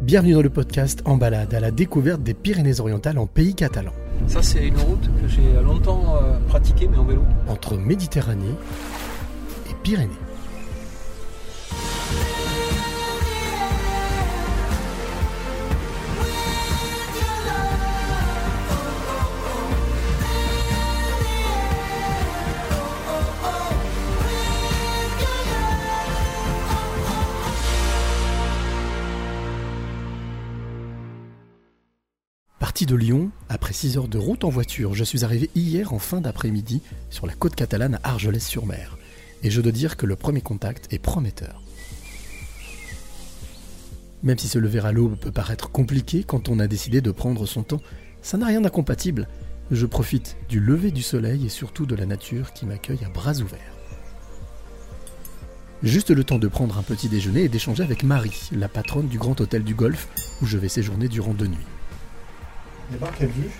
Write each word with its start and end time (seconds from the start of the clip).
Bienvenue 0.00 0.34
dans 0.34 0.42
le 0.42 0.50
podcast 0.50 1.02
En 1.04 1.16
balade 1.16 1.54
à 1.54 1.60
la 1.60 1.70
découverte 1.70 2.22
des 2.22 2.34
Pyrénées-Orientales 2.34 3.16
en 3.16 3.26
pays 3.26 3.54
catalan. 3.54 3.92
Ça, 4.26 4.42
c'est 4.42 4.66
une 4.66 4.76
route 4.76 5.08
que 5.22 5.28
j'ai 5.28 5.62
longtemps 5.62 6.16
euh, 6.16 6.38
pratiquée, 6.48 6.88
mais 6.88 6.98
en 6.98 7.04
vélo. 7.04 7.22
Entre 7.48 7.76
Méditerranée 7.76 8.54
et 9.70 9.74
Pyrénées. 9.82 10.10
Parti 32.74 32.86
de 32.86 32.96
Lyon, 32.96 33.30
après 33.48 33.72
6 33.72 33.98
heures 33.98 34.08
de 34.08 34.18
route 34.18 34.42
en 34.42 34.48
voiture, 34.48 34.94
je 34.94 35.04
suis 35.04 35.24
arrivé 35.24 35.48
hier 35.54 35.92
en 35.92 36.00
fin 36.00 36.20
d'après-midi 36.20 36.82
sur 37.08 37.24
la 37.24 37.32
côte 37.32 37.54
catalane 37.54 38.00
à 38.02 38.08
Argelès-sur-Mer. 38.08 38.98
Et 39.44 39.50
je 39.52 39.60
dois 39.60 39.70
dire 39.70 39.96
que 39.96 40.06
le 40.06 40.16
premier 40.16 40.40
contact 40.40 40.92
est 40.92 40.98
prometteur. 40.98 41.62
Même 44.24 44.38
si 44.38 44.48
se 44.48 44.58
lever 44.58 44.80
à 44.80 44.90
l'aube 44.90 45.14
peut 45.14 45.30
paraître 45.30 45.70
compliqué 45.70 46.24
quand 46.24 46.48
on 46.48 46.58
a 46.58 46.66
décidé 46.66 47.00
de 47.00 47.12
prendre 47.12 47.46
son 47.46 47.62
temps, 47.62 47.80
ça 48.22 48.38
n'a 48.38 48.46
rien 48.46 48.62
d'incompatible. 48.62 49.28
Je 49.70 49.86
profite 49.86 50.36
du 50.48 50.58
lever 50.58 50.90
du 50.90 51.02
soleil 51.02 51.46
et 51.46 51.50
surtout 51.50 51.86
de 51.86 51.94
la 51.94 52.06
nature 52.06 52.52
qui 52.54 52.66
m'accueille 52.66 53.04
à 53.06 53.08
bras 53.08 53.34
ouverts. 53.34 53.76
Juste 55.84 56.10
le 56.10 56.24
temps 56.24 56.40
de 56.40 56.48
prendre 56.48 56.76
un 56.76 56.82
petit 56.82 57.08
déjeuner 57.08 57.44
et 57.44 57.48
d'échanger 57.48 57.84
avec 57.84 58.02
Marie, 58.02 58.50
la 58.50 58.68
patronne 58.68 59.06
du 59.06 59.18
Grand 59.18 59.40
Hôtel 59.40 59.62
du 59.62 59.76
Golfe, 59.76 60.08
où 60.42 60.46
je 60.46 60.58
vais 60.58 60.68
séjourner 60.68 61.06
durant 61.06 61.34
deux 61.34 61.46
nuits. 61.46 61.73
Et 62.92 62.96
par 62.96 63.12
quelle 63.14 63.28
vue 63.30 63.50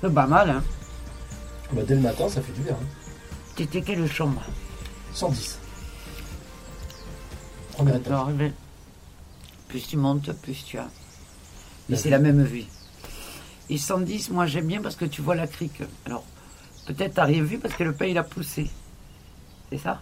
C'est 0.00 0.12
pas 0.12 0.26
mal, 0.26 0.50
hein. 0.50 0.62
bah, 1.72 1.82
Dès 1.86 1.94
le 1.94 2.00
matin, 2.00 2.28
ça 2.28 2.40
fait 2.42 2.52
du 2.52 2.60
bien. 2.62 2.74
Hein. 2.74 2.86
T'étais 3.56 3.82
quelle 3.82 4.10
chambre 4.10 4.42
110. 5.12 5.58
Premier 7.72 7.96
étage. 7.96 8.32
Ben, 8.34 8.52
Plus 9.68 9.86
tu 9.86 9.96
montes, 9.96 10.32
plus 10.42 10.64
tu 10.64 10.78
as. 10.78 10.88
Et 11.90 11.96
c'est 11.96 12.10
la 12.10 12.18
même 12.18 12.42
vue. 12.42 12.64
Et 13.70 13.78
110, 13.78 14.30
moi 14.30 14.46
j'aime 14.46 14.66
bien 14.66 14.80
parce 14.82 14.96
que 14.96 15.04
tu 15.04 15.22
vois 15.22 15.34
la 15.34 15.46
crique. 15.46 15.82
Alors, 16.06 16.24
peut-être 16.86 17.14
t'as 17.14 17.24
rien 17.24 17.42
vu 17.42 17.58
parce 17.58 17.74
que 17.74 17.84
le 17.84 17.92
pain 17.92 18.06
il 18.06 18.18
a 18.18 18.22
poussé. 18.24 18.70
C'est 19.70 19.78
ça? 19.78 20.00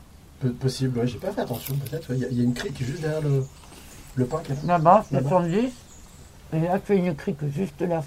Possible, 0.60 0.98
ouais, 0.98 1.06
j'ai 1.06 1.19
pas 1.19 1.30
fait 1.32 1.42
attention, 1.42 1.77
peut-être. 1.77 2.10
ouais. 2.10 2.16
Il 2.16 2.22
y, 2.22 2.25
a- 2.25 2.28
il 2.28 2.38
y 2.38 2.41
a 2.41 2.44
une 2.44 2.54
crique 2.54 2.82
juste 2.82 3.00
derrière 3.00 3.20
le, 3.22 3.44
le 4.16 4.25
pain 4.27 4.42
a 4.44 4.48
là. 4.48 4.54
Là-bas, 4.64 5.04
c'est 5.08 5.14
Là-bas. 5.16 5.30
110. 5.30 5.70
Et 6.53 6.61
là, 6.61 6.78
tu 6.84 6.92
as 6.92 6.95
une 6.97 7.14
crique 7.14 7.39
juste 7.55 7.81
là. 7.81 8.05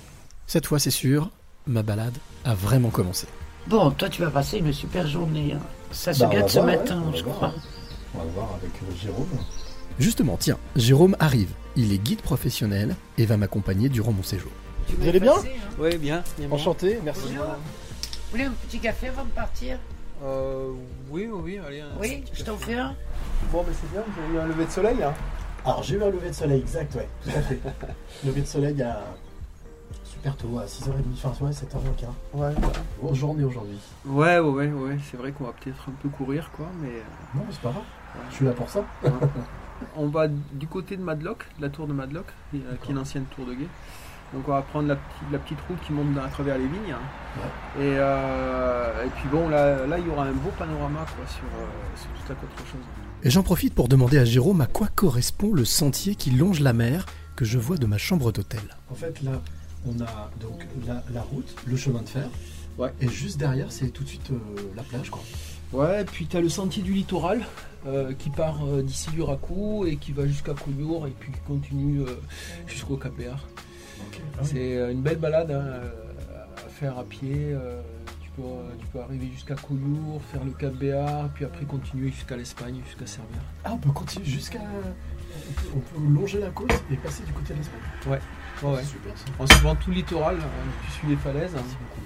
Cette 0.47 0.65
fois, 0.67 0.79
c'est 0.79 0.91
sûr, 0.91 1.29
ma 1.67 1.81
balade 1.83 2.13
a 2.43 2.53
vraiment 2.53 2.89
commencé. 2.89 3.27
Bon, 3.67 3.89
toi 3.91 4.09
tu 4.09 4.21
vas 4.21 4.29
passer 4.29 4.59
une 4.59 4.71
super 4.71 5.07
journée. 5.07 5.53
hein. 5.53 5.59
Ça 5.91 6.13
se 6.13 6.19
Bah, 6.19 6.27
on 6.27 6.33
va 6.33 6.39
gâte 6.41 6.49
ce 6.49 6.59
voir, 6.59 6.65
ouais, 6.67 6.77
matin, 6.77 7.03
on 7.03 7.09
va 7.09 7.17
je 7.17 7.23
voir, 7.23 7.35
crois. 7.35 7.53
On 8.13 8.17
va 8.19 8.23
voir 8.25 8.49
avec 8.61 8.71
euh, 8.83 8.95
Jérôme. 9.01 9.27
Justement, 9.97 10.37
tiens, 10.37 10.57
Jérôme 10.75 11.15
arrive. 11.19 11.49
Il 11.75 11.91
est 11.91 11.97
guide 11.97 12.21
professionnel 12.21 12.95
et 13.17 13.25
va 13.25 13.37
m'accompagner 13.37 13.89
durant 13.89 14.11
mon 14.11 14.21
séjour. 14.23 14.51
Tu 14.87 14.95
Vous 14.95 15.07
allez 15.07 15.19
bien 15.19 15.33
hein. 15.33 15.43
Oui, 15.79 15.97
bien. 15.97 16.23
bien, 16.37 16.47
bien. 16.47 16.55
Enchanté, 16.55 16.99
merci. 17.03 17.21
Bonjour. 17.29 17.45
Vous 17.45 18.31
voulez 18.31 18.43
un 18.43 18.51
petit 18.67 18.79
café 18.79 19.07
avant 19.07 19.23
de 19.25 19.29
partir? 19.31 19.79
Euh, 20.23 20.69
oui, 21.09 21.27
oui, 21.31 21.41
oui, 21.43 21.59
allez. 21.65 21.81
un 21.81 21.87
Oui, 21.99 22.17
petit 22.21 22.31
je 22.35 22.43
t'en 22.43 22.57
fais 22.57 22.75
un. 22.75 22.95
Bon, 23.51 23.63
mais 23.67 23.73
c'est 23.81 23.91
bien, 23.91 24.01
vous 24.07 24.21
avez 24.23 24.33
eu 24.35 24.39
un 24.39 24.47
lever 24.47 24.65
de 24.65 24.71
soleil. 24.71 25.01
Hein 25.03 25.13
Alors, 25.65 25.81
j'ai 25.81 25.95
eu 25.95 26.03
un 26.03 26.09
lever 26.09 26.29
de 26.29 26.33
soleil, 26.33 26.59
exact, 26.61 26.93
ouais, 26.95 27.07
tout 27.23 27.29
à 27.29 27.41
fait. 27.41 27.59
lever 28.25 28.41
de 28.41 28.45
soleil 28.45 28.79
à 28.83 29.01
super 30.03 30.35
tôt, 30.35 30.59
à 30.59 30.65
6h30, 30.65 30.91
enfin, 31.23 31.45
ouais, 31.45 31.51
7h15. 31.51 32.05
Ouais, 32.33 32.53
grosse 33.01 33.17
journée 33.17 33.43
aujourd'hui. 33.43 33.79
Ouais, 34.05 34.39
ouais, 34.39 34.49
ouais, 34.49 34.71
ouais. 34.71 34.97
C'est 35.09 35.17
vrai 35.17 35.31
qu'on 35.31 35.45
va 35.45 35.53
peut-être 35.53 35.89
un 35.89 35.93
peu 36.01 36.09
courir, 36.09 36.51
quoi, 36.55 36.67
mais 36.81 36.89
euh, 36.89 37.01
Non, 37.33 37.41
mais 37.47 37.51
c'est 37.51 37.61
pas 37.61 37.71
grave, 37.71 37.83
je 38.29 38.35
suis 38.35 38.45
là 38.45 38.51
pour 38.51 38.69
ça. 38.69 38.83
on 39.97 40.07
va 40.07 40.27
du 40.27 40.67
côté 40.67 40.97
de 40.97 41.01
Madlock, 41.01 41.45
de 41.57 41.63
la 41.63 41.69
tour 41.69 41.87
de 41.87 41.93
Madlock, 41.93 42.27
qui 42.51 42.61
qui 42.83 42.91
est 42.91 42.95
l'ancienne 42.95 43.25
tour 43.35 43.45
de 43.47 43.55
Guet. 43.55 43.67
Donc 44.33 44.47
on 44.47 44.51
va 44.51 44.61
prendre 44.61 44.87
la, 44.87 44.95
petite- 44.95 45.31
la 45.31 45.39
petite 45.39 45.59
route 45.67 45.77
qui 45.85 45.93
monte 45.93 46.17
à 46.17 46.27
travers 46.27 46.57
les 46.57 46.65
vignes. 46.67 46.93
hein. 46.93 47.41
Et, 47.77 47.95
euh, 47.97 49.05
et 49.05 49.09
puis 49.09 49.27
bon, 49.31 49.49
là, 49.49 49.85
là, 49.85 49.97
il 49.99 50.05
y 50.07 50.09
aura 50.09 50.25
un 50.25 50.31
beau 50.33 50.49
panorama 50.57 51.05
quoi, 51.15 51.25
sur, 51.27 51.43
euh, 51.43 51.65
sur 51.95 52.09
toute 52.19 52.29
la 52.29 52.35
côte 52.35 52.49
rocheuse. 52.57 52.85
Et 53.23 53.29
j'en 53.29 53.43
profite 53.43 53.73
pour 53.73 53.87
demander 53.87 54.17
à 54.17 54.25
Jérôme 54.25 54.61
à 54.61 54.67
quoi 54.67 54.87
correspond 54.87 55.53
le 55.53 55.65
sentier 55.65 56.15
qui 56.15 56.31
longe 56.31 56.59
la 56.59 56.73
mer 56.73 57.05
que 57.35 57.45
je 57.45 57.57
vois 57.57 57.77
de 57.77 57.85
ma 57.85 57.97
chambre 57.97 58.31
d'hôtel. 58.31 58.61
En 58.91 58.95
fait, 58.95 59.21
là, 59.21 59.31
on 59.85 59.99
a 60.01 60.29
donc 60.41 60.65
la, 60.87 61.03
la 61.13 61.21
route, 61.21 61.55
le 61.65 61.75
chemin 61.77 62.01
de 62.01 62.09
fer. 62.09 62.27
Ouais. 62.77 62.93
Et 63.01 63.07
juste 63.07 63.37
derrière, 63.37 63.71
c'est 63.71 63.87
tout 63.89 64.03
de 64.03 64.09
suite 64.09 64.29
euh, 64.31 64.37
la 64.75 64.83
plage, 64.83 65.09
quoi. 65.09 65.21
Ouais, 65.73 66.01
et 66.01 66.05
puis 66.05 66.27
tu 66.27 66.37
as 66.37 66.41
le 66.41 66.49
sentier 66.49 66.83
du 66.83 66.93
littoral 66.93 67.41
euh, 67.87 68.13
qui 68.13 68.29
part 68.29 68.59
euh, 68.65 68.81
d'ici 68.83 69.09
du 69.11 69.21
Racou 69.21 69.85
et 69.85 69.95
qui 69.97 70.11
va 70.11 70.25
jusqu'à 70.27 70.53
Couillour 70.53 71.07
et 71.07 71.11
puis 71.11 71.31
qui 71.31 71.39
continue 71.47 72.01
euh, 72.01 72.19
jusqu'au 72.67 72.97
Cap 72.97 73.13
Béar. 73.15 73.39
C'est 74.43 74.77
euh, 74.77 74.91
une 74.91 75.01
belle 75.01 75.17
balade 75.17 75.51
hein, 75.51 75.63
euh, 75.63 75.89
à 76.65 76.69
faire 76.69 76.97
à 76.97 77.03
pied. 77.03 77.53
euh, 77.53 77.81
tu, 78.21 78.29
peux, 78.31 78.41
tu 78.79 78.85
peux 78.87 78.99
arriver 78.99 79.29
jusqu'à 79.31 79.55
Couillour, 79.55 80.21
faire 80.31 80.43
le 80.43 80.51
Cap 80.51 80.73
Béar, 80.73 81.29
puis 81.33 81.45
après 81.45 81.65
continuer 81.65 82.09
jusqu'à 82.09 82.35
l'Espagne, 82.35 82.81
jusqu'à 82.85 83.05
Servières. 83.05 83.41
Ah, 83.63 83.71
on 83.73 83.77
peut 83.77 83.91
continuer 83.91 84.25
jusqu'à. 84.25 84.59
On 84.59 85.53
peut, 85.53 85.67
on 85.75 85.79
peut 85.79 86.13
longer 86.13 86.39
la 86.39 86.49
côte 86.49 86.73
et 86.91 86.95
passer 86.97 87.23
du 87.23 87.33
côté 87.33 87.53
de 87.53 87.59
l'Espagne. 87.59 87.79
Ouais, 88.07 88.19
ouais. 88.69 88.79
C'est 88.81 88.89
super 88.89 89.17
ça. 89.17 89.25
En 89.39 89.47
suivant 89.47 89.75
tout 89.75 89.89
le 89.89 89.95
littoral, 89.97 90.35
hein, 90.39 90.71
tu 90.85 90.91
suis 90.91 91.07
les 91.07 91.15
falaises. 91.17 91.51
Merci 91.53 91.75
beaucoup. 91.75 92.01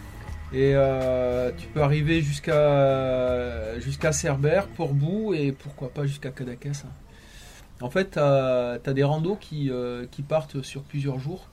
Et 0.51 0.71
euh, 0.73 1.51
tu 1.55 1.67
peux 1.67 1.81
arriver 1.81 2.21
jusqu'à 2.21 3.79
jusqu'à 3.79 4.11
Cerbère, 4.11 4.67
Portbou 4.67 5.33
et 5.35 5.51
pourquoi 5.51 5.89
pas 5.89 6.05
jusqu'à 6.07 6.31
Cadaqués. 6.31 6.69
hein. 6.69 6.89
En 7.81 7.89
fait, 7.89 8.11
tu 8.11 8.19
as, 8.19 8.79
des 8.93 9.03
randos 9.03 9.37
qui, 9.39 9.69
euh, 9.69 10.05
qui 10.11 10.21
partent 10.21 10.61
sur 10.63 10.81
plusieurs 10.81 11.19
jours 11.19 11.47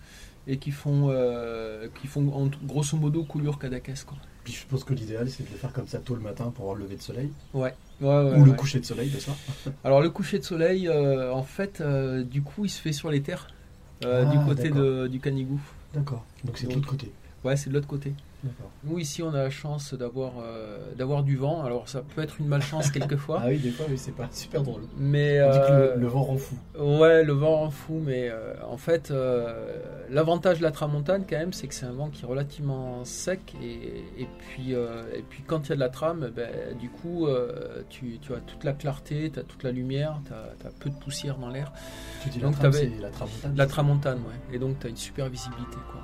et 0.47 0.59
qui 0.59 0.71
font, 0.71 1.09
euh, 1.11 1.89
qui 2.01 2.07
font 2.07 2.33
en, 2.33 2.49
grosso 2.65 2.97
modo 2.97 3.25
coulure 3.25 3.59
Cadaqués. 3.59 3.95
Quoi. 4.07 4.17
Puis 4.45 4.53
je 4.53 4.65
pense 4.67 4.85
que 4.85 4.95
l'idéal, 4.95 5.29
c'est 5.29 5.45
de 5.45 5.51
le 5.51 5.57
faire 5.57 5.73
comme 5.73 5.89
ça 5.89 5.99
tôt 5.99 6.15
le 6.15 6.21
matin 6.21 6.53
pour 6.55 6.65
avoir 6.65 6.77
le 6.77 6.85
lever 6.85 6.97
de 6.97 7.03
soleil. 7.03 7.31
Ouais. 7.53 7.75
Ouais, 8.01 8.09
ouais, 8.09 8.39
Ou 8.39 8.45
le 8.45 8.53
coucher 8.53 8.79
de 8.79 8.85
soleil, 8.85 9.11
de 9.11 9.19
ça. 9.19 9.33
Alors 9.85 10.01
le 10.01 10.11
coucher 10.11 10.39
de 10.39 10.45
soleil, 10.45 10.87
euh, 10.89 11.33
en 11.33 11.43
fait, 11.43 11.81
euh, 11.81 12.23
du 12.23 12.43
coup, 12.43 12.65
il 12.65 12.69
se 12.69 12.81
fait 12.81 12.93
sur 12.93 13.11
les 13.11 13.23
terres, 13.23 13.49
euh, 14.05 14.25
Ah, 14.27 14.31
du 14.31 14.39
côté 14.45 14.65
d'accord. 14.69 14.83
de- 14.83 15.07
du 15.09 15.19
Canigou. 15.19 15.61
D'accord. 15.95 16.25
Donc 16.45 16.59
c'est 16.59 16.69
de 16.69 16.75
l'autre 16.75 16.89
côté. 16.89 17.11
Ouais, 17.45 17.57
c'est 17.57 17.71
de 17.71 17.75
l'autre 17.75 17.89
côté. 17.89 18.13
Nous 18.85 18.99
ici, 18.99 19.23
on 19.23 19.31
a 19.31 19.43
la 19.45 19.51
chance 19.51 19.95
d'avoir 19.95 20.35
euh, 20.41 20.79
d'avoir 20.97 21.25
du 21.25 21.37
vent. 21.37 21.65
Alors 21.65 21.89
ça 21.89 22.03
peut 22.03 22.23
être 22.23 22.39
une 22.39 22.47
malchance 22.47 22.91
quelquefois. 22.91 23.41
Ah 23.45 23.49
oui, 23.49 23.59
des 23.59 23.71
fois, 23.71 23.87
oui, 23.89 23.99
c'est 23.99 24.15
pas 24.15 24.29
super 24.31 24.63
drôle. 24.63 24.83
Mais 24.97 25.43
On 25.43 25.51
dit 25.51 25.59
que 25.59 25.73
euh, 25.73 25.95
le, 25.95 26.01
le 26.03 26.07
vent 26.07 26.23
rend 26.23 26.37
fou. 26.37 26.55
ouais, 26.79 27.25
le 27.25 27.33
vent 27.33 27.57
rend 27.57 27.71
fou, 27.71 28.01
mais 28.05 28.29
euh, 28.31 28.55
en 28.69 28.77
fait, 28.77 29.13
l'avantage 30.11 30.59
de 30.59 30.63
la 30.63 30.71
tramontane 30.71 31.25
quand 31.29 31.37
même, 31.39 31.53
c'est 31.53 31.67
que 31.67 31.75
c'est 31.75 31.87
un 31.87 31.93
vent 31.93 32.09
qui 32.09 32.23
est 32.25 32.27
relativement 32.27 33.05
sec 33.05 33.55
et, 33.63 34.23
et 34.23 34.29
puis 34.39 34.73
et 34.73 35.23
puis 35.29 35.43
quand 35.47 35.67
il 35.67 35.71
y 35.71 35.73
a 35.73 35.77
de 35.77 35.81
la 35.81 35.89
trame, 35.89 36.31
ben, 36.35 36.77
du 36.79 36.89
coup, 36.89 37.27
tu, 37.91 38.19
tu 38.21 38.33
as 38.33 38.39
toute 38.39 38.65
la 38.65 38.73
clarté, 38.75 39.31
tu 39.33 39.41
as 39.41 39.43
toute 39.43 39.63
la 39.65 39.73
lumière, 39.73 40.21
tu 40.27 40.33
as, 40.33 40.71
peu 40.79 40.91
de 40.91 40.95
poussière 40.95 41.39
dans 41.39 41.49
l'air. 41.49 41.73
Tu 42.23 42.29
dis 42.29 42.39
donc 42.39 42.53
la 42.55 42.71
trame, 42.71 42.73
c'est 42.73 43.01
la 43.01 43.11
tramontane. 43.11 43.57
La 43.57 43.67
tramontane, 43.67 44.19
ouais. 44.19 44.55
Et 44.57 44.59
donc 44.59 44.79
tu 44.79 44.87
as 44.87 44.91
une 44.91 44.97
super 44.97 45.29
visibilité, 45.29 45.77
quoi. 45.91 46.01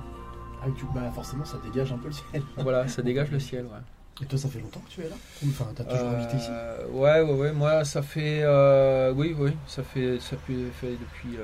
Ah, 0.63 0.67
tu- 0.77 0.85
bah, 0.93 1.11
forcément, 1.13 1.45
ça 1.45 1.57
dégage 1.63 1.91
un 1.91 1.97
peu 1.97 2.07
le 2.07 2.13
ciel. 2.13 2.41
Voilà, 2.57 2.87
ça 2.87 3.01
dégage 3.01 3.31
le 3.31 3.39
ciel, 3.39 3.65
ouais. 3.65 4.21
Et 4.21 4.25
toi, 4.25 4.37
ça 4.37 4.47
fait 4.47 4.59
longtemps 4.59 4.79
que 4.81 4.91
tu 4.91 5.01
es 5.01 5.09
là? 5.09 5.15
Enfin, 5.47 5.67
t'as 5.75 5.83
toujours 5.83 6.09
habité 6.09 6.37
ici? 6.37 6.47
Euh, 6.51 6.87
ouais, 6.89 7.21
ouais, 7.21 7.33
ouais. 7.33 7.51
Moi, 7.51 7.83
ça 7.83 8.01
fait, 8.03 8.41
euh, 8.43 9.11
oui, 9.13 9.35
oui, 9.37 9.51
ça 9.67 9.81
fait, 9.83 10.19
ça 10.19 10.37
fait, 10.37 10.53
fait 10.79 10.91
depuis, 10.91 11.35
euh, 11.37 11.43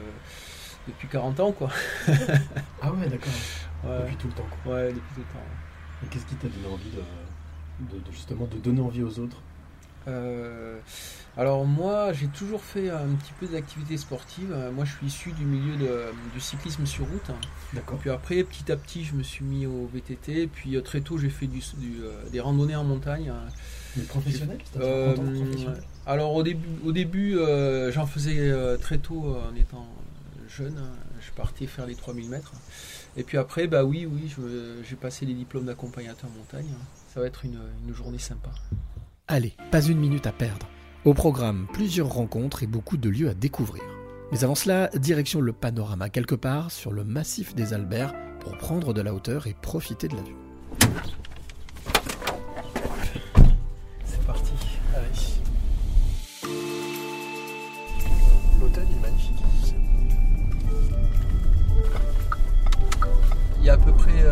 depuis 0.88 1.08
40 1.08 1.40
ans, 1.40 1.52
quoi. 1.52 1.70
Ah 2.82 2.92
ouais, 2.92 3.08
d'accord. 3.08 3.34
Ouais, 3.84 4.00
Depuis 4.02 4.16
tout 4.18 4.28
le 4.28 4.34
temps. 4.34 4.46
Quoi. 4.64 4.74
ouais, 4.74 4.88
depuis 4.90 5.14
tout 5.16 5.20
le 5.22 5.34
temps. 5.34 5.46
Et 6.04 6.08
qu'est-ce 6.08 6.26
qui 6.26 6.36
t'a 6.36 6.48
donné 6.50 6.68
envie 6.68 6.90
de, 6.92 7.96
de- 7.98 8.00
de- 8.04 8.12
justement 8.12 8.46
de 8.46 8.58
donner 8.58 8.82
envie 8.82 9.04
aux 9.04 9.20
autres? 9.20 9.38
Euh, 9.38 9.49
alors 11.38 11.66
moi, 11.66 12.12
j'ai 12.14 12.28
toujours 12.28 12.62
fait 12.62 12.90
un 12.90 13.08
petit 13.16 13.32
peu 13.40 13.48
d'activité 13.48 13.98
sportive. 13.98 14.52
Euh, 14.52 14.72
Moi, 14.72 14.84
je 14.86 14.92
suis 14.96 15.08
issu 15.08 15.32
du 15.32 15.46
milieu 15.46 15.78
de- 15.78 16.12
du 16.34 16.40
cyclisme 16.42 16.86
sur 16.86 17.06
route. 17.06 17.32
D'accord. 17.74 17.98
Puis 18.00 18.10
après, 18.10 18.44
petit 18.44 18.72
à 18.72 18.76
petit, 18.76 19.04
je 19.06 19.14
me 19.16 19.24
suis 19.24 19.46
mis 19.46 19.66
au 19.66 19.88
VTT. 19.94 20.48
Puis 20.48 20.76
euh, 20.76 20.82
très 20.82 21.02
tôt, 21.02 21.18
j'ai 21.18 21.30
fait 21.30 21.48
du, 21.48 21.60
du, 21.78 22.02
euh, 22.02 22.30
des 22.32 22.40
randonnées 22.40 22.76
en 22.76 22.84
montagne. 22.84 23.32
Mais 23.96 24.04
professionnel 24.04 24.58
T'as 24.74 24.80
Euh, 24.82 25.14
professionnel 25.16 25.82
alors 26.06 26.34
au 26.34 26.42
début, 26.44 26.68
au 26.86 26.92
début 26.92 27.38
euh, 27.38 27.92
j'en 27.92 28.06
faisais 28.08 28.38
euh, 28.40 28.78
très 28.78 28.98
tôt 28.98 29.36
euh, 29.36 29.52
en 29.52 29.56
étant 29.56 29.88
jeune. 30.48 30.78
hein. 30.78 30.90
Je 31.22 31.32
partais 31.32 31.68
faire 31.68 31.86
les 31.86 31.96
3000 31.96 32.30
mètres. 32.30 32.54
Et 33.18 33.24
puis 33.24 33.38
après, 33.38 33.68
bah 33.68 33.84
oui, 33.84 34.08
oui, 34.08 34.34
j'ai 34.88 34.96
passé 34.96 35.26
les 35.26 35.34
diplômes 35.34 35.66
d'accompagnateur 35.66 36.30
montagne. 36.32 36.70
Ça 37.14 37.20
va 37.20 37.28
être 37.28 37.46
une, 37.46 37.60
une 37.88 37.94
journée 37.94 38.18
sympa. 38.20 38.50
Allez, 39.32 39.54
pas 39.70 39.84
une 39.84 40.00
minute 40.00 40.26
à 40.26 40.32
perdre. 40.32 40.68
Au 41.06 41.14
programme, 41.14 41.68
plusieurs 41.72 42.12
rencontres 42.12 42.64
et 42.64 42.66
beaucoup 42.66 42.98
de 42.98 43.10
lieux 43.10 43.30
à 43.30 43.36
découvrir. 43.36 43.84
Mais 44.32 44.44
avant 44.44 44.56
cela, 44.56 44.90
direction 44.96 45.40
le 45.40 45.54
panorama 45.54 46.10
quelque 46.10 46.34
part 46.34 46.72
sur 46.72 46.92
le 46.92 47.04
massif 47.04 47.54
des 47.54 47.76
Alberts 47.76 48.16
pour 48.40 48.58
prendre 48.58 48.92
de 48.92 49.02
la 49.02 49.14
hauteur 49.14 49.46
et 49.46 49.56
profiter 49.62 50.08
de 50.08 50.16
la 50.16 50.24
vue. 50.24 50.36
C'est 54.04 54.26
parti, 54.26 54.52
allez. 54.96 55.06
L'hôtel 58.60 58.84
est 58.84 59.00
magnifique. 59.00 59.76
Il 63.60 63.64
y 63.64 63.70
a 63.70 63.74
à 63.74 63.78
peu 63.78 63.94
près 63.94 64.26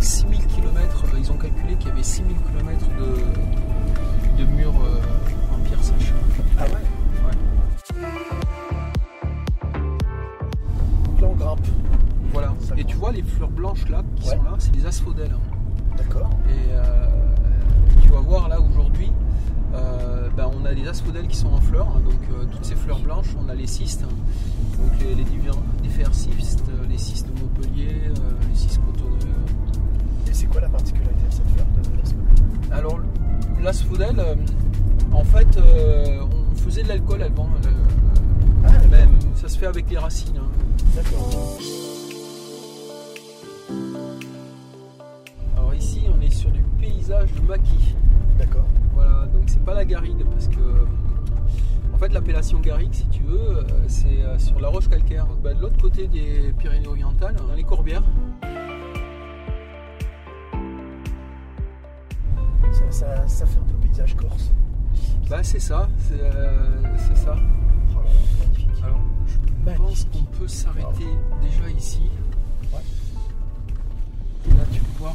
6000 0.00 0.38
km, 0.46 1.04
ils 1.18 1.30
ont 1.30 1.36
calculé 1.36 1.76
qu'il 1.76 1.88
y 1.88 1.90
avait 1.90 2.02
6000 2.02 2.34
km 2.38 2.86
de, 2.98 3.71
de 4.44 4.50
murs 4.52 4.74
euh, 4.84 5.54
en 5.54 5.58
pierre 5.64 5.82
sèche. 5.82 6.12
Ah 6.58 6.64
ouais 6.64 6.80
Voilà. 12.32 12.54
et 12.78 12.84
tu 12.84 12.96
vois 12.96 13.12
les 13.12 13.22
fleurs 13.22 13.50
blanches 13.50 13.86
là 13.88 14.02
qui 14.16 14.26
sont 14.28 14.42
là, 14.42 14.54
c'est 14.58 14.72
des 14.72 14.86
asphodèles. 14.86 15.32
Hein. 15.34 15.94
D'accord. 15.98 16.30
Et 16.48 16.72
euh, 16.72 17.06
tu 18.00 18.08
vas 18.08 18.20
voir 18.20 18.48
là 18.48 18.58
aujourd'hui, 18.60 19.12
euh, 19.74 20.28
ben, 20.34 20.50
on 20.58 20.64
a 20.64 20.74
des 20.74 20.88
asphodèles 20.88 21.26
qui 21.26 21.36
sont 21.36 21.52
en 21.52 21.60
fleurs. 21.60 21.88
Hein. 21.88 22.00
donc 22.04 22.20
euh, 22.30 22.44
toutes 22.50 22.64
ces 22.64 22.74
fleurs 22.74 23.00
blanches, 23.00 23.36
on 23.38 23.48
a 23.50 23.54
les 23.54 23.66
cystes. 23.66 24.04
Hein. 24.04 24.14
donc 24.78 24.98
les, 25.00 25.14
les 25.14 25.24
divers, 25.24 25.54
cystes, 26.14 26.64
les 26.88 26.98
cystes 26.98 27.28
de 27.28 27.38
Montpellier, 27.40 28.00
les 28.48 28.56
cystes 28.56 28.80
cotonneux. 28.86 29.18
Et 30.28 30.32
c'est 30.32 30.46
quoi 30.46 30.62
la 30.62 30.68
particularité 30.70 31.20
de 31.28 31.34
cette 31.34 31.50
fleur 31.50 31.66
de 31.66 31.98
l'asphodèle? 31.98 32.72
Alors 32.72 32.98
l'asphodèle, 33.62 34.22
en 35.12 35.24
fait, 35.24 35.58
on 35.58 36.56
faisait 36.56 36.82
de 36.82 36.88
l'alcool 36.88 37.22
avant. 37.22 37.48
Ah, 38.64 38.70
même, 38.90 39.18
ça 39.34 39.48
se 39.48 39.58
fait 39.58 39.66
avec 39.66 39.88
les 39.90 39.98
racines. 39.98 40.40
D'accord. 40.94 41.58
Alors 45.56 45.74
ici, 45.74 46.02
on 46.16 46.20
est 46.20 46.32
sur 46.32 46.50
du 46.50 46.62
paysage 46.80 47.32
du 47.32 47.42
maquis. 47.42 47.94
D'accord. 48.38 48.66
Voilà, 48.94 49.26
donc 49.32 49.44
c'est 49.46 49.64
pas 49.64 49.74
la 49.74 49.84
garrigue 49.84 50.24
parce 50.30 50.48
que 50.48 50.60
en 51.92 51.98
fait 51.98 52.12
l'appellation 52.12 52.60
garrigue, 52.60 52.92
si 52.92 53.06
tu 53.06 53.22
veux, 53.22 53.64
c'est 53.88 54.22
euh, 54.22 54.38
sur 54.38 54.60
la 54.60 54.68
roche 54.68 54.88
calcaire. 54.88 55.26
Bah, 55.42 55.54
de 55.54 55.60
l'autre 55.60 55.80
côté 55.80 56.06
des 56.08 56.52
Pyrénées-Orientales, 56.58 57.36
dans 57.36 57.54
les 57.54 57.64
Corbières. 57.64 58.04
Ça, 63.26 63.46
fait 63.46 63.58
un 63.58 63.62
peu 63.62 63.86
paysage 63.86 64.14
corse. 64.16 64.50
Bah 65.28 65.42
c'est 65.42 65.58
ça, 65.58 65.88
c'est 66.08 66.20
euh, 66.20 67.16
ça. 67.16 67.36
Alors, 68.82 69.00
je 69.66 69.72
pense 69.76 70.04
qu'on 70.12 70.24
peut 70.24 70.48
s'arrêter 70.48 71.08
déjà 71.40 71.68
ici. 71.70 72.02
Et 74.46 74.50
là, 74.50 74.64
tu 74.72 74.80
peux 74.80 74.98
voir. 74.98 75.14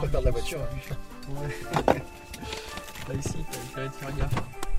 Pas 0.00 0.06
perdre 0.06 0.24
la 0.24 0.30
voiture. 0.30 0.60
Ouais. 1.30 1.48
là, 3.08 3.14
ici, 3.14 3.36
t'as 3.74 3.86
de 3.86 3.90
faire 3.90 4.16
gaffe. 4.16 4.69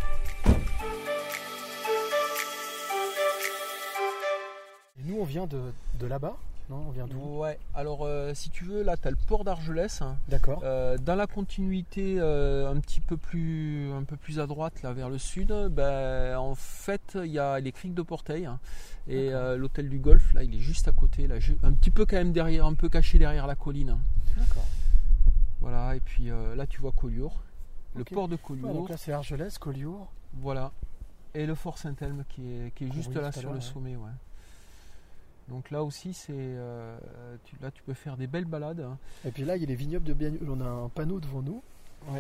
On 5.22 5.26
vient 5.26 5.48
de, 5.48 5.62
de 6.00 6.08
là-bas 6.08 6.36
on 6.74 6.92
vient 6.92 7.08
d'où 7.08 7.40
Ouais, 7.40 7.60
alors 7.74 8.06
euh, 8.06 8.34
si 8.34 8.50
tu 8.50 8.64
veux, 8.64 8.84
là 8.84 8.96
tu 8.98 9.08
as 9.08 9.12
le 9.12 9.18
port 9.28 9.44
d'Argelès. 9.44 10.02
Hein. 10.02 10.18
D'accord. 10.28 10.62
Euh, 10.64 10.98
dans 10.98 11.16
la 11.16 11.28
continuité 11.28 12.16
euh, 12.18 12.72
un 12.72 12.80
petit 12.80 13.02
peu 13.02 13.18
plus 13.18 13.92
un 13.92 14.04
peu 14.04 14.16
plus 14.16 14.40
à 14.40 14.48
droite, 14.48 14.82
là 14.82 14.94
vers 14.94 15.10
le 15.10 15.18
sud, 15.18 15.54
ben, 15.72 16.38
en 16.38 16.56
fait 16.56 17.18
il 17.24 17.32
y 17.32 17.40
a 17.40 17.60
les 17.60 17.72
criques 17.72 17.94
de 17.94 18.02
Porteil 18.02 18.46
hein. 18.46 18.60
et 19.08 19.32
l'hôtel 19.58 19.90
du 19.90 20.00
Golfe, 20.00 20.34
là 20.34 20.44
il 20.44 20.56
est 20.56 20.60
juste 20.60 20.88
à 20.88 20.92
côté, 20.92 21.28
là, 21.28 21.36
un 21.64 21.74
petit 21.74 21.92
peu 21.92 22.06
quand 22.06 22.18
même 22.18 22.32
derrière, 22.32 22.66
un 22.66 22.74
peu 22.74 22.90
caché 22.90 23.18
derrière 23.20 23.48
la 23.48 23.56
colline. 23.56 23.92
Hein. 23.92 24.00
D'accord. 24.38 24.66
Voilà, 25.60 25.96
et 25.96 26.00
puis 26.00 26.30
là 26.56 26.66
tu 26.68 26.82
vois 26.82 26.92
Collioure, 26.92 27.44
le 27.96 28.04
port 28.04 28.28
de 28.28 28.36
Collioure. 28.36 28.74
donc 28.74 28.90
là 28.90 28.98
c'est 28.98 29.12
Argelès, 29.12 29.58
Collioure. 29.58 30.12
Voilà. 30.36 30.72
Et 31.34 31.46
le 31.46 31.56
fort 31.56 31.78
Saint-Elme 31.78 32.26
qui 32.28 32.42
est, 32.42 32.72
qui 32.76 32.86
est 32.86 32.90
ah 32.92 32.96
juste 32.96 33.14
là 33.16 33.32
sur 33.32 33.54
le 33.54 33.62
sommet. 33.62 33.96
Ouais. 33.96 34.12
Donc 35.48 35.70
là 35.72 35.84
aussi, 35.84 36.14
c'est 36.14 36.34
euh, 36.34 36.98
là 37.62 37.72
tu 37.72 37.84
peux 37.84 37.94
faire 37.94 38.18
des 38.18 38.28
belles 38.28 38.46
balades. 38.46 38.80
Hein. 38.80 38.98
Et 39.26 39.32
puis 39.32 39.44
là, 39.44 39.58
il 39.58 39.62
y 39.62 39.66
a 39.66 39.68
les 39.68 39.76
vignobles 39.76 40.06
de 40.06 40.14
Biagnoul. 40.14 40.50
On 40.50 40.62
a 40.62 40.66
un 40.66 40.90
panneau 40.90 41.20
devant 41.20 41.42
nous, 41.42 41.62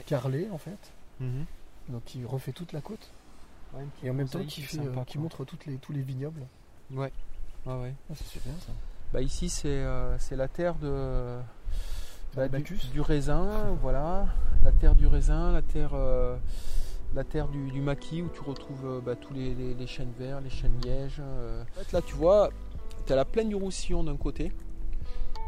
carrelé 0.06 0.50
en 0.52 0.58
fait, 0.58 0.92
mhm. 1.20 1.46
donc 1.90 2.04
qui 2.06 2.26
refait 2.26 2.52
toute 2.52 2.74
la 2.74 2.82
côte. 2.82 3.10
et 4.04 4.10
en 4.10 4.14
même 4.14 4.28
temps, 4.28 4.44
qui, 4.44 4.62
fait, 4.62 4.80
euh, 4.80 5.04
qui 5.06 5.18
montre 5.18 5.46
toutes 5.46 5.66
les, 5.66 5.78
tous 5.78 5.94
les 5.94 6.02
vignobles. 6.02 6.42
Ouais, 6.92 7.12
ouais, 7.66 7.82
ouais. 7.82 7.94
Ah, 8.10 8.14
c'est 8.16 8.28
super 8.28 8.54
ça. 8.60 8.74
Bah 9.14 9.22
ici, 9.22 9.50
c'est 9.50 9.68
euh, 9.68 10.18
la 10.32 10.48
terre 10.48 10.76
de 10.76 11.38
bah, 12.36 12.48
du, 12.48 13.02
raisin, 13.02 13.76
voilà, 13.82 14.28
la 14.64 14.72
terre 14.72 14.96
du 14.96 15.08
raisin, 15.08 15.52
la 15.52 15.62
terre 15.62 15.94
la 17.14 17.26
terre 17.26 17.50
du, 17.50 17.82
maquis 17.82 18.22
où 18.22 18.30
tu 18.30 18.42
retrouves 18.42 19.02
bah, 19.06 19.16
tous 19.16 19.34
les, 19.34 19.54
les, 19.54 19.88
chênes 19.88 20.14
verts, 20.18 20.42
les 20.42 20.50
chênes 20.50 20.80
lièges. 20.84 21.22
là, 21.94 22.02
tu 22.02 22.16
vois, 22.16 22.50
tu 23.06 23.14
as 23.14 23.16
la 23.16 23.26
plaine 23.26 23.50
du 23.50 23.56
Roussillon 23.56 24.04
d'un 24.04 24.18
côté. 24.18 24.52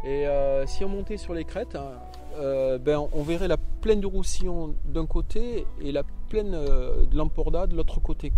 Et 0.03 0.27
euh, 0.27 0.65
si 0.65 0.83
on 0.83 0.89
montait 0.89 1.17
sur 1.17 1.33
les 1.33 1.45
crêtes, 1.45 1.75
hein, 1.75 1.91
euh, 2.37 2.77
ben, 2.77 3.07
on 3.13 3.23
verrait 3.23 3.47
la 3.47 3.57
plaine 3.57 4.01
du 4.01 4.05
Roussillon 4.05 4.75
d'un 4.85 5.05
côté 5.05 5.65
et 5.81 5.91
la 5.91 6.03
plaine 6.29 6.53
euh, 6.53 7.05
de 7.05 7.15
l'Emporda 7.15 7.67
de 7.67 7.75
l'autre 7.75 8.01
côté. 8.01 8.31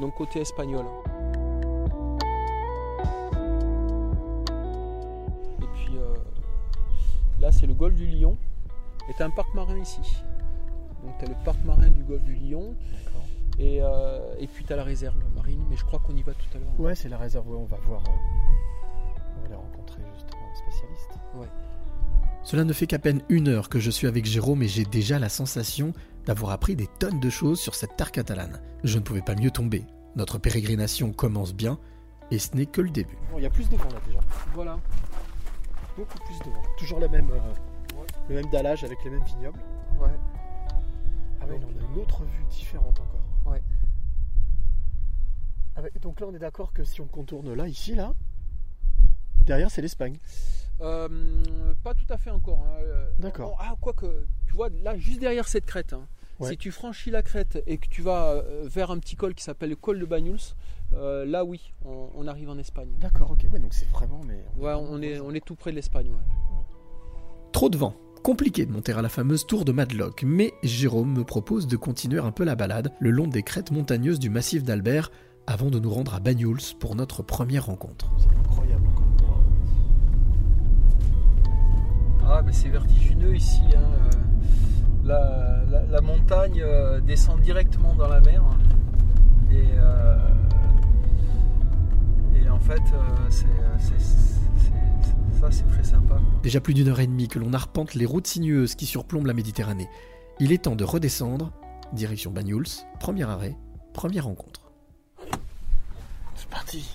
Donc 0.00 0.14
côté 0.14 0.40
espagnol. 0.40 0.86
Et 5.60 5.66
puis 5.74 5.94
là, 7.40 7.52
c'est 7.52 7.66
le 7.66 7.74
golfe 7.74 7.96
du 7.96 8.06
Lion. 8.06 8.36
Et 9.10 9.14
tu 9.14 9.22
un 9.22 9.30
parc 9.30 9.54
marin 9.54 9.78
ici. 9.78 10.00
Donc 11.02 11.18
tu 11.18 11.26
as 11.26 11.28
le 11.28 11.34
parc 11.44 11.62
marin 11.64 11.88
du 11.88 12.02
golfe 12.02 12.24
du 12.24 12.34
Lion. 12.34 12.74
Et, 13.58 13.78
et, 13.78 14.46
puis 14.48 14.64
tu 14.64 14.72
as 14.72 14.76
la 14.76 14.84
réserve 14.84 15.14
marine, 15.34 15.64
mais 15.70 15.76
je 15.76 15.84
crois 15.84 16.00
qu'on 16.00 16.16
y 16.16 16.22
va 16.22 16.32
tout 16.34 16.46
à 16.56 16.58
l'heure. 16.58 16.80
Ouais, 16.80 16.94
c'est 16.94 17.08
la 17.08 17.18
réserve, 17.18 17.48
on 17.48 17.64
va 17.64 17.76
voir 17.84 18.02
rencontrer 19.56 20.02
justement 20.14 20.42
un 20.50 20.56
spécialiste. 20.56 21.10
Cela 22.42 22.64
ne 22.64 22.72
fait 22.72 22.86
qu'à 22.86 22.98
peine 22.98 23.22
une 23.28 23.48
heure 23.48 23.68
que 23.68 23.78
je 23.78 23.90
suis 23.90 24.06
avec 24.06 24.26
Jérôme 24.26 24.62
et 24.62 24.68
j'ai 24.68 24.84
déjà 24.84 25.18
la 25.18 25.28
sensation 25.28 25.92
d'avoir 26.26 26.52
appris 26.52 26.76
des 26.76 26.88
tonnes 26.98 27.20
de 27.20 27.30
choses 27.30 27.60
sur 27.60 27.74
cette 27.74 27.96
terre 27.96 28.12
catalane. 28.12 28.60
Je 28.82 28.98
ne 28.98 29.02
pouvais 29.02 29.22
pas 29.22 29.34
mieux 29.34 29.50
tomber. 29.50 29.84
Notre 30.16 30.38
pérégrination 30.38 31.12
commence 31.12 31.54
bien 31.54 31.78
et 32.30 32.38
ce 32.38 32.54
n'est 32.54 32.66
que 32.66 32.80
le 32.80 32.90
début. 32.90 33.16
il 33.36 33.42
y 33.42 33.46
a 33.46 33.50
plus 33.50 33.68
de 33.68 33.76
vent 33.76 33.88
là 33.90 34.00
déjà. 34.06 34.20
Voilà. 34.54 34.78
Beaucoup 35.96 36.18
plus 36.18 36.38
de 36.40 36.44
vent. 36.44 36.62
Toujours 36.76 37.00
la 37.00 37.08
même, 37.08 37.30
euh, 37.30 38.04
le 38.28 38.34
même 38.36 38.50
dallage 38.50 38.84
avec 38.84 38.98
les 39.04 39.10
mêmes 39.10 39.24
vignobles. 39.24 39.60
Ouais. 40.00 40.08
Ah 41.40 41.46
ouais, 41.46 41.60
on 41.60 41.80
a 41.80 41.92
une 41.92 42.02
autre 42.02 42.22
vue 42.24 42.44
différente 42.50 43.00
encore. 43.00 43.20
Ouais. 43.44 43.62
Ah 45.76 45.82
donc 46.00 46.20
là, 46.20 46.26
on 46.28 46.34
est 46.34 46.38
d'accord 46.38 46.72
que 46.72 46.84
si 46.84 47.00
on 47.00 47.06
contourne 47.06 47.52
là, 47.54 47.66
ici, 47.66 47.94
là, 47.94 48.14
Derrière, 49.46 49.70
c'est 49.70 49.82
l'Espagne. 49.82 50.18
Euh, 50.80 51.08
pas 51.82 51.94
tout 51.94 52.06
à 52.08 52.16
fait 52.16 52.30
encore. 52.30 52.64
Hein. 52.66 52.82
Euh, 52.82 53.08
D'accord. 53.18 53.56
Ah, 53.60 53.74
quoique, 53.80 54.06
tu 54.46 54.54
vois, 54.54 54.68
là, 54.82 54.96
juste 54.96 55.20
derrière 55.20 55.46
cette 55.46 55.66
crête, 55.66 55.92
hein, 55.92 56.06
si 56.40 56.56
tu 56.56 56.72
franchis 56.72 57.10
la 57.10 57.22
crête 57.22 57.62
et 57.66 57.78
que 57.78 57.88
tu 57.88 58.02
vas 58.02 58.32
euh, 58.32 58.66
vers 58.66 58.90
un 58.90 58.98
petit 58.98 59.16
col 59.16 59.34
qui 59.34 59.44
s'appelle 59.44 59.70
le 59.70 59.76
col 59.76 59.98
de 59.98 60.06
Banyuls, 60.06 60.54
là, 60.92 61.44
oui, 61.44 61.72
on, 61.84 62.26
arrive 62.26 62.48
en 62.48 62.58
Espagne. 62.58 62.90
D'accord, 63.00 63.32
ok. 63.32 63.46
Ouais, 63.52 63.58
donc 63.58 63.74
c'est 63.74 63.88
vraiment. 63.90 64.20
Mais 64.26 64.44
ouais, 64.56 64.72
on 64.74 65.02
est, 65.02 65.20
on 65.20 65.32
est 65.32 65.44
tout 65.44 65.56
près 65.56 65.70
de 65.70 65.76
l'Espagne. 65.76 66.10
Trop 67.52 67.68
de 67.68 67.76
vent. 67.76 67.94
Compliqué 68.24 68.64
de 68.64 68.72
monter 68.72 68.92
à 68.94 69.02
la 69.02 69.10
fameuse 69.10 69.44
tour 69.44 69.66
de 69.66 69.72
Madlock, 69.72 70.22
mais 70.26 70.54
Jérôme 70.62 71.12
me 71.12 71.24
propose 71.24 71.66
de 71.66 71.76
continuer 71.76 72.20
un 72.20 72.30
peu 72.30 72.42
la 72.42 72.54
balade 72.54 72.90
le 72.98 73.10
long 73.10 73.26
des 73.26 73.42
crêtes 73.42 73.70
montagneuses 73.70 74.18
du 74.18 74.30
massif 74.30 74.64
d'Albert 74.64 75.10
avant 75.46 75.68
de 75.68 75.78
nous 75.78 75.90
rendre 75.90 76.14
à 76.14 76.20
Banyuls 76.20 76.74
pour 76.80 76.96
notre 76.96 77.22
première 77.22 77.66
rencontre. 77.66 78.08
Incroyable. 78.40 78.88
Ah, 82.26 82.40
mais 82.42 82.52
c'est 82.54 82.70
vertigineux 82.70 83.36
ici. 83.36 83.60
Hein. 83.76 84.08
La, 85.04 86.00
montagne 86.00 86.62
euh, 86.62 87.00
descend 87.00 87.38
directement 87.42 87.94
dans 87.94 88.08
la 88.08 88.22
mer. 88.22 88.42
Hein. 88.42 88.56
Et, 89.52 89.66
euh, 89.76 90.16
et 92.42 92.48
en 92.48 92.58
fait, 92.58 92.80
euh, 92.94 93.26
c'est, 93.28 93.44
ça, 95.40 95.50
c'est 95.50 95.68
très 95.68 95.84
sympa. 95.84 96.18
Déjà 96.42 96.60
plus 96.60 96.74
d'une 96.74 96.88
heure 96.88 97.00
et 97.00 97.06
demie 97.06 97.28
que 97.28 97.38
l'on 97.38 97.52
arpente 97.52 97.94
les 97.94 98.06
routes 98.06 98.26
sinueuses 98.26 98.74
qui 98.74 98.86
surplombent 98.86 99.26
la 99.26 99.34
Méditerranée. 99.34 99.88
Il 100.40 100.52
est 100.52 100.64
temps 100.64 100.76
de 100.76 100.84
redescendre. 100.84 101.52
Direction 101.92 102.32
Banyuls, 102.32 102.66
premier 102.98 103.22
arrêt, 103.24 103.56
première 103.92 104.24
rencontre. 104.24 104.62
C'est 106.34 106.48
parti. 106.48 106.88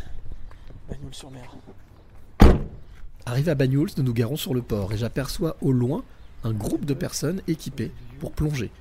Banyuls 0.90 1.14
sur 1.14 1.32
mer. 1.32 1.56
Arrivé 3.26 3.52
à 3.52 3.56
Banyuls, 3.56 3.92
nous 3.98 4.04
nous 4.04 4.14
garons 4.14 4.36
sur 4.36 4.54
le 4.54 4.62
port 4.62 4.92
et 4.92 4.98
j'aperçois 4.98 5.56
au 5.62 5.72
loin 5.72 6.04
un 6.44 6.52
groupe 6.52 6.86
de 6.86 6.94
personnes 6.94 7.42
équipées 7.48 7.92
pour 8.20 8.32
plonger. 8.32 8.72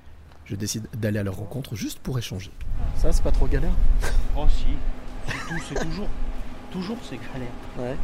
Je 0.45 0.57
décide 0.57 0.89
d'aller 0.97 1.19
à 1.19 1.23
leur 1.23 1.37
rencontre 1.37 1.77
juste 1.77 1.99
pour 1.99 2.19
échanger. 2.19 2.51
Ça, 2.97 3.13
c'est 3.13 3.23
pas 3.23 3.31
trop 3.31 3.47
galère? 3.47 3.75
Oh 4.37 4.47
si, 4.49 4.65
c'est 5.69 5.75
toujours, 5.85 6.09
toujours 6.73 6.97
c'est 7.03 7.19
galère. 7.19 7.53
Ouais. 7.79 7.97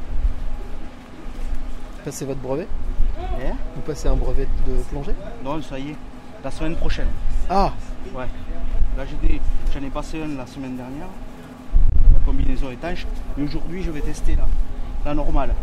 Passez 2.04 2.24
votre 2.24 2.40
brevet 2.40 2.66
Eh 3.40 3.50
Vous 3.76 3.82
passez 3.82 4.08
un 4.08 4.14
brevet 4.16 4.46
de 4.66 4.74
plongée 4.90 5.14
Non, 5.42 5.60
ça 5.62 5.78
y 5.78 5.90
est, 5.90 5.96
la 6.42 6.50
semaine 6.50 6.76
prochaine. 6.76 7.08
Ah 7.48 7.72
Ouais. 8.14 8.26
Là, 8.96 9.04
j'ai 9.06 9.28
des- 9.28 9.40
j'en 9.72 9.84
ai 9.84 9.90
passé 9.90 10.22
un 10.22 10.36
la 10.36 10.46
semaine 10.46 10.76
dernière, 10.76 11.06
la 12.12 12.20
combinaison 12.24 12.70
étanche, 12.70 13.06
mais 13.36 13.44
aujourd'hui, 13.44 13.82
je 13.82 13.90
vais 13.90 14.00
tester 14.00 14.36
la, 14.36 14.46
la 15.04 15.14
normale. 15.14 15.54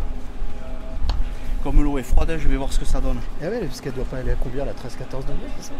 Comme 1.62 1.82
l'eau 1.82 1.96
est 1.98 2.02
froide, 2.02 2.36
je 2.38 2.48
vais 2.48 2.56
voir 2.56 2.72
ce 2.72 2.80
que 2.80 2.84
ça 2.84 3.00
donne. 3.00 3.20
Eh 3.40 3.46
ouais, 3.46 3.60
parce 3.60 3.80
qu'elle 3.80 3.92
doit 3.94 4.04
pas 4.04 4.18
aller 4.18 4.32
à 4.32 4.34
combien 4.34 4.64
la 4.64 4.72
13-14 4.72 5.20
degrés, 5.22 5.36
c'est 5.60 5.68
ça 5.68 5.72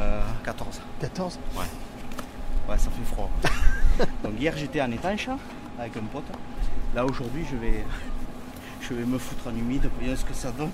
Euh, 0.00 0.20
14. 0.44 0.80
14 1.00 1.38
Ouais, 1.56 2.78
ça 2.78 2.90
fait 2.90 3.14
froid. 3.14 3.30
Donc 4.24 4.32
hier, 4.38 4.52
j'étais 4.56 4.82
en 4.82 4.90
étanche 4.90 5.28
avec 5.78 5.96
un 5.96 6.00
pote. 6.12 6.24
Là, 6.94 7.04
aujourd'hui, 7.06 7.44
je 7.50 7.56
vais, 7.56 7.84
je 8.88 8.94
vais 8.94 9.04
me 9.04 9.18
foutre 9.18 9.46
en 9.48 9.56
humide 9.56 9.88
voir 10.00 10.16
ce 10.16 10.24
que 10.24 10.34
ça 10.34 10.50
donne. 10.52 10.70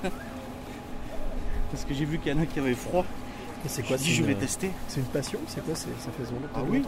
Parce 1.70 1.84
que 1.84 1.92
j'ai 1.94 2.04
vu 2.04 2.18
qu'il 2.18 2.32
y 2.32 2.34
en 2.34 2.40
a 2.42 2.46
qui 2.46 2.58
avaient 2.58 2.74
froid. 2.74 3.04
Et 3.64 3.68
c'est 3.68 3.82
Je 3.82 3.88
quoi 3.88 3.96
dis, 3.96 4.14
je 4.14 4.20
une- 4.22 4.28
vais 4.28 4.34
tester. 4.34 4.70
C'est 4.88 5.00
une 5.00 5.06
passion 5.06 5.38
C'est 5.48 5.64
quoi 5.64 5.74
Ça 5.74 5.86
fait 5.86 6.22
longtemps 6.32 6.48
Ah 6.54 6.60
depuis 6.60 6.78
oui. 6.78 6.84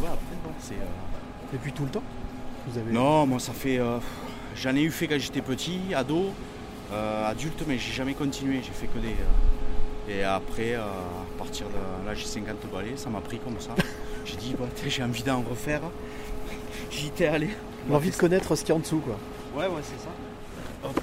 Ouais, 0.00 0.06
après, 0.06 0.16
ouais, 0.48 0.54
c'est, 0.60 0.74
euh, 0.74 1.52
Depuis 1.52 1.72
tout 1.72 1.84
le 1.84 1.90
temps 1.90 2.02
Vous 2.68 2.78
avez... 2.78 2.92
Non, 2.92 3.26
moi 3.26 3.38
ça 3.38 3.52
fait. 3.52 3.78
euh, 3.78 3.98
J'en 4.56 4.74
ai 4.74 4.82
eu 4.82 4.90
fait 4.90 5.06
quand 5.06 5.18
j'étais 5.18 5.42
petit, 5.42 5.80
ado, 5.94 6.30
euh, 6.92 7.30
adulte, 7.30 7.62
mais 7.68 7.78
j'ai 7.78 7.92
jamais 7.92 8.14
continué. 8.14 8.60
J'ai 8.64 8.72
fait 8.72 8.86
que 8.86 8.98
des. 8.98 9.08
euh, 9.08 10.12
et 10.18 10.24
après, 10.24 10.72
euh, 10.74 10.80
à 10.82 11.38
partir 11.38 11.66
de 11.66 12.06
là, 12.06 12.14
j'ai 12.14 12.24
50 12.26 12.56
balais, 12.72 12.96
ça 12.96 13.10
m'a 13.10 13.20
pris 13.20 13.38
comme 13.38 13.60
ça. 13.60 13.70
j'ai 14.24 14.36
dit, 14.36 14.54
bah, 14.58 14.66
j'ai 14.88 15.02
envie 15.02 15.22
d'en 15.22 15.42
refaire. 15.42 15.82
J'y 16.90 17.08
étais 17.08 17.26
allé. 17.26 17.50
L'envie 17.90 18.10
de 18.10 18.16
connaître 18.16 18.54
ce 18.56 18.62
qu'il 18.62 18.70
y 18.70 18.72
a 18.72 18.76
en 18.76 18.80
dessous, 18.80 18.98
quoi. 19.00 19.16
Ouais, 19.56 19.68
ouais, 19.68 19.80
c'est 19.82 19.98
ça. 19.98 20.10
Hop. 20.84 21.00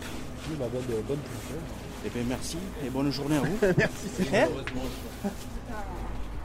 Oui, 0.48 0.56
bah, 0.60 0.66
bonne, 0.72 0.84
bonne. 1.08 1.18
Et 2.06 2.10
bien 2.10 2.22
merci 2.28 2.58
et 2.86 2.90
bonne 2.90 3.10
journée 3.12 3.38
à 3.38 3.40
vous. 3.40 3.58
Merci, 3.78 4.08
c'est 4.16 4.44
Hein 4.44 4.48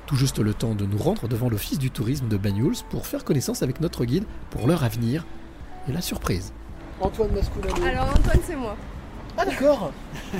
Tout 0.07 0.17
juste 0.17 0.39
le 0.39 0.55
temps 0.55 0.75
de 0.75 0.87
nous 0.87 0.97
rendre 0.97 1.29
devant 1.29 1.51
l'office 1.51 1.79
du 1.79 1.91
tourisme 1.91 2.29
de 2.29 2.39
Banyuls 2.39 2.77
pour 2.89 3.07
faire 3.07 3.25
connaissance 3.25 3.63
avec 3.63 3.81
notre 3.81 4.07
guide 4.07 4.25
pour 4.51 4.67
leur 4.67 4.85
avenir 4.85 5.27
et 5.87 5.93
la 5.93 6.01
surprise. 6.01 6.53
Antoine 7.01 7.33
Mascoulano. 7.33 7.85
Alors 7.85 8.09
Antoine 8.09 8.41
c'est 8.47 8.57
moi. 8.57 8.77
Ah 9.41 9.45
d'accord 9.45 9.93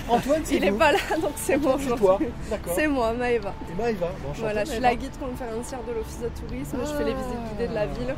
Antoine, 0.09 0.41
c'est 0.45 0.57
Il 0.57 0.65
est 0.65 0.71
vous. 0.71 0.77
pas 0.79 0.93
là 0.93 0.99
donc 1.23 1.31
c'est 1.37 1.57
moi 1.57 1.73
Antoine, 1.75 1.83
c'est 1.89 1.89
toi. 1.97 1.97
aujourd'hui. 2.15 2.29
D'accord. 2.51 2.73
C'est 2.75 2.87
moi, 2.89 3.13
Maëva. 3.13 3.55
Et 3.71 3.81
Maëva. 3.83 4.07
Bon, 4.23 4.33
Voilà, 4.39 4.65
je 4.65 4.71
suis 4.73 4.81
la 4.81 4.95
guide 4.97 5.17
conférencière 5.19 5.79
de 5.87 5.93
l'office 5.93 6.21
de 6.21 6.29
tourisme, 6.41 6.79
je 6.81 6.93
fais 6.95 7.05
les 7.05 7.13
Ah. 7.13 7.23
visites 7.23 7.51
guidées 7.53 7.69
de 7.69 7.75
la 7.75 7.87
ville. 7.87 8.15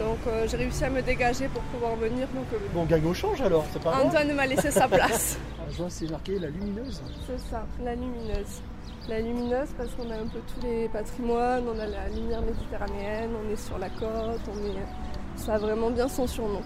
Donc 0.00 0.18
euh, 0.26 0.46
j'ai 0.48 0.56
réussi 0.56 0.84
à 0.84 0.90
me 0.90 1.02
dégager 1.02 1.48
pour 1.48 1.62
pouvoir 1.64 1.94
venir. 1.96 2.26
Donc 2.34 2.46
euh, 2.54 2.56
Bon, 2.72 2.84
gagne 2.84 3.04
au 3.06 3.14
change 3.14 3.40
alors, 3.42 3.64
c'est 3.72 3.82
pas 3.82 3.90
grave. 3.90 4.06
Antoine 4.06 4.32
m'a 4.32 4.46
laissé 4.46 4.70
sa 4.70 4.88
place. 4.88 5.38
Ah, 5.60 5.64
Je 5.70 5.76
vois, 5.76 5.90
c'est 5.90 6.10
marqué 6.10 6.38
la 6.40 6.48
lumineuse. 6.48 7.00
C'est 7.26 7.38
ça, 7.50 7.64
la 7.84 7.94
lumineuse. 7.94 8.60
La 9.08 9.20
lumineuse 9.20 9.68
parce 9.76 9.90
qu'on 9.94 10.10
a 10.10 10.14
un 10.14 10.26
peu 10.26 10.40
tous 10.54 10.66
les 10.66 10.88
patrimoines, 10.88 11.64
on 11.68 11.78
a 11.78 11.86
la 11.86 12.08
lumière 12.08 12.40
méditerranéenne, 12.42 13.30
on 13.46 13.52
est 13.52 13.56
sur 13.56 13.78
la 13.78 13.88
côte, 13.90 14.40
on 14.48 14.66
est... 14.66 14.76
ça 15.36 15.54
a 15.54 15.58
vraiment 15.58 15.90
bien 15.90 16.08
son 16.08 16.26
surnom. 16.26 16.62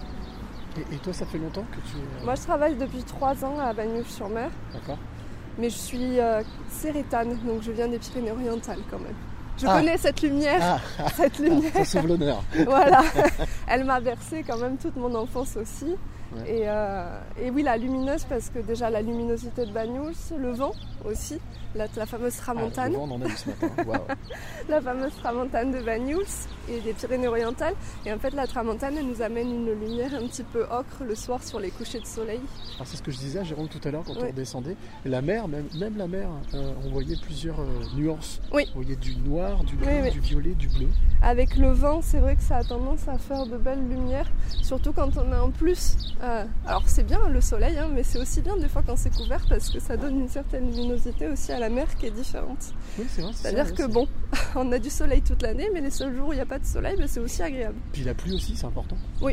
Et, 0.77 0.95
et 0.95 0.97
toi, 0.99 1.13
ça 1.13 1.25
fait 1.25 1.37
longtemps 1.37 1.65
que 1.71 1.77
tu 1.89 1.97
es. 1.97 2.25
Moi 2.25 2.35
je 2.35 2.41
travaille 2.41 2.75
depuis 2.75 3.03
trois 3.03 3.43
ans 3.43 3.59
à 3.59 3.73
Bagnoules-sur-Mer, 3.73 4.49
D'accord. 4.73 4.97
mais 5.57 5.69
je 5.69 5.77
suis 5.77 6.19
euh, 6.19 6.41
sérétane, 6.69 7.37
donc 7.45 7.61
je 7.63 7.71
viens 7.71 7.87
des 7.87 7.99
Pyrénées-Orientales 7.99 8.79
quand 8.91 8.99
même. 8.99 9.15
Je 9.57 9.65
Ah. 9.67 9.79
connais 9.79 9.97
cette 9.97 10.21
lumière, 10.21 10.79
Ah, 10.99 11.09
cette 11.15 11.39
lumière. 11.39 11.71
ça 11.73 11.85
sauve 11.85 12.07
l'honneur. 12.07 12.43
voilà, 12.65 13.01
elle 13.67 13.83
m'a 13.85 13.99
bercé 13.99 14.43
quand 14.47 14.57
même 14.59 14.77
toute 14.77 14.95
mon 14.95 15.13
enfance 15.15 15.57
aussi. 15.57 15.95
Ouais. 16.35 16.59
Et, 16.59 16.63
euh, 16.67 17.19
et 17.41 17.49
oui, 17.51 17.63
la 17.63 17.77
lumineuse, 17.77 18.25
parce 18.25 18.49
que 18.49 18.59
déjà 18.59 18.89
la 18.89 19.01
luminosité 19.01 19.65
de 19.65 19.71
Banyuls, 19.71 20.13
le 20.37 20.51
vent 20.51 20.73
aussi, 21.05 21.39
la, 21.75 21.85
la 21.95 22.05
fameuse 22.05 22.35
tramontane, 22.35 22.85
Ah, 22.87 22.89
le 22.89 22.95
vent, 22.95 23.07
on 23.09 23.15
en 23.15 23.21
a 23.21 23.29
ce 23.29 23.49
matin. 23.49 23.69
La 24.69 24.81
fameuse 24.81 25.15
tramontane 25.15 25.71
de 25.71 25.79
Banyuls 25.81 26.25
et 26.69 26.81
des 26.81 26.91
Pyrénées-Orientales. 26.93 27.75
Et 28.05 28.11
en 28.11 28.19
fait, 28.19 28.31
la 28.31 28.45
tramontane, 28.47 28.97
elle 28.97 29.05
nous 29.07 29.21
amène 29.21 29.49
une 29.49 29.71
lumière 29.79 30.13
un 30.15 30.27
petit 30.27 30.43
peu 30.43 30.63
ocre 30.63 31.03
le 31.07 31.15
soir 31.15 31.41
sur 31.41 31.59
les 31.59 31.69
couchers 31.71 32.01
de 32.01 32.05
soleil. 32.05 32.41
Alors, 32.75 32.87
c'est 32.87 32.97
ce 32.97 33.03
que 33.03 33.11
je 33.11 33.17
disais 33.17 33.39
à 33.39 33.43
Jérôme 33.43 33.69
tout 33.69 33.79
à 33.87 33.91
l'heure 33.91 34.03
quand 34.05 34.13
Oui. 34.21 34.27
on 34.29 34.33
descendait. 34.33 34.75
La 35.05 35.21
mer, 35.21 35.47
même, 35.47 35.67
même 35.79 35.97
la 35.97 36.07
mer, 36.07 36.27
euh, 36.53 36.73
on 36.85 36.89
voyait 36.89 37.15
plusieurs 37.21 37.59
euh, 37.61 37.65
nuances. 37.95 38.41
Oui. 38.51 38.65
On 38.75 38.79
voyait 38.81 38.95
du 38.97 39.15
noir, 39.17 39.63
du 39.63 39.77
gris, 39.77 40.01
oui. 40.03 40.11
du 40.11 40.19
violet, 40.19 40.49
du 40.55 40.67
bleu. 40.67 40.87
Avec 41.21 41.55
le 41.55 41.69
vent, 41.69 42.01
c'est 42.01 42.19
vrai 42.19 42.35
que 42.35 42.43
ça 42.43 42.57
a 42.57 42.63
tendance 42.65 43.07
à 43.07 43.17
faire 43.17 43.45
de 43.45 43.57
belles 43.57 43.87
lumières, 43.87 44.29
surtout 44.61 44.91
quand 44.91 45.15
on 45.17 45.31
a 45.31 45.39
en 45.39 45.51
plus. 45.51 45.95
Euh, 46.23 46.45
alors 46.65 46.83
c'est 46.87 47.03
bien 47.03 47.19
le 47.29 47.41
soleil, 47.41 47.77
hein, 47.77 47.87
mais 47.93 48.03
c'est 48.03 48.19
aussi 48.19 48.41
bien 48.41 48.57
des 48.57 48.67
fois 48.67 48.81
quand 48.85 48.95
c'est 48.97 49.13
couvert 49.15 49.41
parce 49.47 49.69
que 49.69 49.79
ça 49.79 49.97
donne 49.97 50.19
une 50.21 50.29
certaine 50.29 50.71
luminosité 50.71 51.27
aussi 51.27 51.51
à 51.51 51.59
la 51.59 51.69
mer 51.69 51.87
qui 51.97 52.07
est 52.07 52.11
différente. 52.11 52.73
Oui, 52.97 53.05
c'est 53.09 53.21
vrai. 53.21 53.31
C'est-à-dire 53.35 53.73
que 53.73 53.85
bon, 53.85 54.07
on 54.55 54.71
a 54.71 54.79
du 54.79 54.89
soleil 54.89 55.21
toute 55.21 55.41
l'année, 55.41 55.69
mais 55.73 55.81
les 55.81 55.91
seuls 55.91 56.15
jours 56.15 56.29
où 56.29 56.33
il 56.33 56.37
n'y 56.37 56.41
a 56.41 56.45
pas 56.45 56.59
de 56.59 56.65
soleil, 56.65 56.95
ben, 56.97 57.07
c'est 57.07 57.19
aussi 57.19 57.41
agréable. 57.43 57.75
Puis 57.93 58.03
la 58.03 58.13
pluie 58.13 58.33
aussi, 58.33 58.55
c'est 58.55 58.65
important. 58.65 58.97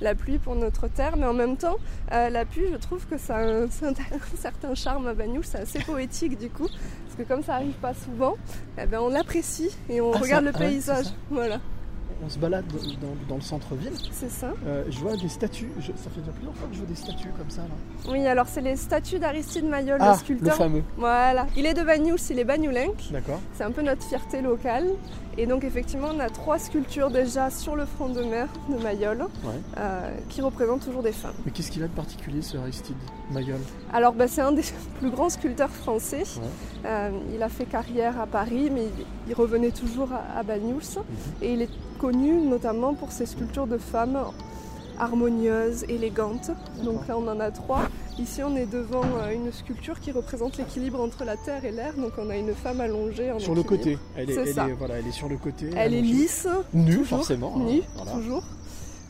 La 0.00 0.14
pluie 0.14 0.38
pour 0.38 0.54
notre 0.54 0.86
terre, 0.86 1.16
mais 1.16 1.26
en 1.26 1.32
même 1.32 1.56
temps, 1.56 1.76
euh, 2.12 2.28
la 2.30 2.44
pluie, 2.44 2.66
je 2.70 2.76
trouve 2.76 3.04
que 3.06 3.18
ça 3.18 3.38
a 3.38 3.40
un, 3.42 3.64
un 3.82 4.36
certain 4.40 4.74
charme 4.76 5.08
à 5.08 5.14
Bagnoul, 5.14 5.44
c'est 5.44 5.58
assez 5.58 5.80
poétique 5.80 6.38
du 6.38 6.50
coup, 6.50 6.68
parce 6.68 7.16
que 7.16 7.22
comme 7.24 7.42
ça 7.42 7.54
arrive 7.56 7.72
pas 7.80 7.94
souvent, 7.94 8.36
eh 8.80 8.86
ben, 8.86 9.00
on 9.00 9.08
l'apprécie 9.08 9.70
et 9.88 10.00
on 10.00 10.12
Ah, 10.12 10.18
regarde 10.18 10.44
ça- 10.44 10.50
le 10.52 10.56
ah 10.56 10.60
ouais, 10.60 10.66
paysage. 10.68 11.06
voilà, 11.30 11.58
On 12.24 12.28
se 12.28 12.38
balade 12.38 12.64
dans, 13.00 13.14
dans 13.28 13.34
le 13.36 13.40
centre-ville. 13.40 13.92
c'est 14.10 14.30
ça. 14.30 14.52
Euh, 14.66 14.82
je 14.90 14.98
vois 14.98 15.16
des 15.16 15.28
statues. 15.28 15.70
Je- 15.78 15.92
ça 15.92 16.10
fait 16.10 16.20
déjà 16.20 16.32
plusieurs 16.32 16.54
fois 16.56 16.66
que 16.68 16.74
je 16.74 16.78
vois 16.80 16.88
des 16.88 16.96
statues 16.96 17.30
comme 17.38 17.48
ça. 17.50 17.62
Là. 17.62 18.10
Oui, 18.12 18.26
alors 18.26 18.46
c'est 18.48 18.60
les 18.60 18.74
statues 18.76 19.18
d'Aristide 19.20 19.64
Mayol, 19.66 19.98
ah, 20.00 20.12
le 20.12 20.18
sculpteur. 20.18 20.54
fameux. 20.56 20.82
Voilà, 20.96 21.46
il 21.56 21.64
est 21.64 21.74
de 21.74 21.82
Bagnouls, 21.84 22.18
il 22.30 22.38
est 22.40 22.44
bagnoulenc. 22.44 22.92
D'accord. 23.12 23.40
C'est 23.54 23.62
un 23.64 23.70
peu 23.70 23.82
notre 23.82 24.02
fierté 24.02 24.40
locale. 24.42 24.86
Et 25.40 25.46
donc 25.46 25.62
effectivement, 25.62 26.08
on 26.12 26.18
a 26.18 26.28
trois 26.28 26.58
sculptures 26.58 27.10
déjà 27.10 27.48
sur 27.50 27.76
le 27.76 27.86
front 27.86 28.08
de 28.08 28.22
mer 28.24 28.48
de 28.68 28.82
Mayol 28.82 29.18
Ouais. 29.44 29.52
euh, 29.76 30.10
qui 30.28 30.40
représentent 30.42 30.84
toujours 30.84 31.04
des 31.04 31.12
femmes. 31.12 31.34
Mais 31.46 31.52
qu'est-ce 31.52 31.70
qu'il 31.70 31.84
a 31.84 31.86
de 31.86 31.92
particulier 31.92 32.42
ce 32.42 32.56
Aristide 32.56 32.96
Mayol? 33.30 33.60
Alors 33.92 34.14
bah, 34.14 34.26
c'est 34.26 34.40
un 34.40 34.50
des 34.50 34.64
plus 34.98 35.10
grands 35.10 35.28
sculpteurs 35.28 35.70
français. 35.70 36.24
Ouais. 36.24 36.42
Euh, 36.86 37.10
il 37.32 37.40
a 37.44 37.48
fait 37.48 37.66
carrière 37.66 38.20
à 38.20 38.26
Paris, 38.26 38.68
mais 38.74 38.86
il, 38.86 39.04
il 39.28 39.34
revenait 39.34 39.70
toujours 39.70 40.08
à, 40.12 40.40
à 40.40 40.42
Bagnouls. 40.42 40.80
Mhm. 40.96 41.04
Et 41.42 41.52
il 41.52 41.62
est 41.62 41.70
connu 41.98 42.32
notamment 42.40 42.94
pour 42.94 43.12
ses 43.12 43.26
sculptures 43.26 43.66
de 43.66 43.76
femmes 43.78 44.18
harmonieuses, 44.98 45.84
élégantes. 45.88 46.50
Donc 46.82 47.06
là, 47.08 47.16
on 47.18 47.28
en 47.28 47.40
a 47.40 47.50
trois. 47.50 47.82
Ici, 48.18 48.42
on 48.42 48.56
est 48.56 48.66
devant 48.66 49.02
euh, 49.22 49.32
une 49.32 49.52
sculpture 49.52 50.00
qui 50.00 50.10
représente 50.10 50.56
l'équilibre 50.56 51.00
entre 51.00 51.24
la 51.24 51.36
terre 51.36 51.64
et 51.64 51.70
l'air. 51.70 51.94
Donc 51.96 52.12
on 52.18 52.30
a 52.30 52.36
une 52.36 52.52
femme 52.54 52.80
allongée 52.80 53.30
en 53.30 53.38
Sur 53.38 53.54
le 53.54 53.62
côté. 53.62 53.96
Elle 54.16 54.30
est, 54.30 54.34
elle 54.34 54.54
ça. 54.54 54.66
est- 54.68 54.72
voilà, 54.72 54.98
elle 54.98 55.06
est 55.06 55.12
sur 55.12 55.28
le 55.28 55.36
côté. 55.36 55.70
Elle 55.76 55.94
est 55.94 56.00
lisse, 56.00 56.48
Nue, 56.72 56.96
toujours, 56.98 57.18
forcément. 57.18 57.54
hein, 57.56 57.60
nue, 57.64 57.82
voilà. 57.94 58.10
toujours. 58.12 58.42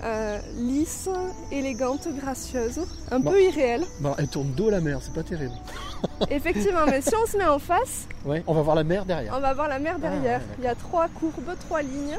Euh, 0.04 0.38
lisse, 0.58 1.08
élégante, 1.50 2.06
gracieuse, 2.20 2.80
un 3.10 3.18
Bon. 3.18 3.30
peu 3.32 3.42
irréelle. 3.42 3.84
Bon, 4.00 4.14
elle 4.18 4.28
tourne 4.28 4.52
dos 4.52 4.68
à 4.68 4.72
la 4.72 4.80
mer, 4.80 4.98
c'est 5.02 5.12
pas 5.14 5.24
terrible. 5.24 5.54
Effectivement, 6.30 6.84
mais 6.86 7.00
si 7.00 7.12
on 7.20 7.26
se 7.26 7.36
met 7.36 7.46
en 7.48 7.58
face, 7.58 8.06
Ouais, 8.26 8.44
on 8.46 8.54
va 8.54 8.62
voir 8.62 8.76
la 8.76 8.84
mer 8.84 9.04
derrière. 9.06 9.34
on 9.36 9.40
va 9.40 9.54
voir 9.54 9.68
la 9.68 9.78
mer 9.80 9.98
derrière. 9.98 10.40
Ah, 10.44 10.50
ouais, 10.50 10.56
Il 10.58 10.64
y 10.64 10.68
a 10.68 10.74
trois 10.76 11.08
courbes, 11.08 11.56
trois 11.66 11.82
lignes. 11.82 12.16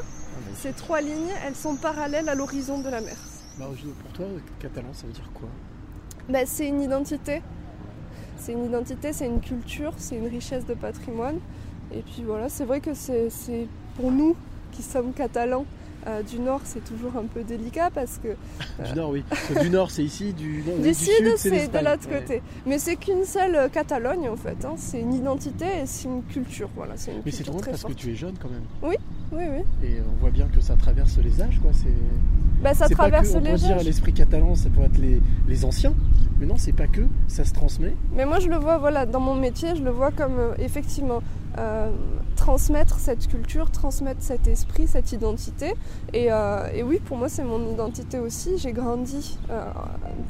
Ces 0.56 0.72
trois 0.72 1.00
lignes, 1.00 1.32
elles 1.46 1.54
sont 1.54 1.76
parallèles 1.76 2.28
à 2.28 2.34
l'horizon 2.34 2.78
de 2.80 2.88
la 2.88 3.00
mer. 3.00 3.16
Bah, 3.58 3.66
pour 4.02 4.12
toi, 4.12 4.26
catalan, 4.60 4.88
ça 4.92 5.06
veut 5.06 5.12
dire 5.12 5.30
quoi? 5.34 5.48
Ben, 6.28 6.44
c'est 6.46 6.68
une 6.68 6.80
identité. 6.82 7.42
C'est 8.38 8.52
une 8.52 8.64
identité, 8.64 9.12
c'est 9.12 9.26
une 9.26 9.40
culture, 9.40 9.92
c'est 9.98 10.16
une 10.16 10.26
richesse 10.28 10.64
de 10.66 10.74
patrimoine. 10.74 11.38
Et 11.92 12.02
puis 12.02 12.22
voilà, 12.24 12.48
c'est 12.48 12.64
vrai 12.64 12.80
que 12.80 12.94
c'est 12.94 13.28
pour 13.96 14.10
nous 14.12 14.34
qui 14.72 14.82
sommes 14.82 15.12
catalans 15.12 15.66
euh, 16.06 16.22
du 16.22 16.38
Nord, 16.38 16.62
c'est 16.64 16.82
toujours 16.82 17.14
un 17.18 17.24
peu 17.26 17.42
délicat 17.42 17.90
parce 17.90 18.18
que 18.18 18.28
Du 18.88 18.94
nord, 18.94 19.10
oui. 19.10 19.22
Du 19.60 19.68
nord, 19.68 19.90
c'est 19.90 20.02
ici. 20.04 20.32
Du, 20.32 20.64
Euh. 20.66 20.78
du, 20.82 20.94
sud, 20.94 21.34
c'est 21.36 21.68
de 21.68 21.78
l'autre 21.78 22.08
Ouais. 22.10 22.20
côté. 22.20 22.42
Mais 22.64 22.78
c'est 22.78 22.96
qu'une 22.96 23.24
seule 23.26 23.54
euh, 23.54 23.68
Catalogne 23.68 24.26
en 24.30 24.36
fait. 24.36 24.64
hein. 24.64 24.74
C'est 24.78 25.00
une 25.00 25.12
identité 25.12 25.66
et 25.82 25.86
c'est 25.86 26.04
une 26.08 26.22
culture. 26.22 26.70
Voilà, 26.74 26.94
une 27.08 27.20
Mais 27.26 27.30
c'est 27.32 27.44
drôle 27.44 27.60
parce 27.62 27.82
forte. 27.82 27.92
que 27.92 27.98
tu 27.98 28.10
es 28.12 28.14
jeune 28.14 28.36
quand 28.40 28.48
même. 28.48 28.64
Oui, 28.82 28.96
oui. 29.38 29.88
Et 29.88 29.98
on 30.00 30.20
voit 30.20 30.30
bien 30.30 30.46
que 30.48 30.60
ça 30.60 30.74
traverse 30.76 31.16
les 31.18 31.40
âges, 31.40 31.58
quoi. 31.60 31.70
C'est 31.72 31.88
Bah, 32.62 32.74
ça 32.74 32.86
c'est 32.88 32.94
pas 32.96 33.04
traverse 33.08 33.32
que, 33.32 33.36
on 33.36 33.40
les 33.40 33.46
pourrait 33.50 33.58
dire 33.58 33.76
âges. 33.76 33.84
l'esprit 33.84 34.12
catalan, 34.12 34.54
ça 34.54 34.68
pourrait 34.70 34.86
être 34.86 34.98
les, 34.98 35.20
les 35.48 35.64
anciens. 35.64 35.94
Mais 36.38 36.46
non, 36.46 36.54
c'est 36.56 36.72
pas 36.72 36.86
que, 36.86 37.02
ça 37.28 37.44
se 37.44 37.52
transmet. 37.52 37.94
Mais 38.14 38.24
moi, 38.24 38.38
je 38.40 38.48
le 38.48 38.56
vois, 38.56 38.78
voilà, 38.78 39.06
dans 39.06 39.20
mon 39.20 39.34
métier, 39.34 39.76
je 39.76 39.82
le 39.82 39.90
vois 39.90 40.10
comme 40.10 40.38
euh, 40.38 40.54
effectivement 40.58 41.22
euh, 41.58 41.90
transmettre 42.36 42.98
cette 42.98 43.26
culture, 43.28 43.70
transmettre 43.70 44.22
cet 44.22 44.46
esprit, 44.46 44.86
cette 44.86 45.12
identité. 45.12 45.74
Et, 46.14 46.32
euh, 46.32 46.66
et 46.74 46.82
oui, 46.82 46.98
pour 47.04 47.16
moi, 47.18 47.28
c'est 47.28 47.44
mon 47.44 47.70
identité 47.72 48.18
aussi. 48.18 48.56
J'ai 48.58 48.72
grandi 48.72 49.38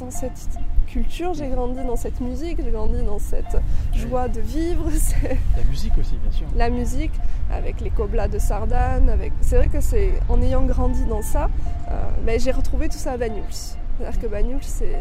dans 0.01 0.11
cette 0.11 0.49
culture, 0.91 1.35
j'ai 1.35 1.49
grandi 1.49 1.83
dans 1.85 1.97
cette 1.97 2.21
musique, 2.21 2.59
j'ai 2.63 2.71
grandi 2.71 3.03
dans 3.03 3.19
cette 3.19 3.57
joie 3.95 4.29
de 4.29 4.41
vivre. 4.41 4.91
La 5.57 5.65
musique 5.65 5.97
aussi, 5.99 6.17
bien 6.17 6.33
sûr. 6.33 6.47
La 6.57 6.69
musique, 6.69 7.13
avec 7.51 7.81
les 7.81 7.91
coblas 7.91 8.29
de 8.29 8.39
Sardane. 8.39 9.09
Avec... 9.09 9.33
C'est 9.41 9.57
vrai 9.57 9.69
que 9.69 9.81
c'est 9.81 10.13
en 10.29 10.43
ayant 10.43 10.65
grandi 10.65 11.05
dans 11.05 11.23
ça, 11.23 11.49
euh, 11.91 12.11
mais 12.25 12.39
j'ai 12.39 12.51
retrouvé 12.51 12.89
tout 12.89 12.99
ça 12.99 13.13
à 13.13 13.17
Banyuls. 13.17 13.45
C'est-à-dire 13.51 14.21
que 14.21 14.27
Banyuls, 14.27 14.63
c'est 14.63 14.99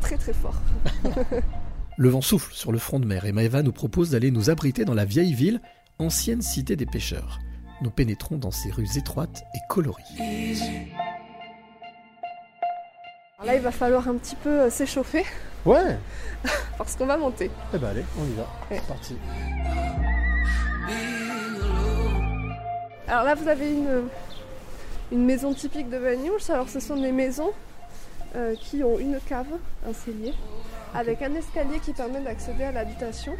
très 0.00 0.16
très 0.16 0.32
fort. 0.32 0.60
le 1.96 2.08
vent 2.08 2.20
souffle 2.20 2.54
sur 2.54 2.70
le 2.70 2.78
front 2.78 3.00
de 3.00 3.06
mer 3.06 3.24
et 3.24 3.32
Maeva 3.32 3.62
nous 3.62 3.72
propose 3.72 4.10
d'aller 4.10 4.30
nous 4.30 4.50
abriter 4.50 4.84
dans 4.84 4.94
la 4.94 5.04
vieille 5.04 5.34
ville, 5.34 5.60
ancienne 5.98 6.42
cité 6.42 6.76
des 6.76 6.86
pêcheurs. 6.86 7.40
Nous 7.82 7.90
pénétrons 7.90 8.36
dans 8.36 8.52
ces 8.52 8.70
rues 8.70 8.96
étroites 8.96 9.42
et 9.54 9.58
colorées. 9.68 10.02
Là, 13.44 13.54
il 13.54 13.60
va 13.60 13.70
falloir 13.70 14.08
un 14.08 14.14
petit 14.14 14.36
peu 14.36 14.62
euh, 14.62 14.70
s'échauffer. 14.70 15.24
Ouais 15.64 15.98
Parce 16.78 16.96
qu'on 16.96 17.06
va 17.06 17.16
monter. 17.16 17.50
Eh 17.74 17.78
ben 17.78 17.88
allez, 17.88 18.04
on 18.18 18.24
y 18.24 18.34
va. 18.34 18.46
C'est 18.70 18.86
parti. 18.86 19.16
Alors 23.06 23.24
là, 23.24 23.34
vous 23.34 23.48
avez 23.48 23.70
une, 23.70 24.08
une 25.12 25.24
maison 25.24 25.52
typique 25.52 25.90
de 25.90 25.98
Banyuls. 25.98 26.40
Alors, 26.48 26.68
ce 26.68 26.80
sont 26.80 26.96
des 26.96 27.12
maisons 27.12 27.50
euh, 28.34 28.54
qui 28.56 28.82
ont 28.82 28.98
une 28.98 29.18
cave, 29.28 29.46
un 29.86 29.92
cellier, 29.92 30.34
avec 30.94 31.20
un 31.22 31.34
escalier 31.34 31.78
qui 31.80 31.92
permet 31.92 32.20
d'accéder 32.20 32.64
à 32.64 32.72
l'habitation. 32.72 33.34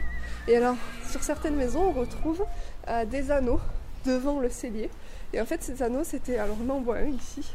Et 0.47 0.57
alors, 0.57 0.77
sur 1.09 1.23
certaines 1.23 1.57
maisons, 1.57 1.89
on 1.89 1.93
retrouve 1.93 2.45
euh, 2.89 3.05
des 3.05 3.31
anneaux 3.31 3.61
devant 4.05 4.41
le 4.41 4.51
cellier. 4.51 4.91
Et 5.33 5.41
en 5.41 5.47
fait, 5.47 5.63
ces 5.63 5.83
anneaux, 5.83 6.05
c'était. 6.05 6.39
Alors 6.39 6.57
on 6.69 6.81
voit 6.81 6.99
un 6.99 7.07
ici, 7.07 7.51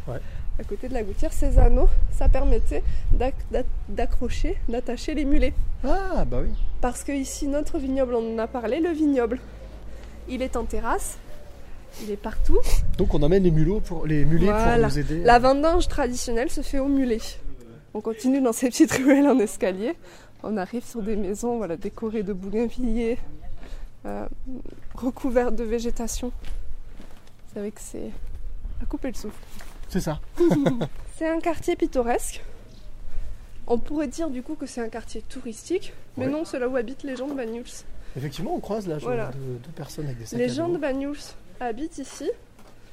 à 0.60 0.64
côté 0.64 0.88
de 0.90 0.94
la 0.94 1.04
gouttière. 1.04 1.34
Ces 1.34 1.58
anneaux, 1.58 1.90
ça 2.12 2.30
permettait 2.30 2.84
d'accrocher, 3.90 4.58
d'attacher 4.70 5.14
les 5.14 5.26
mulets. 5.26 5.54
Ah, 5.84 6.26
bah 6.26 6.40
oui. 6.44 6.50
Parce 6.82 7.04
que 7.04 7.12
ici, 7.12 7.48
notre 7.48 7.78
vignoble, 7.78 8.16
on 8.16 8.36
en 8.36 8.40
a 8.40 8.48
parlé, 8.48 8.80
le 8.80 8.92
vignoble, 8.92 9.40
il 10.30 10.42
est 10.42 10.56
en 10.56 10.66
terrasse. 10.66 11.18
Il 12.04 12.12
est 12.12 12.18
partout. 12.18 12.60
Donc 12.98 13.14
on 13.16 13.24
emmène 13.24 13.44
les 13.44 13.50
mulots 13.50 13.80
pour 13.80 14.06
les 14.06 14.24
mulets 14.24 14.52
pour 14.52 14.84
nous 14.84 15.00
aider. 15.00 15.24
La 15.24 15.40
vendange 15.40 15.88
traditionnelle 15.88 16.52
se 16.52 16.62
fait 16.62 16.80
au 16.80 16.88
mulet. 16.88 17.22
On 17.94 18.02
continue 18.02 18.42
dans 18.42 18.54
ces 18.54 18.70
petites 18.70 18.92
ruelles 18.92 19.28
en 19.28 19.40
escalier. 19.40 19.96
On 20.44 20.58
arrive 20.58 20.86
sur 20.86 21.02
des 21.02 21.16
maisons 21.16 21.58
voilà, 21.58 21.78
décorées 21.78 22.22
de 22.22 22.34
bougainvilliers, 22.34 23.18
euh, 24.06 24.28
recouvertes 24.94 25.56
de 25.56 25.64
végétation. 25.64 26.32
C'est 27.54 27.72
que 27.72 27.82
c'est 27.82 28.12
à 28.82 28.86
couper 28.86 29.08
le 29.08 29.16
souffle. 29.16 29.42
C'est 29.90 30.02
ça. 30.02 30.20
c'est 31.18 31.28
un 31.28 31.40
quartier 31.40 31.76
pittoresque. 31.76 32.44
On 33.68 33.78
pourrait 33.78 34.08
dire 34.08 34.30
du 34.30 34.44
coup 34.44 34.56
que 34.56 34.66
c'est 34.66 34.82
un 34.82 34.90
quartier 34.90 35.22
touristique, 35.22 35.94
mais 36.16 36.28
non, 36.28 36.46
c'est 36.46 36.60
là 36.60 36.70
où 36.70 36.76
habitent 36.78 37.04
les 37.04 37.16
gens 37.16 37.28
de 37.28 37.34
Banyuls. 37.34 37.66
Effectivement, 38.16 38.56
on 38.56 38.60
croise 38.60 38.88
là 38.88 38.98
deux, 38.98 39.72
personnes 39.76 40.06
avec 40.06 40.18
des 40.18 40.26
sacs 40.26 40.40
Les 40.40 40.50
gens 40.50 40.70
de 40.70 40.78
Banyuls 40.78 41.18
habitent 41.60 41.98
ici. 41.98 42.30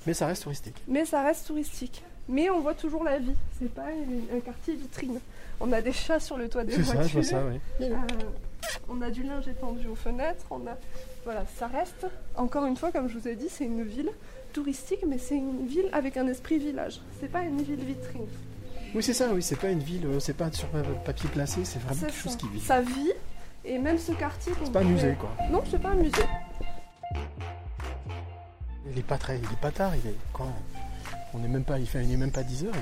Mais 0.06 0.14
ça 0.14 0.26
reste 0.26 0.42
touristique. 0.42 0.82
Mais 0.88 1.04
ça 1.04 1.22
reste 1.22 1.46
touristique. 1.46 2.02
Mais 2.28 2.50
on 2.50 2.60
voit 2.60 2.74
toujours 2.74 3.04
la 3.04 3.18
vie. 3.18 3.34
C'est 3.58 3.72
pas 3.72 3.86
un 4.34 4.40
quartier 4.40 4.74
vitrine. 4.74 5.20
On 5.60 5.72
a 5.72 5.80
des 5.80 5.92
chats 5.92 6.20
sur 6.20 6.36
le 6.36 6.48
toit 6.48 6.64
des 6.64 6.76
voitures. 6.76 6.92
C'est 6.92 6.98
ça, 6.98 7.08
je 7.08 7.12
vois 7.12 7.22
ça, 7.22 7.42
oui. 7.46 7.86
Euh, 7.86 7.96
on 8.88 9.00
a 9.02 9.10
du 9.10 9.22
linge 9.22 9.46
étendu 9.46 9.86
aux 9.86 9.94
fenêtres. 9.94 10.46
On 10.50 10.66
a, 10.66 10.76
voilà, 11.24 11.44
ça 11.56 11.68
reste. 11.68 12.06
Encore 12.34 12.64
une 12.66 12.76
fois, 12.76 12.90
comme 12.92 13.08
je 13.08 13.18
vous 13.18 13.28
ai 13.28 13.36
dit, 13.36 13.48
c'est 13.48 13.64
une 13.64 13.84
ville 13.84 14.10
touristique, 14.54 15.00
mais 15.06 15.18
c'est 15.18 15.36
une 15.36 15.66
ville 15.66 15.88
avec 15.92 16.16
un 16.16 16.26
esprit 16.28 16.58
village. 16.58 17.00
C'est 17.20 17.30
pas 17.30 17.42
une 17.42 17.60
ville 17.60 17.84
vitrine. 17.84 18.26
Oui, 18.94 19.02
c'est 19.02 19.12
ça. 19.12 19.28
Oui, 19.34 19.42
c'est 19.42 19.58
pas 19.58 19.70
une 19.70 19.80
ville. 19.80 20.06
Euh, 20.06 20.20
c'est 20.20 20.36
pas 20.36 20.50
sur 20.52 20.68
papier 21.04 21.28
placé. 21.28 21.64
C'est 21.64 21.80
vraiment 21.80 22.00
quelque 22.00 22.14
chose 22.14 22.36
qui 22.36 22.48
vit. 22.48 22.60
Ça 22.60 22.80
vit. 22.80 23.12
Et 23.64 23.78
même 23.78 23.98
ce 23.98 24.12
quartier. 24.12 24.52
C'est 24.62 24.72
pas 24.72 24.80
un 24.80 24.84
musée, 24.84 25.16
quoi. 25.18 25.34
Non, 25.50 25.62
c'est 25.70 25.80
pas 25.80 25.90
un 25.90 25.96
musée. 25.96 26.22
Il 28.90 28.98
est 28.98 29.02
pas 29.02 29.18
très, 29.18 29.38
il 29.38 29.44
est 29.44 29.60
pas 29.60 29.72
tard, 29.72 29.92
il 29.96 30.10
est 30.10 30.16
quand 30.32 30.52
on 31.34 31.38
n'est 31.38 31.48
même 31.48 31.64
pas, 31.64 31.78
il 31.78 31.86
fait, 31.86 32.04
il 32.04 32.16
même 32.16 32.30
pas 32.30 32.44
10 32.44 32.66
heures. 32.66 32.74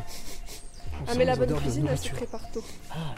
ah 1.09 1.13
mais 1.17 1.25
la 1.25 1.37
bonne 1.37 1.55
cuisine 1.55 1.87
elle 1.91 1.99
se 1.99 2.11
prépare 2.11 2.51
tôt. 2.51 2.65
Ah. 2.91 3.15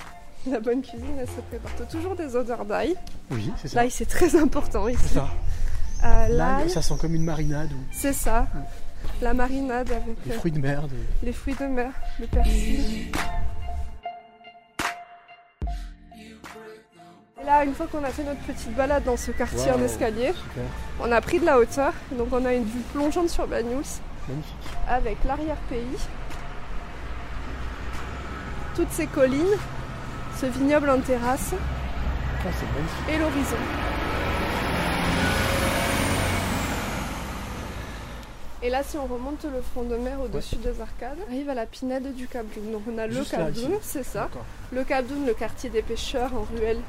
La 0.49 0.61
bonne 0.61 0.83
cuisine 0.83 1.17
elle 1.19 1.27
se 1.27 1.41
prépare 1.49 1.75
tôt. 1.75 1.85
Toujours 1.91 2.15
des 2.15 2.37
odeurs 2.37 2.65
d'ail. 2.65 2.95
Oui, 3.31 3.51
c'est 3.61 3.69
ça. 3.69 3.81
L'ail 3.81 3.91
c'est 3.91 4.07
très 4.07 4.37
important 4.37 4.87
ici. 4.87 5.01
C'est 5.09 5.15
ça. 5.15 5.29
Euh, 6.05 6.29
l'ail, 6.29 6.71
ça 6.71 6.83
sent 6.83 6.95
comme 7.01 7.15
une 7.15 7.25
marinade. 7.25 7.71
C'est 7.91 8.13
ça. 8.13 8.47
La 9.23 9.33
marinade 9.33 9.91
avec 9.91 10.17
les 10.27 10.33
fruits 10.33 10.53
de 10.53 10.59
mer. 10.59 10.83
Les 11.23 11.33
fruits 11.33 11.55
de 11.59 11.67
mer, 11.67 11.91
le 12.21 12.27
persil. 12.27 13.13
Là, 17.45 17.65
une 17.65 17.75
fois 17.75 17.87
qu'on 17.87 18.03
a 18.03 18.09
fait 18.09 18.25
notre 18.25 18.41
petite 18.41 18.75
balade 18.75 19.05
dans 19.05 19.19
ce 19.19 19.31
quartier 19.31 19.71
en 19.71 19.83
escalier, 19.83 20.33
on 21.01 21.13
a 21.13 21.21
pris 21.21 21.39
de 21.41 21.45
la 21.45 21.59
hauteur. 21.59 21.93
Donc 22.13 22.29
on 22.33 22.45
a 22.45 22.55
une 22.55 22.65
vue 22.65 22.81
plongeante 22.93 23.29
sur 23.29 23.47
Banyuls. 23.47 23.85
Avec 24.89 25.19
l'arrière-pays. 25.27 25.99
Toutes 28.75 28.91
ces 28.91 29.07
collines, 29.07 29.57
ce 30.41 30.47
vignoble 30.47 30.89
en 30.91 31.01
terrasse. 31.01 31.55
Et 33.09 33.19
l'horizon. 33.19 33.57
Et 38.65 38.71
là, 38.71 38.83
si 38.83 38.97
on 38.97 39.05
remonte 39.05 39.45
le 39.45 39.61
front 39.61 39.83
de 39.83 39.95
mer 39.95 40.19
au-dessus 40.23 40.57
des 40.57 40.81
arcades, 40.81 41.19
on 41.29 41.31
arrive 41.31 41.51
à 41.51 41.55
la 41.55 41.67
pinède 41.67 42.15
du 42.15 42.27
Cabloun. 42.27 42.73
Donc 42.73 42.81
on 42.91 42.97
a 42.97 43.07
le 43.07 43.23
Cabloun, 43.23 43.77
c'est 43.83 44.03
ça. 44.03 44.31
Le 44.73 44.83
Cabloun, 44.85 45.27
le 45.27 45.35
quartier 45.35 45.69
des 45.69 45.83
pêcheurs 45.83 46.33
en 46.35 46.45
ruelle 46.45 46.81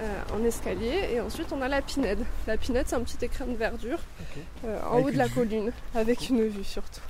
euh, 0.00 0.22
en 0.34 0.42
escalier. 0.42 1.10
Et 1.12 1.20
ensuite, 1.20 1.52
on 1.52 1.60
a 1.60 1.68
la 1.68 1.82
pinède. 1.82 2.24
La 2.46 2.56
pinède, 2.56 2.86
c'est 2.88 2.96
un 2.96 3.02
petit 3.02 3.22
écrin 3.22 3.44
de 3.44 3.54
verdure 3.54 3.98
euh, 4.64 4.80
en 4.90 5.02
haut 5.02 5.10
de 5.10 5.18
la 5.18 5.28
colline, 5.28 5.70
avec 5.94 6.30
une 6.30 6.48
vue 6.48 6.64
surtout. 6.64 7.02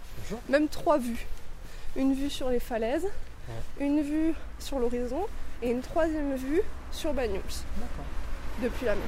Même 0.48 0.66
trois 0.66 0.98
vues. 0.98 1.28
Une 1.94 2.12
vue 2.12 2.30
sur 2.30 2.50
les 2.50 2.58
falaises, 2.58 3.06
une 3.78 4.02
vue 4.02 4.34
sur 4.58 4.80
l'horizon 4.80 5.20
et 5.62 5.70
une 5.70 5.80
troisième 5.80 6.34
vue 6.34 6.62
sur 6.90 7.14
Banyuls. 7.14 7.40
Depuis 8.60 8.84
la 8.84 8.96
mer. 8.96 9.04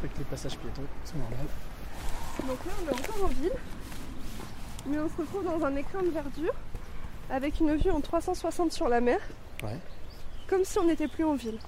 Respecte 0.00 0.18
les 0.18 0.24
passages 0.26 0.56
piétons, 0.58 0.82
c'est 1.04 1.16
normal. 1.16 1.46
Donc 2.46 2.64
là, 2.64 2.72
on 2.80 2.88
est 2.88 2.94
encore 2.94 3.24
en 3.24 3.28
ville, 3.28 3.52
mais 4.86 4.98
on 5.00 5.08
se 5.08 5.16
retrouve 5.16 5.44
dans 5.44 5.66
un 5.66 5.74
écrin 5.74 6.02
de 6.04 6.10
verdure 6.10 6.54
avec 7.28 7.58
une 7.58 7.74
vue 7.74 7.90
en 7.90 8.00
360 8.00 8.70
sur 8.70 8.88
la 8.88 9.00
mer. 9.00 9.18
Comme 10.46 10.64
si 10.64 10.78
on 10.78 10.84
n'était 10.84 11.08
plus 11.08 11.24
en 11.24 11.34
ville. 11.34 11.58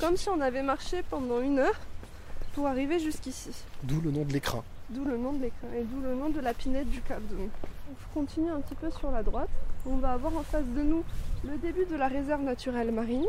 Comme 0.00 0.16
si 0.16 0.28
on 0.30 0.40
avait 0.40 0.64
marché 0.64 1.04
pendant 1.08 1.40
une 1.40 1.60
heure 1.60 1.78
pour 2.54 2.66
arriver 2.66 2.98
jusqu'ici. 2.98 3.50
D'où 3.84 4.00
le 4.00 4.10
nom 4.10 4.24
de 4.24 4.32
l'écran. 4.32 4.64
D'où 4.90 5.04
le 5.04 5.16
nom 5.16 5.32
de 5.32 5.42
l'écran 5.42 5.68
et 5.76 5.84
d'où 5.84 6.00
le 6.00 6.16
nom 6.16 6.30
de 6.30 6.40
la 6.40 6.54
pinette 6.54 6.90
du 6.90 7.02
Cap 7.02 7.22
de 7.28 7.36
On 7.36 8.14
continue 8.14 8.50
un 8.50 8.60
petit 8.62 8.74
peu 8.74 8.90
sur 8.90 9.12
la 9.12 9.22
droite. 9.22 9.48
On 9.86 9.98
va 9.98 10.10
avoir 10.10 10.36
en 10.36 10.42
face 10.42 10.66
de 10.66 10.82
nous 10.82 11.04
le 11.44 11.56
début 11.58 11.84
de 11.84 11.94
la 11.94 12.08
réserve 12.08 12.42
naturelle 12.42 12.90
marine. 12.90 13.26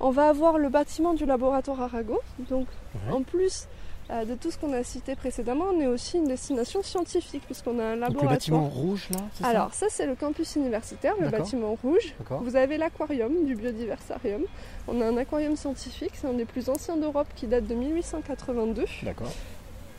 On 0.00 0.10
va 0.10 0.28
avoir 0.28 0.58
le 0.58 0.68
bâtiment 0.68 1.14
du 1.14 1.26
laboratoire 1.26 1.80
Arago. 1.82 2.20
Donc 2.50 2.66
en 3.10 3.22
plus 3.22 3.66
euh, 4.08 4.24
de 4.24 4.34
tout 4.34 4.52
ce 4.52 4.58
qu'on 4.58 4.72
a 4.72 4.84
cité 4.84 5.16
précédemment, 5.16 5.64
on 5.74 5.80
est 5.80 5.86
aussi 5.86 6.18
une 6.18 6.28
destination 6.28 6.82
scientifique 6.82 7.42
puisqu'on 7.44 7.78
a 7.80 7.84
un 7.84 7.96
laboratoire. 7.96 8.12
Donc 8.12 8.22
le 8.22 8.28
bâtiment 8.28 8.68
rouge 8.68 9.08
là 9.10 9.48
Alors 9.48 9.74
ça, 9.74 9.86
c'est 9.90 10.06
le 10.06 10.14
campus 10.14 10.54
universitaire, 10.54 11.14
le 11.20 11.28
bâtiment 11.28 11.76
rouge. 11.82 12.14
Vous 12.42 12.54
avez 12.54 12.78
l'aquarium 12.78 13.44
du 13.44 13.56
biodiversarium. 13.56 14.42
On 14.86 15.00
a 15.00 15.06
un 15.06 15.16
aquarium 15.16 15.56
scientifique, 15.56 16.12
c'est 16.14 16.28
un 16.28 16.34
des 16.34 16.44
plus 16.44 16.68
anciens 16.68 16.96
d'Europe 16.96 17.26
qui 17.34 17.46
date 17.48 17.66
de 17.66 17.74
1882. 17.74 18.84
D'accord. 19.02 19.32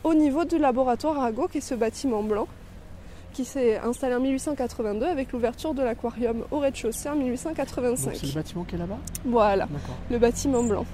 Au 0.04 0.14
niveau 0.14 0.44
du 0.44 0.58
laboratoire 0.58 1.18
Arago, 1.18 1.48
qui 1.48 1.58
est 1.58 1.60
ce 1.60 1.74
bâtiment 1.74 2.22
blanc 2.22 2.46
qui 3.32 3.44
s'est 3.44 3.78
installé 3.78 4.14
en 4.14 4.20
1882 4.20 5.06
avec 5.06 5.32
l'ouverture 5.32 5.74
de 5.74 5.82
l'aquarium 5.82 6.44
au 6.50 6.58
rez-de-chaussée 6.58 7.08
en 7.08 7.16
1885. 7.16 8.14
C'est 8.14 8.26
le 8.26 8.32
bâtiment 8.32 8.64
qui 8.64 8.74
est 8.74 8.78
là-bas? 8.78 8.98
Voilà, 9.24 9.68
le 10.10 10.18
bâtiment 10.18 10.62
blanc. 10.62 10.86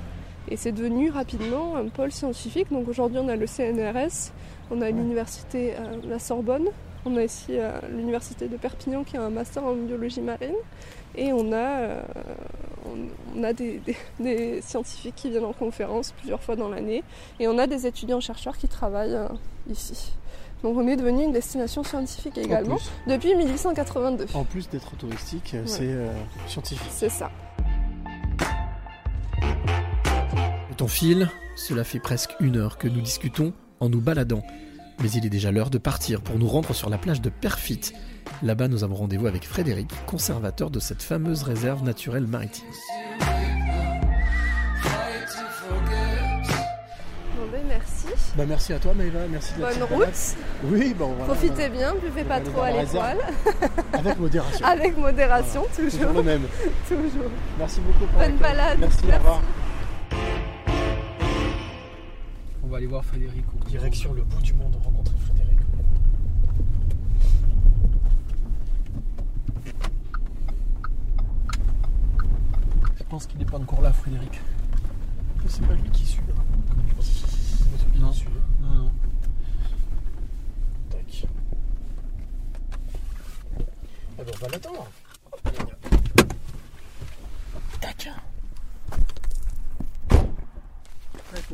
Et 0.48 0.56
c'est 0.56 0.72
devenu 0.72 1.10
rapidement 1.10 1.76
un 1.76 1.88
pôle 1.88 2.12
scientifique. 2.12 2.70
Donc 2.70 2.88
aujourd'hui, 2.88 3.18
on 3.18 3.28
a 3.28 3.36
le 3.36 3.46
CNRS, 3.46 4.32
on 4.70 4.82
a 4.82 4.90
l'université 4.90 5.74
euh, 5.74 5.96
la 6.06 6.18
Sorbonne, 6.18 6.68
on 7.06 7.16
a 7.16 7.22
ici 7.22 7.58
euh, 7.58 7.78
l'université 7.90 8.48
de 8.48 8.56
Perpignan 8.56 9.04
qui 9.04 9.16
a 9.16 9.22
un 9.22 9.30
master 9.30 9.64
en 9.64 9.74
biologie 9.74 10.20
marine, 10.20 10.54
et 11.16 11.32
on 11.32 11.52
a, 11.52 11.56
euh, 11.56 12.02
on, 13.36 13.42
a 13.42 13.52
des, 13.52 13.80
scientifiques 14.60 15.14
qui 15.14 15.30
viennent 15.30 15.44
en 15.44 15.52
conférence 15.52 16.12
plusieurs 16.12 16.42
fois 16.42 16.56
dans 16.56 16.68
l'année, 16.68 17.02
et 17.40 17.48
on 17.48 17.58
a 17.58 17.66
des 17.66 17.86
étudiants-chercheurs 17.86 18.58
qui 18.58 18.68
travaillent 18.68 19.18
ici. 19.70 20.12
Donc 20.64 20.76
on 20.76 20.88
est 20.88 20.96
devenu 20.96 21.22
une 21.22 21.32
destination 21.32 21.84
scientifique 21.84 22.36
également 22.38 22.78
depuis 23.06 23.36
1882. 23.36 24.26
En 24.34 24.44
plus 24.44 24.68
d'être 24.68 24.96
touristique, 24.96 25.54
c'est 25.66 25.94
scientifique. 26.48 26.90
C'est 26.90 27.10
ça. 27.10 27.30
Le 30.80 30.86
file, 30.86 31.30
cela 31.56 31.82
fait 31.82 31.98
presque 31.98 32.34
une 32.40 32.56
heure 32.58 32.76
que 32.76 32.88
nous 32.88 33.00
discutons 33.00 33.54
en 33.80 33.88
nous 33.88 34.02
baladant. 34.02 34.42
Mais 35.00 35.10
il 35.10 35.24
est 35.24 35.30
déjà 35.30 35.50
l'heure 35.50 35.70
de 35.70 35.78
partir 35.78 36.20
pour 36.20 36.38
nous 36.38 36.46
rendre 36.46 36.74
sur 36.74 36.90
la 36.90 36.98
plage 36.98 37.22
de 37.22 37.30
Perfit, 37.30 37.94
Là-bas, 38.42 38.68
nous 38.68 38.84
avons 38.84 38.96
rendez-vous 38.96 39.26
avec 39.26 39.44
Frédéric, 39.44 39.90
conservateur 40.06 40.70
de 40.70 40.80
cette 40.80 41.02
fameuse 41.02 41.42
réserve 41.42 41.82
naturelle 41.82 42.26
maritime. 42.26 42.66
Bah 48.36 48.44
merci 48.48 48.72
à 48.72 48.78
toi 48.80 48.92
Maëva, 48.94 49.20
merci 49.30 49.54
de 49.54 49.60
la 49.62 49.68
Bonne 49.72 49.82
route. 49.84 49.98
balade. 50.00 50.14
Oui, 50.64 50.94
bon 50.94 51.06
voilà. 51.12 51.24
Profitez 51.34 51.68
bien, 51.68 51.94
buvez 51.94 52.22
on 52.22 52.28
pas 52.28 52.40
trop 52.40 52.62
à 52.62 52.70
l'étoile. 52.72 53.18
Avec 53.92 54.18
modération. 54.18 54.66
Avec 54.66 54.96
modération, 54.98 55.62
Toujours 55.76 55.90
toujours. 55.92 56.12
le 56.14 56.22
même. 56.24 56.42
toujours. 56.88 57.30
Merci 57.58 57.80
beaucoup 57.80 58.06
pour 58.06 58.18
Bonne 58.18 58.36
balade. 58.38 58.78
Merci, 58.80 58.98
au 59.04 59.06
Merci. 59.06 59.18
revoir. 59.18 59.40
On 62.64 62.66
va 62.66 62.76
aller 62.78 62.86
voir 62.86 63.04
Frédéric. 63.04 63.44
au- 63.54 63.68
Direction 63.68 64.12
le 64.14 64.22
bout 64.22 64.42
du 64.42 64.52
monde, 64.54 64.74
rencontrer 64.84 65.14
Frédéric. 65.26 65.58
Je 72.98 73.02
pense 73.08 73.26
qu'il 73.26 73.38
n'est 73.38 73.44
pas 73.44 73.58
encore 73.58 73.82
là, 73.82 73.92
Frédéric. 73.92 74.40
C'est 75.46 75.66
pas 75.66 75.74
lui 75.74 75.90
qui 75.90 76.06
suit. 76.06 76.20
hein. 76.30 76.42
Je 76.88 76.94
pense 76.94 77.08
que 77.08 77.28
c'est 77.28 77.64
moi 77.68 77.78
qui 77.92 77.93
Non. 78.04 78.12
Non, 78.60 78.74
non. 78.74 78.92
Tac. 80.90 81.24
Ah 84.18 84.22
ben 84.24 84.32
on 84.34 84.38
va 84.44 84.48
l'attendre. 84.52 84.86
Tac. 87.80 88.08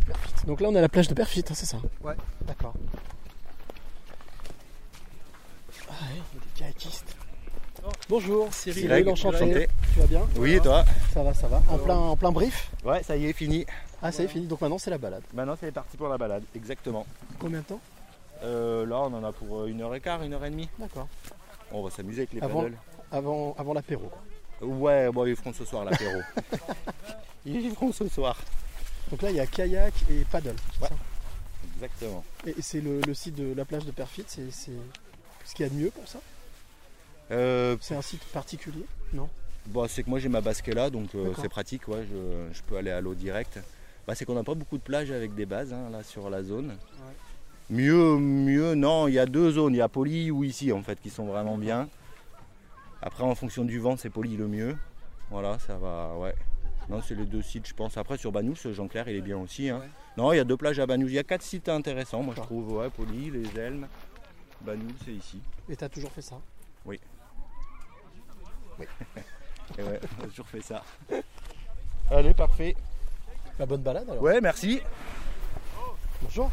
Perfit. 0.06 0.46
Donc 0.46 0.60
là 0.60 0.68
on 0.68 0.74
est 0.74 0.78
à 0.78 0.82
la 0.82 0.88
plage 0.88 1.08
de 1.08 1.14
Perfit, 1.14 1.44
hein, 1.48 1.54
c'est 1.54 1.66
ça 1.66 1.78
Ouais. 2.02 2.14
D'accord. 2.46 2.74
Ah 5.88 5.92
ouais, 5.92 6.20
il 6.32 6.38
y 6.38 6.40
a 6.40 6.40
des 6.40 6.74
kayakistes. 6.74 7.16
Bonjour, 8.08 8.52
Cyril, 8.52 8.86
Greg, 8.88 9.08
enchanté. 9.08 9.36
enchanté. 9.36 9.68
Tu 9.94 10.00
vas 10.00 10.06
bien 10.06 10.28
Oui, 10.36 10.54
et 10.54 10.60
toi 10.60 10.84
Ça 11.14 11.22
va, 11.22 11.32
ça 11.32 11.46
va. 11.48 11.62
En 11.68 11.78
plein, 11.78 11.96
en 11.96 12.16
plein 12.16 12.30
brief 12.32 12.70
Ouais, 12.84 13.02
ça 13.02 13.16
y 13.16 13.26
est, 13.26 13.32
fini. 13.32 13.64
Ah, 14.02 14.12
ça 14.12 14.22
y 14.22 14.26
est, 14.26 14.28
fini. 14.28 14.46
Donc 14.46 14.60
maintenant 14.60 14.78
c'est 14.78 14.90
la 14.90 14.98
balade. 14.98 15.22
Maintenant, 15.34 15.56
c'est 15.60 15.70
parti 15.72 15.96
pour 15.96 16.08
la 16.08 16.16
balade, 16.18 16.42
exactement. 16.54 17.06
Combien 17.38 17.58
de 17.60 17.64
temps? 17.64 17.80
Euh, 18.42 18.86
là, 18.86 18.98
on 19.00 19.12
en 19.12 19.22
a 19.24 19.32
pour 19.32 19.60
euh, 19.60 19.66
une 19.66 19.82
heure 19.82 19.94
et 19.94 20.00
quart, 20.00 20.22
une 20.22 20.32
heure 20.32 20.44
et 20.44 20.50
demie. 20.50 20.68
D'accord. 20.78 21.08
On 21.72 21.82
va 21.82 21.90
s'amuser 21.90 22.22
avec 22.22 22.32
les 22.32 22.40
Avant- 22.40 22.62
paddles. 22.62 22.76
Avant, 23.12 23.54
avant 23.58 23.74
l'apéro. 23.74 24.10
Ouais, 24.62 25.10
bon, 25.10 25.26
ils 25.26 25.36
feront 25.36 25.52
ce 25.52 25.64
soir 25.64 25.84
l'apéro. 25.84 26.20
ils 27.44 27.70
feront 27.72 27.92
ce 27.92 28.08
soir. 28.08 28.36
Donc 29.10 29.22
là 29.22 29.30
il 29.30 29.36
y 29.36 29.40
a 29.40 29.46
kayak 29.46 29.92
et 30.10 30.24
paddle. 30.30 30.54
Ouais. 30.80 30.88
ça? 30.88 30.94
Exactement. 31.76 32.24
Et 32.46 32.54
c'est 32.62 32.80
le, 32.80 33.00
le 33.00 33.14
site 33.14 33.34
de 33.34 33.54
la 33.54 33.64
plage 33.64 33.84
de 33.84 33.90
Perfit, 33.90 34.24
c'est 34.26 34.50
ce 34.50 35.54
qu'il 35.54 35.64
y 35.66 35.68
a 35.68 35.68
de 35.72 35.74
mieux 35.74 35.90
pour 35.90 36.06
ça? 36.06 36.20
Euh, 37.30 37.76
C'est 37.80 37.94
un 37.96 38.02
site 38.02 38.22
particulier? 38.26 38.84
Non? 39.12 39.28
Bon, 39.66 39.86
c'est 39.88 40.02
que 40.02 40.10
moi 40.10 40.18
j'ai 40.18 40.28
ma 40.28 40.40
basket 40.40 40.74
là, 40.74 40.90
donc 40.90 41.14
euh, 41.14 41.32
c'est 41.40 41.48
pratique, 41.48 41.86
ouais, 41.88 42.04
je, 42.10 42.54
je 42.54 42.62
peux 42.62 42.76
aller 42.76 42.90
à 42.90 43.00
l'eau 43.00 43.14
direct. 43.14 43.58
Bah, 44.06 44.14
c'est 44.14 44.24
qu'on 44.24 44.34
n'a 44.34 44.42
pas 44.42 44.54
beaucoup 44.54 44.78
de 44.78 44.82
plages 44.82 45.10
avec 45.10 45.34
des 45.34 45.46
bases 45.46 45.72
hein, 45.72 45.88
là 45.90 46.02
sur 46.02 46.30
la 46.30 46.42
zone. 46.42 46.76
Mieux, 47.68 48.16
mieux, 48.16 48.74
non, 48.74 49.06
il 49.06 49.14
y 49.14 49.18
a 49.18 49.26
deux 49.26 49.52
zones, 49.52 49.74
il 49.74 49.78
y 49.78 49.80
a 49.82 49.88
Poli 49.88 50.30
ou 50.30 50.42
ici 50.42 50.72
en 50.72 50.82
fait 50.82 51.00
qui 51.00 51.10
sont 51.10 51.26
vraiment 51.26 51.56
bien. 51.56 51.88
Après 53.02 53.22
en 53.22 53.34
fonction 53.34 53.64
du 53.64 53.78
vent 53.78 53.96
c'est 53.96 54.10
Poli 54.10 54.36
le 54.36 54.48
mieux. 54.48 54.76
Voilà, 55.30 55.58
ça 55.60 55.76
va, 55.78 56.16
ouais. 56.16 56.34
Non, 56.88 57.00
c'est 57.06 57.14
les 57.14 57.26
deux 57.26 57.42
sites 57.42 57.68
je 57.68 57.74
pense. 57.74 57.96
Après 57.96 58.16
sur 58.16 58.32
Banous, 58.32 58.56
Jean-Clair 58.72 59.08
il 59.08 59.16
est 59.16 59.20
bien 59.20 59.38
aussi. 59.38 59.70
hein. 59.70 59.78
Ouais. 59.78 59.88
Non, 60.16 60.32
il 60.32 60.36
y 60.38 60.40
a 60.40 60.44
deux 60.44 60.56
plages 60.56 60.80
à 60.80 60.86
Banous, 60.86 61.06
il 61.06 61.14
y 61.14 61.18
a 61.18 61.22
quatre 61.22 61.42
sites 61.42 61.68
intéressants 61.68 62.22
moi 62.22 62.34
je 62.36 62.42
trouve, 62.42 62.72
ouais, 62.72 62.90
Poli, 62.90 63.30
les 63.30 63.56
Elmes, 63.60 63.86
Banous 64.62 64.88
c'est 65.04 65.12
ici. 65.12 65.40
Et 65.68 65.76
t'as 65.76 65.88
toujours 65.88 66.10
fait 66.10 66.22
ça? 66.22 66.40
Et 69.78 69.82
ouais, 69.82 70.00
on 70.18 70.24
a 70.24 70.26
toujours 70.26 70.48
fait 70.48 70.62
ça. 70.62 70.82
Allez, 72.10 72.34
parfait. 72.34 72.74
La 73.60 73.66
bonne 73.66 73.82
balade 73.82 74.08
alors 74.08 74.22
Ouais, 74.22 74.40
merci. 74.40 74.80
Bonjour 76.22 76.50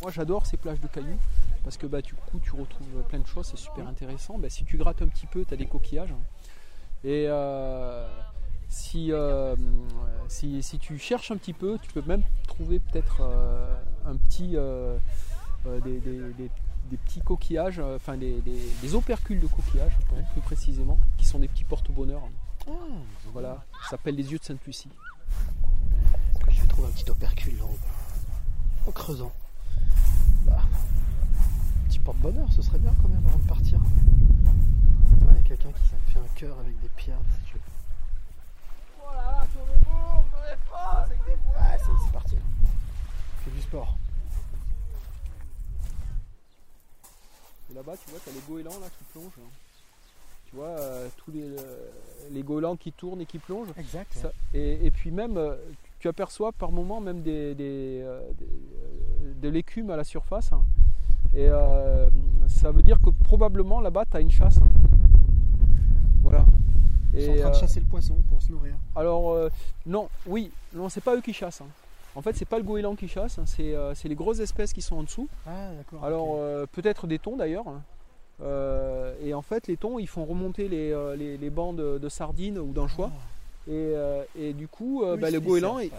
Moi 0.00 0.12
j'adore 0.12 0.46
ces 0.46 0.56
plages 0.56 0.78
de 0.80 0.86
cailloux 0.86 1.18
parce 1.64 1.76
que 1.76 1.88
bah, 1.88 2.00
du 2.00 2.14
coup 2.14 2.38
tu 2.38 2.52
retrouves 2.52 3.02
plein 3.08 3.18
de 3.18 3.26
choses, 3.26 3.46
c'est 3.46 3.58
super 3.58 3.88
intéressant. 3.88 4.38
Bah, 4.38 4.48
si 4.48 4.64
tu 4.64 4.76
grattes 4.76 5.02
un 5.02 5.08
petit 5.08 5.26
peu, 5.26 5.44
tu 5.44 5.52
as 5.52 5.56
des 5.56 5.66
coquillages. 5.66 6.14
Et 7.02 7.24
euh, 7.26 8.08
si, 8.68 9.10
euh, 9.10 9.56
si, 10.28 10.62
si 10.62 10.78
tu 10.78 10.98
cherches 10.98 11.32
un 11.32 11.36
petit 11.36 11.52
peu, 11.52 11.78
tu 11.82 11.90
peux 11.92 12.02
même 12.06 12.22
trouver 12.46 12.78
peut-être 12.78 13.22
euh, 13.22 13.74
un 14.06 14.14
petit, 14.14 14.52
euh, 14.54 14.96
euh, 15.66 15.80
des, 15.80 15.98
des- 15.98 16.32
des- 16.34 16.50
des 16.88 16.96
petits 16.96 17.20
coquillages, 17.20 17.78
euh, 17.78 17.96
enfin 17.96 18.16
des, 18.16 18.40
des- 18.40 18.70
des 18.82 18.94
opercules 18.94 19.40
de 19.40 19.46
coquillages 19.46 19.96
plus 20.32 20.40
précisément, 20.42 20.98
qui 21.16 21.26
sont 21.26 21.38
des 21.38 21.48
petits 21.48 21.64
porte-bonheur. 21.64 22.22
Ah, 22.66 22.70
Voilà, 23.32 23.64
ça 23.84 23.90
s'appelle 23.90 24.14
les 24.16 24.30
yeux 24.32 24.38
de 24.38 24.44
Sainte-Lucie. 24.44 24.90
Est-ce 26.34 26.44
que 26.44 26.50
je 26.50 26.60
vais 26.60 26.66
trouver 26.66 26.88
un 26.88 26.90
petit 26.92 27.10
opercule 27.10 27.56
là, 27.58 27.64
en, 27.64 28.88
en 28.88 28.92
creusant 28.92 29.32
Bah, 30.46 30.62
Petit 31.88 31.98
porte-bonheur, 32.00 32.50
ce 32.52 32.62
serait 32.62 32.78
bien 32.78 32.92
quand 33.02 33.08
même 33.08 33.24
avant 33.26 33.38
de 33.38 33.48
partir. 33.48 33.78
Il 35.30 35.36
y 35.36 35.38
a 35.38 35.42
quelqu'un 35.42 35.70
qui 35.72 35.88
s'est 35.88 36.12
fait 36.12 36.18
un 36.18 36.28
cœur 36.34 36.58
avec 36.60 36.78
des 36.80 36.88
pierres. 36.96 37.18
si 37.44 37.50
tu 37.50 37.54
veux. 37.54 37.60
Ah, 40.74 41.06
ça 41.08 41.18
y 41.90 41.94
est, 41.94 41.98
c'est 42.04 42.12
parti. 42.12 42.34
là. 42.34 42.40
Fais 43.44 43.50
du 43.50 43.60
sport. 43.62 43.96
Et 47.70 47.74
là-bas, 47.74 47.94
tu 48.02 48.10
vois, 48.10 48.18
tu 48.22 48.30
as 48.30 48.32
les 48.32 48.40
goélands 48.48 48.78
là, 48.80 48.86
qui 48.96 49.04
plongent. 49.12 49.36
là. 49.36 49.42
Tu 50.50 50.56
vois, 50.56 50.66
euh, 50.68 51.08
tous 51.18 51.30
les, 51.30 51.42
euh, 51.42 51.88
les 52.30 52.42
goélands 52.42 52.76
qui 52.76 52.92
tournent 52.92 53.20
et 53.20 53.26
qui 53.26 53.38
plongent. 53.38 53.68
Exact. 53.76 54.12
Ça- 54.14 54.32
et, 54.54 54.86
et 54.86 54.90
puis 54.90 55.10
même, 55.10 55.36
euh, 55.36 55.56
tu 55.98 56.08
aperçois 56.08 56.52
par 56.52 56.72
moment 56.72 57.00
même 57.00 57.20
des, 57.22 57.54
des, 57.54 58.02
des, 58.38 58.46
de 59.42 59.48
l'écume 59.48 59.90
à 59.90 59.96
la 59.96 60.04
surface. 60.04 60.52
hein. 60.52 60.62
Et 61.34 61.48
euh, 61.50 62.08
ça 62.48 62.70
veut 62.70 62.82
dire 62.82 62.98
que 63.00 63.10
probablement 63.10 63.80
là-bas, 63.82 64.04
tu 64.10 64.16
as 64.16 64.20
une 64.20 64.30
chasse. 64.30 64.56
hein. 64.58 64.68
Voilà. 66.22 66.46
Ils 67.14 67.24
sont 67.26 67.32
en 67.32 67.36
train 67.36 67.50
de 67.50 67.54
chasser 67.56 67.80
le 67.80 67.86
poisson 67.86 68.16
pour 68.28 68.40
se 68.42 68.50
nourrir. 68.52 68.74
alors, 68.96 69.30
euh, 69.32 69.48
non, 69.86 70.08
oui, 70.26 70.50
non, 70.74 70.88
c'est 70.88 71.00
pas 71.02 71.14
eux 71.16 71.20
qui 71.20 71.32
chassent. 71.32 71.60
hein. 71.60 71.66
En 72.16 72.22
fait, 72.22 72.34
c'est 72.36 72.44
pas 72.48 72.58
le 72.58 72.64
goéland 72.64 72.96
qui 72.96 73.06
chasse, 73.08 73.38
hein, 73.38 73.44
c'est 73.46 73.74
euh, 73.74 73.94
c'est 73.94 74.08
les 74.08 74.14
grosses 74.16 74.40
espèces 74.40 74.72
qui 74.72 74.82
sont 74.82 74.96
en 74.96 75.02
dessous. 75.04 75.28
Ah, 75.46 75.70
d'accord. 75.76 76.04
Alors, 76.04 76.36
euh, 76.38 76.66
peut-être 76.72 77.06
des 77.06 77.18
thons 77.18 77.36
d'ailleurs. 77.36 77.68
hein. 77.68 77.82
Euh, 78.40 79.14
et 79.22 79.34
en 79.34 79.42
fait, 79.42 79.66
les 79.66 79.76
thons, 79.76 79.98
ils 79.98 80.06
font 80.08 80.24
remonter 80.24 80.68
les, 80.68 80.94
les, 81.16 81.36
les 81.36 81.50
bancs 81.50 81.74
de, 81.76 82.08
sardines 82.08 82.58
ou 82.58 82.72
d'anchois. 82.72 83.10
Et, 83.66 83.72
euh, 83.72 84.22
et 84.38 84.52
du 84.54 84.66
coup, 84.68 85.04
Oui, 85.04 85.18
bah, 85.18 85.30
le 85.30 85.40
goéland, 85.40 85.78
ils, 85.78 85.90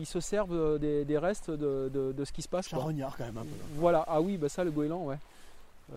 ils 0.00 0.06
se 0.06 0.20
servent 0.20 0.78
des, 0.78 1.04
des 1.04 1.18
restes 1.18 1.50
de, 1.50 1.90
de- 1.92 2.12
de 2.12 2.24
ce 2.24 2.32
qui 2.32 2.42
se 2.42 2.48
passe. 2.48 2.68
quoi. 2.68 2.78
Charognard 2.78 3.16
quand 3.16 3.24
même 3.24 3.38
un 3.38 3.42
peu. 3.42 3.48
Voilà, 3.74 4.04
ah 4.06 4.20
oui, 4.20 4.36
bah 4.36 4.48
ça, 4.48 4.62
le 4.64 4.70
goéland, 4.70 5.04
ouais. 5.04 5.16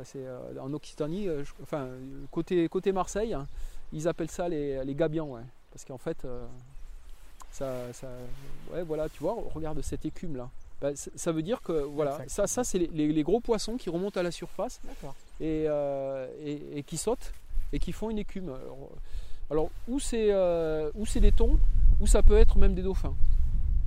C'est, 0.05 0.25
en 0.59 0.73
Occitanie, 0.73 1.25
je- 1.25 1.51
enfin, 1.61 1.87
côté, 2.31 2.67
côté 2.69 2.91
Marseille, 2.93 3.33
hein, 3.33 3.45
ils 3.93 4.07
appellent 4.07 4.31
ça 4.31 4.47
les, 4.49 4.83
les 4.85 4.95
gabians, 4.95 5.27
ouais. 5.27 5.41
Parce 5.71 5.83
qu'en 5.85 5.97
fait, 5.97 6.25
ça, 7.51 7.91
ça- 7.93 8.07
ouais, 8.73 8.83
voilà, 8.83 9.09
tu 9.09 9.19
vois, 9.19 9.35
regarde 9.53 9.81
cette 9.81 10.05
écume 10.05 10.35
là. 10.37 10.49
Bah, 10.81 10.89
ça 10.95 11.31
veut 11.31 11.43
dire 11.43 11.61
que, 11.61 11.73
voilà, 11.73 12.17
ça, 12.27 12.47
ça 12.47 12.63
c'est 12.63 12.79
les, 12.79 12.87
les- 12.87 13.13
les 13.13 13.23
gros 13.23 13.39
poissons 13.39 13.77
qui 13.77 13.89
remontent 13.91 14.19
à 14.19 14.23
la 14.23 14.31
surface 14.31 14.79
et, 15.39 15.65
euh, 15.67 16.27
et- 16.43 16.79
et 16.79 16.83
qui 16.83 16.97
sautent 16.97 17.31
et 17.71 17.77
qui 17.79 17.91
font 17.91 18.09
une 18.09 18.17
écume. 18.17 18.49
Alors, 18.49 18.89
alors, 19.51 19.69
ou 19.87 19.99
c'est 19.99 20.31
euh, 20.31 20.89
c'est 21.05 21.19
des 21.19 21.31
thons, 21.31 21.57
ou 21.99 22.07
ça 22.07 22.23
peut 22.23 22.37
être 22.37 22.57
même 22.57 22.73
des 22.73 22.81
dauphins. 22.81 23.13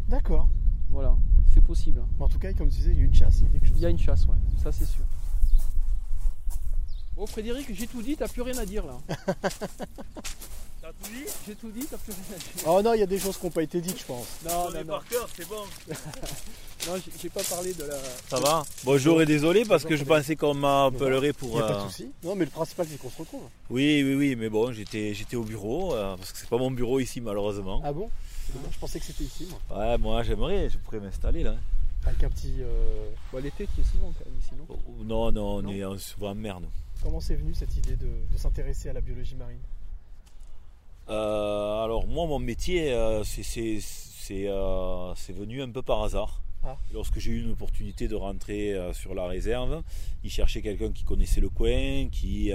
D'accord. 0.09 0.46
Voilà, 0.90 1.16
c'est 1.53 1.62
possible. 1.64 2.00
En 2.20 2.29
tout 2.29 2.38
cas, 2.38 2.53
comme 2.53 2.68
tu 2.68 2.77
disais, 2.77 2.90
il 2.92 2.98
y 2.98 3.03
a 3.03 3.05
une 3.05 3.14
chasse. 3.14 3.40
il 3.40 3.44
y 3.44 3.46
a. 3.46 3.74
Il 3.74 3.81
y 3.81 3.87
a 3.87 3.88
une 3.88 3.98
chasse, 3.98 4.27
ouais, 4.27 4.37
ça 4.62 4.70
c'est 4.70 4.85
sûr. 4.85 5.03
Bon 7.16 7.27
Frédéric, 7.27 7.72
j'ai 7.74 7.87
tout 7.87 8.03
dit, 8.03 8.16
t'as 8.16 8.29
plus 8.29 8.42
rien 8.42 8.59
à 8.59 8.66
dire 8.66 8.85
là. 8.87 8.98
T'as 10.85 10.90
tout 10.92 11.11
dit 11.14 11.25
J'ai 11.47 11.55
tout 11.55 11.70
dit, 11.70 11.87
t'as 11.90 11.97
plus 11.97 12.12
rien 12.12 12.37
à 12.37 12.38
dire. 12.38 12.64
Oh 12.66 12.83
non, 12.83 12.92
il 12.92 13.01
y 13.01 13.03
a 13.03 13.07
des 13.07 13.18
choses 13.18 13.38
qui 13.38 13.47
n'ont 13.47 13.51
pas 13.53 13.62
été 13.62 13.81
dites, 13.81 13.99
je 13.99 14.05
pense. 14.05 14.27
Non, 14.44 14.66
On 14.66 14.70
non, 14.70 14.79
non, 14.81 14.85
par 14.85 15.05
cœur, 15.09 15.27
c'est 15.35 15.49
bon. 15.49 15.62
non 16.87 16.97
j'ai- 17.03 17.12
j'ai 17.23 17.31
pas 17.31 17.42
parlé 17.42 17.73
de 17.73 17.85
la. 17.85 17.97
Ça 18.29 18.38
va? 18.38 18.62
Bonjour 18.85 19.23
et 19.23 19.25
désolé 19.25 19.64
parce 19.64 19.85
que 19.87 19.97
je 19.97 20.05
pensais 20.05 20.37
qu'on 20.37 20.53
m'appellerait 20.53 21.29
Il 21.29 21.35
pour. 21.35 21.55
n'y 21.55 21.61
a 21.61 21.62
pas 21.68 21.73
euh, 21.81 21.85
de 21.87 21.88
souci. 21.90 22.11
Non, 22.23 22.35
mais 22.35 22.44
le 22.44 22.51
principal, 22.51 22.87
c'est 22.90 22.99
qu'on 22.99 23.09
se 23.09 23.16
retrouve. 23.16 23.44
Oui, 23.70 24.03
oui, 24.05 24.14
oui, 24.14 24.37
mais 24.37 24.51
bon, 24.51 24.73
j'étais, 24.73 25.14
j'étais 25.14 25.37
au 25.37 25.44
bureau 25.44 25.94
euh, 25.94 26.16
parce 26.18 26.33
que 26.33 26.38
c'est 26.38 26.51
pas 26.51 26.59
mon 26.59 26.70
bureau 26.70 27.01
ici 27.01 27.23
malheureusement. 27.23 27.81
Ah 27.83 27.94
bon? 27.94 28.11
C'est 28.47 28.53
dommage, 28.53 28.75
Je 28.75 28.79
pensais 28.79 29.01
que 29.01 29.07
c'était 29.07 29.25
ici, 29.25 29.49
moi. 29.70 29.79
Ouais, 29.79 29.97
moi 29.97 30.23
j'aimerais, 30.23 30.68
je 30.68 30.77
pourrais 30.77 31.01
m'installer 31.01 31.44
là. 31.44 31.55
Avec 32.05 32.23
un 32.25 32.29
petit. 32.29 32.57
euh, 32.61 33.09
Bon, 33.33 33.38
l'été, 33.42 33.66
tu 33.75 33.81
es 33.81 33.85
souvent 33.85 34.12
quand 34.18 34.27
même 34.27 34.38
ici, 34.38 34.51
non? 34.59 34.66
Oh, 34.68 34.77
Non, 35.03 35.33
non, 35.33 35.57
on 35.57 35.62
Non? 35.62 35.70
est 35.73 35.83
en- 35.83 35.97
souvent 35.97 36.33
en 36.33 36.35
merde. 36.35 36.66
Comment 37.03 37.20
c'est 37.20 37.37
venu 37.37 37.55
cette 37.55 37.75
idée 37.75 37.97
de, 37.97 38.07
de 38.31 38.38
s'intéresser 38.38 38.90
à 38.90 38.92
la 38.92 39.01
biologie 39.01 39.35
marine? 39.35 39.59
Euh, 41.09 41.85
alors 41.85 42.07
moi, 42.07 42.27
mon 42.27 42.38
métier, 42.38 42.93
euh, 42.93 43.23
c'est, 43.25 43.79
euh, 44.31 45.14
c'est 45.14 45.33
venu 45.33 45.62
un 45.62 45.71
peu 45.71 45.83
par 45.83 46.03
hasard. 46.03 46.43
Ah. 46.62 46.79
Lorsque 46.93 47.19
j'ai 47.19 47.33
eu 47.33 47.43
une 47.43 47.51
opportunité 47.51 48.09
de 48.09 48.14
rentrer 48.14 48.75
sur 48.95 49.14
la 49.14 49.27
réserve, 49.27 49.83
ils 50.23 50.31
cherchaient 50.31 50.62
quelqu'un 50.62 50.93
qui 50.93 51.05
connaissait 51.05 51.43
le 51.43 51.51
coin, 51.51 52.09
qui 52.11 52.53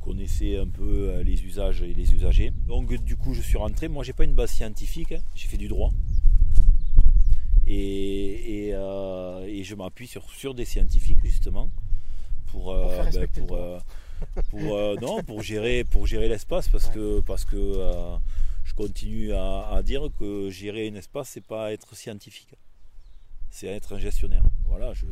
connaissait 0.00 0.58
un 0.58 0.66
peu 0.66 1.20
les 1.22 1.44
usages 1.44 1.82
et 1.82 1.94
les 1.94 2.12
usagers. 2.12 2.52
Donc 2.66 2.92
du 3.04 3.16
coup, 3.16 3.32
je 3.32 3.40
suis 3.40 3.58
rentré. 3.58 3.86
Moi, 3.86 4.02
j'ai 4.02 4.12
pas 4.12 4.24
une 4.24 4.34
base 4.34 4.50
scientifique, 4.50 5.12
hein. 5.12 5.20
j'ai 5.36 5.46
fait 5.46 5.56
du 5.56 5.68
droit. 5.68 5.90
Et, 7.68 8.66
et, 8.66 8.68
et 8.70 9.62
je 9.62 9.74
m'appuie 9.76 10.08
sur, 10.08 10.28
sur 10.32 10.52
des 10.52 10.64
scientifiques 10.64 11.20
justement 11.22 11.70
pour, 12.46 12.74
Pour 12.74 12.74
ben, 12.74 13.28
pour, 13.46 13.56
pour, 14.50 14.76
euh, 14.76 14.96
non, 15.00 15.22
pour 15.22 15.42
gérer, 15.42 15.84
pour 15.84 16.06
gérer 16.06 16.28
l'espace 16.28 16.68
parce 16.68 16.86
Ouais. 16.88 16.94
que, 16.94 17.20
parce 17.20 17.44
que 17.44 17.56
euh, 17.56 18.16
je 18.64 18.74
continue 18.74 19.32
à, 19.32 19.68
à 19.68 19.82
dire 19.82 20.08
que 20.18 20.50
gérer 20.50 20.88
un 20.88 20.94
espace, 20.94 21.28
c'est 21.30 21.44
pas 21.44 21.72
être 21.72 21.94
scientifique, 21.96 22.54
c'est 23.50 23.66
être 23.66 23.94
un 23.94 23.98
gestionnaire. 23.98 24.42
Voilà, 24.66 24.92
je, 24.94 25.06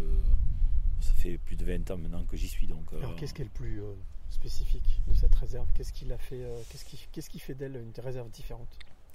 ça 1.00 1.12
fait 1.14 1.38
plus 1.38 1.56
de 1.56 1.64
20 1.64 1.90
ans 1.90 1.96
maintenant 1.98 2.24
que 2.24 2.36
j'y 2.36 2.48
suis. 2.48 2.66
Donc, 2.66 2.84
euh, 2.92 2.98
Alors 2.98 3.16
qu'est-ce 3.16 3.34
qui 3.34 3.42
est 3.42 3.44
le 3.44 3.50
plus 3.50 3.80
spécifique 4.30 5.00
de 5.08 5.14
cette 5.14 5.34
réserve? 5.34 5.66
Qu'est-ce 5.74 5.92
qui 5.92 6.04
l'a 6.04 6.18
fait 6.18 6.40
Qu'est-ce 6.70 6.84
qui, 6.84 6.98
qu'est-ce 7.12 7.28
qui 7.30 7.38
fait 7.38 7.54
d'elle 7.54 7.76
une 7.76 7.92
réserve 8.04 8.30
différente? 8.30 8.68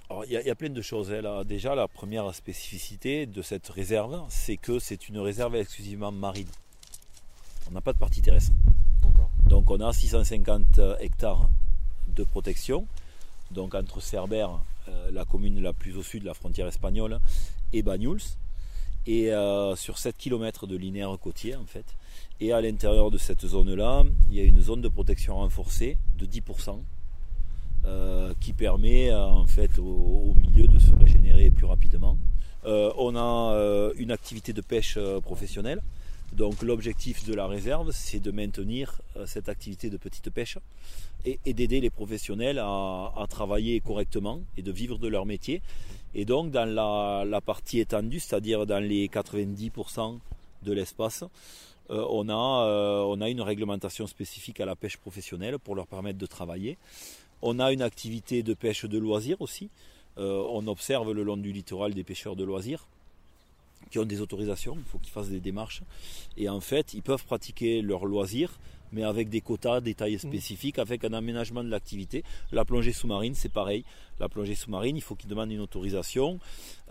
Alors, 0.09 0.23
il 0.25 0.31
y, 0.33 0.37
a- 0.37 0.41
il 0.41 0.45
y 0.47 0.51
a 0.51 0.55
plein 0.55 0.69
de 0.69 0.81
choses. 0.83 1.09
là. 1.11 1.43
Déjà, 1.43 1.73
la 1.73 1.87
première 1.87 2.31
spécificité 2.35 3.25
de 3.25 3.41
cette 3.41 3.67
réserve, 3.69 4.23
c'est 4.29 4.55
que 4.57 4.77
c'est 4.77 5.09
une 5.09 5.17
réserve 5.17 5.55
exclusivement 5.55 6.11
marine. 6.11 6.47
On 7.67 7.71
n'a 7.71 7.81
pas 7.81 7.91
de 7.93 7.97
partie 7.97 8.21
terrestre. 8.21 8.51
D'accord. 9.01 9.31
Donc 9.55 9.71
on 9.71 9.79
a 9.79 9.93
650 9.93 10.81
hectares 10.99 11.47
de 12.13 12.25
protection, 12.25 12.87
donc 13.51 13.73
entre 13.73 14.01
Cerbère, 14.01 14.59
euh, 14.89 15.09
la 15.13 15.23
commune 15.23 15.61
la 15.61 15.71
plus 15.71 15.95
au 15.95 16.03
sud 16.03 16.23
de 16.23 16.25
la 16.27 16.33
frontière 16.33 16.67
espagnole, 16.67 17.21
et 17.71 17.81
Banyuls, 17.81 18.19
et 19.07 19.31
euh, 19.31 19.77
sur 19.77 19.97
7 19.97 20.17
km 20.17 20.67
de 20.67 20.75
linéaire 20.75 21.17
côtier 21.17 21.55
en 21.55 21.63
fait. 21.63 21.85
Et 22.41 22.51
à 22.51 22.59
l'intérieur 22.59 23.11
de 23.11 23.17
cette 23.17 23.47
zone-là, 23.47 24.03
il 24.29 24.35
y 24.35 24.41
a 24.41 24.43
une 24.43 24.61
zone 24.61 24.81
de 24.81 24.89
protection 24.89 25.37
renforcée 25.37 25.97
de 26.17 26.25
10%, 26.25 26.81
euh, 27.85 28.33
qui 28.41 28.51
permet 28.51 29.09
euh, 29.09 29.25
en 29.25 29.47
fait 29.47 29.79
au, 29.79 30.35
milieu 30.35 30.67
de 30.67 30.79
se 30.79 30.91
régénérer 30.91 31.49
plus 31.49 31.65
rapidement. 31.65 32.17
Euh, 32.65 32.91
on 32.97 33.15
a 33.15 33.53
euh, 33.53 33.93
une 33.95 34.11
activité 34.11 34.51
de 34.51 34.61
pêche 34.61 34.95
euh, 34.97 35.21
professionnelle. 35.21 35.81
Donc 36.33 36.61
l'objectif 36.61 37.25
de 37.25 37.33
la 37.33 37.47
réserve, 37.47 37.91
c'est 37.91 38.19
de 38.19 38.31
maintenir 38.31 39.01
euh, 39.15 39.25
cette 39.25 39.47
activité 39.47 39.89
de 39.89 39.97
petite 39.97 40.29
pêche 40.29 40.57
et, 41.23 41.53
d'aider 41.53 41.79
les 41.79 41.89
professionnels 41.89 42.59
à, 42.59 43.25
travailler 43.29 43.79
correctement 43.79 44.41
et 44.57 44.61
de 44.61 44.71
vivre 44.71 44.97
de 44.97 45.07
leur 45.07 45.25
métier. 45.25 45.61
Et 46.13 46.25
donc 46.25 46.51
dans 46.51 46.65
la, 46.65 47.41
partie 47.41 47.79
étendue, 47.79 48.19
c'est-à-dire 48.19 48.65
dans 48.65 48.83
les 48.83 49.07
90% 49.07 50.19
de 50.63 50.73
l'espace, 50.73 51.23
euh, 51.89 52.05
on, 52.09 52.27
a, 52.29 52.67
euh, 52.67 53.03
on 53.07 53.21
a 53.21 53.29
une 53.29 53.41
réglementation 53.41 54.07
spécifique 54.07 54.59
à 54.59 54.65
la 54.65 54.75
pêche 54.75 54.97
professionnelle 54.97 55.57
pour 55.59 55.75
leur 55.75 55.87
permettre 55.87 56.17
de 56.17 56.25
travailler. 56.25 56.77
On 57.41 57.59
a 57.59 57.71
une 57.71 57.81
activité 57.81 58.43
de 58.43 58.53
pêche 58.53 58.85
de 58.85 58.97
loisirs 58.97 59.41
aussi. 59.41 59.69
On 60.17 60.65
observe 60.67 61.11
le 61.11 61.23
long 61.23 61.35
du 61.35 61.51
littoral 61.51 61.93
des 61.93 62.05
pêcheurs 62.05 62.37
de 62.37 62.45
loisirs 62.45 62.87
qui 63.95 63.99
ont 63.99 64.05
des 64.05 64.19
autorisations, 64.19 64.75
il 64.77 64.83
faut 64.83 64.97
qu'ils 64.97 65.13
fassent 65.13 65.29
des 65.29 65.39
démarches. 65.39 65.81
Et 66.35 66.49
en 66.49 66.59
fait, 66.59 66.93
ils 66.93 67.01
peuvent 67.01 67.23
pratiquer 67.23 67.81
leurs 67.81 68.05
loisirs, 68.05 68.59
mais 68.91 69.03
avec 69.03 69.29
des 69.29 69.39
quotas, 69.39 69.79
des 69.79 69.93
tailles 69.93 70.19
spécifiques, 70.19 70.79
avec 70.79 71.05
un 71.05 71.13
aménagement 71.13 71.63
de 71.63 71.69
l'activité. 71.69 72.25
La 72.51 72.65
plongée 72.65 72.91
sous-marine, 72.91 73.35
c'est 73.35 73.51
pareil. 73.53 73.85
La 74.19 74.27
plongée 74.27 74.53
sous-marine, 74.53 74.97
il 74.97 75.01
faut 75.01 75.15
qu'ils 75.15 75.29
demandent 75.29 75.51
une 75.51 75.61
autorisation. 75.61 76.39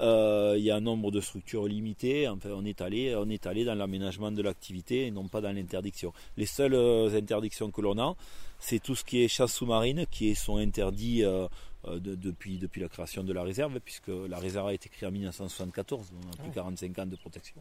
Euh, 0.00 0.54
il 0.56 0.64
y 0.64 0.70
a 0.70 0.76
un 0.76 0.80
nombre 0.80 1.10
de 1.10 1.20
structures 1.20 1.66
limitées. 1.66 2.26
Enfin, 2.26 2.48
on 2.54 2.64
est 2.64 2.80
allé, 2.80 3.14
on 3.14 3.28
est 3.28 3.46
allé 3.46 3.66
dans 3.66 3.74
l'aménagement 3.74 4.32
de 4.32 4.40
l'activité 4.40 5.06
et 5.06 5.10
non 5.10 5.28
pas 5.28 5.42
dans 5.42 5.54
l'interdiction. 5.54 6.14
Les 6.38 6.46
seules 6.46 6.74
euh, 6.74 7.14
interdictions 7.14 7.70
que 7.70 7.82
l'on 7.82 7.98
a, 7.98 8.16
c'est 8.58 8.82
tout 8.82 8.94
ce 8.94 9.04
qui 9.04 9.22
est 9.22 9.28
chasse 9.28 9.52
sous-marine, 9.52 10.06
qui 10.10 10.34
sont 10.34 10.56
interdits 10.56 11.22
euh, 11.22 11.48
de- 11.92 12.14
depuis, 12.14 12.58
depuis 12.58 12.80
la 12.80 12.88
création 12.88 13.22
de 13.24 13.32
la 13.32 13.42
réserve, 13.42 13.78
puisque 13.80 14.08
la 14.28 14.38
réserve 14.38 14.68
a 14.68 14.74
été 14.74 14.88
créée 14.88 15.08
en 15.08 15.12
1974, 15.12 16.10
donc 16.10 16.20
on 16.26 16.32
a 16.32 16.36
plus 16.36 16.48
Ouais. 16.48 16.54
45 16.54 16.98
ans 16.98 17.06
de 17.06 17.16
protection. 17.16 17.60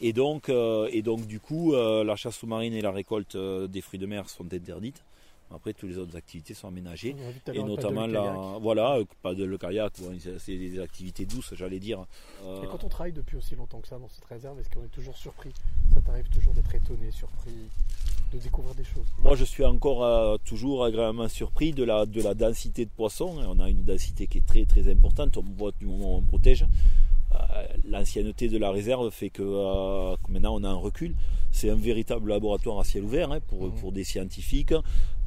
Et 0.00 0.12
donc, 0.12 0.48
euh, 0.48 0.88
et 0.92 1.02
donc 1.02 1.26
du 1.26 1.40
coup, 1.40 1.74
euh, 1.74 2.04
la 2.04 2.16
chasse 2.16 2.36
sous-marine 2.36 2.72
et 2.74 2.80
la 2.80 2.90
récolte 2.90 3.34
euh, 3.34 3.66
des 3.66 3.80
fruits 3.82 4.00
de 4.00 4.06
mer 4.06 4.28
sont 4.30 4.50
interdites. 4.52 5.02
Après, 5.52 5.72
toutes 5.74 5.90
les 5.90 5.98
autres 5.98 6.16
activités 6.16 6.54
sont 6.54 6.68
aménagées. 6.68 7.16
Et 7.52 7.62
notamment 7.64 8.06
la, 8.06 8.56
voilà, 8.60 8.98
euh, 8.98 9.04
pas 9.20 9.34
de 9.34 9.42
le 9.44 9.58
kayak, 9.58 9.92
bon, 9.98 10.16
c'est 10.20 10.38
c'est 10.38 10.56
des 10.56 10.78
activités 10.78 11.26
douces, 11.26 11.52
j'allais 11.56 11.80
dire. 11.80 12.06
Euh, 12.44 12.62
Et 12.62 12.66
quand 12.68 12.84
on 12.84 12.88
travaille 12.88 13.12
depuis 13.12 13.36
aussi 13.36 13.56
longtemps 13.56 13.80
que 13.80 13.88
ça 13.88 13.98
dans 13.98 14.08
cette 14.08 14.24
réserve, 14.26 14.60
est-ce 14.60 14.70
qu'on 14.70 14.84
est 14.84 14.88
toujours 14.94 15.16
surpris? 15.16 15.50
Ça 15.92 16.00
t'arrive 16.02 16.28
toujours 16.28 16.52
d'être 16.54 16.72
étonné, 16.72 17.10
surpris, 17.10 17.50
de 18.32 18.38
découvrir 18.38 18.74
des 18.74 18.84
choses 18.84 19.06
Moi, 19.22 19.34
je 19.36 19.44
suis 19.44 19.64
encore 19.64 20.04
euh, 20.04 20.36
toujours 20.44 20.84
agréablement 20.84 21.28
surpris 21.28 21.72
de 21.72 21.84
la, 21.84 22.06
de 22.06 22.22
la 22.22 22.34
densité 22.34 22.84
de 22.84 22.90
poissons. 22.90 23.34
On 23.46 23.58
a 23.60 23.68
une 23.68 23.82
densité 23.84 24.26
qui 24.26 24.38
est 24.38 24.46
très 24.46 24.64
très 24.64 24.90
importante. 24.90 25.36
On 25.36 25.44
voit 25.56 25.72
du 25.78 25.86
moment 25.86 26.14
où 26.14 26.18
on 26.18 26.22
protège. 26.22 26.64
Euh, 27.34 27.36
L'ancienneté 27.88 28.48
de 28.48 28.58
la 28.58 28.70
réserve 28.72 29.10
fait 29.10 29.30
que, 29.30 29.42
euh, 29.42 30.16
que 30.24 30.32
maintenant 30.32 30.54
on 30.56 30.64
a 30.64 30.68
un 30.68 30.74
recul. 30.74 31.14
C'est 31.52 31.70
un 31.70 31.76
véritable 31.76 32.28
laboratoire 32.30 32.80
à 32.80 32.84
ciel 32.84 33.04
ouvert 33.04 33.30
hein, 33.32 33.40
pour, 33.46 33.64
Mhm. 33.64 33.74
pour 33.80 33.92
des 33.92 34.04
scientifiques. 34.04 34.74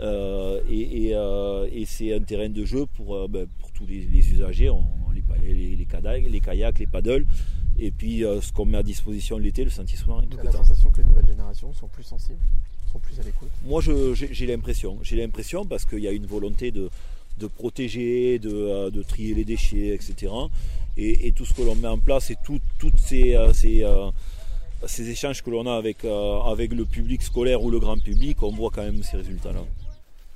Et 0.01 1.09
et, 1.09 1.09
et 1.11 1.85
c'est 1.85 2.13
un 2.13 2.21
terrain 2.21 2.49
de 2.49 2.65
jeu 2.65 2.85
pour, 2.95 3.27
ben, 3.29 3.47
pour 3.59 3.71
tous 3.71 3.85
les, 3.85 4.01
les 4.05 4.31
usagers. 4.31 4.69
On- 4.69 4.83
les, 5.13 5.53
les, 5.53 5.75
les 5.75 5.85
kayaks, 5.85 6.29
les 6.29 6.39
kayaks, 6.39 6.79
les 6.79 6.87
paddles. 6.87 7.25
Et 7.77 7.91
puis 7.91 8.23
euh, 8.23 8.39
ce 8.41 8.51
qu'on 8.53 8.65
met 8.65 8.77
à 8.77 8.83
disposition 8.83 9.37
l'été, 9.37 9.63
le 9.63 9.69
sentier 9.69 9.97
sous-marin. 9.97 10.23
La 10.43 10.51
sensation 10.51 10.91
que 10.91 11.01
les 11.01 11.07
nouvelles 11.07 11.25
générations 11.25 11.73
sont 11.73 11.87
plus 11.87 12.03
sensibles, 12.03 12.39
sont 12.93 12.99
plus 12.99 13.19
à 13.19 13.23
l'écoute 13.23 13.49
Moi, 13.65 13.81
je- 13.81 14.13
j'ai 14.13 14.45
l'impression. 14.45 14.97
J'ai 15.01 15.15
l'impression 15.17 15.65
parce 15.65 15.85
qu'il 15.85 15.99
y 15.99 16.07
a 16.07 16.11
une 16.11 16.25
volonté 16.25 16.71
de, 16.71 16.89
de 17.39 17.47
protéger, 17.47 18.39
de, 18.39 18.49
euh, 18.53 18.89
de 18.91 19.01
trier 19.03 19.33
les 19.33 19.43
déchets, 19.45 19.89
etc. 19.95 20.31
Et, 20.95 21.27
et 21.27 21.31
tout 21.31 21.45
ce 21.45 21.53
que 21.53 21.61
l'on 21.63 21.75
met 21.75 21.87
en 21.87 21.97
place 21.97 22.29
et 22.31 22.37
tout- 22.45 22.61
toutes 22.79 22.97
ces, 22.97 23.35
euh, 23.35 23.51
ces, 23.53 23.83
euh, 23.83 24.11
ces 24.87 25.09
échanges 25.09 25.41
que 25.41 25.49
l'on 25.49 25.65
a 25.65 25.75
avec, 25.75 26.05
euh, 26.05 26.39
avec 26.41 26.71
le 26.73 26.85
public 26.85 27.21
scolaire 27.23 27.63
ou 27.63 27.69
le 27.71 27.79
grand 27.79 27.97
public, 28.01 28.41
on 28.43 28.51
voit 28.51 28.69
quand 28.71 28.83
même 28.83 29.01
ces 29.03 29.17
résultats-là. 29.17 29.63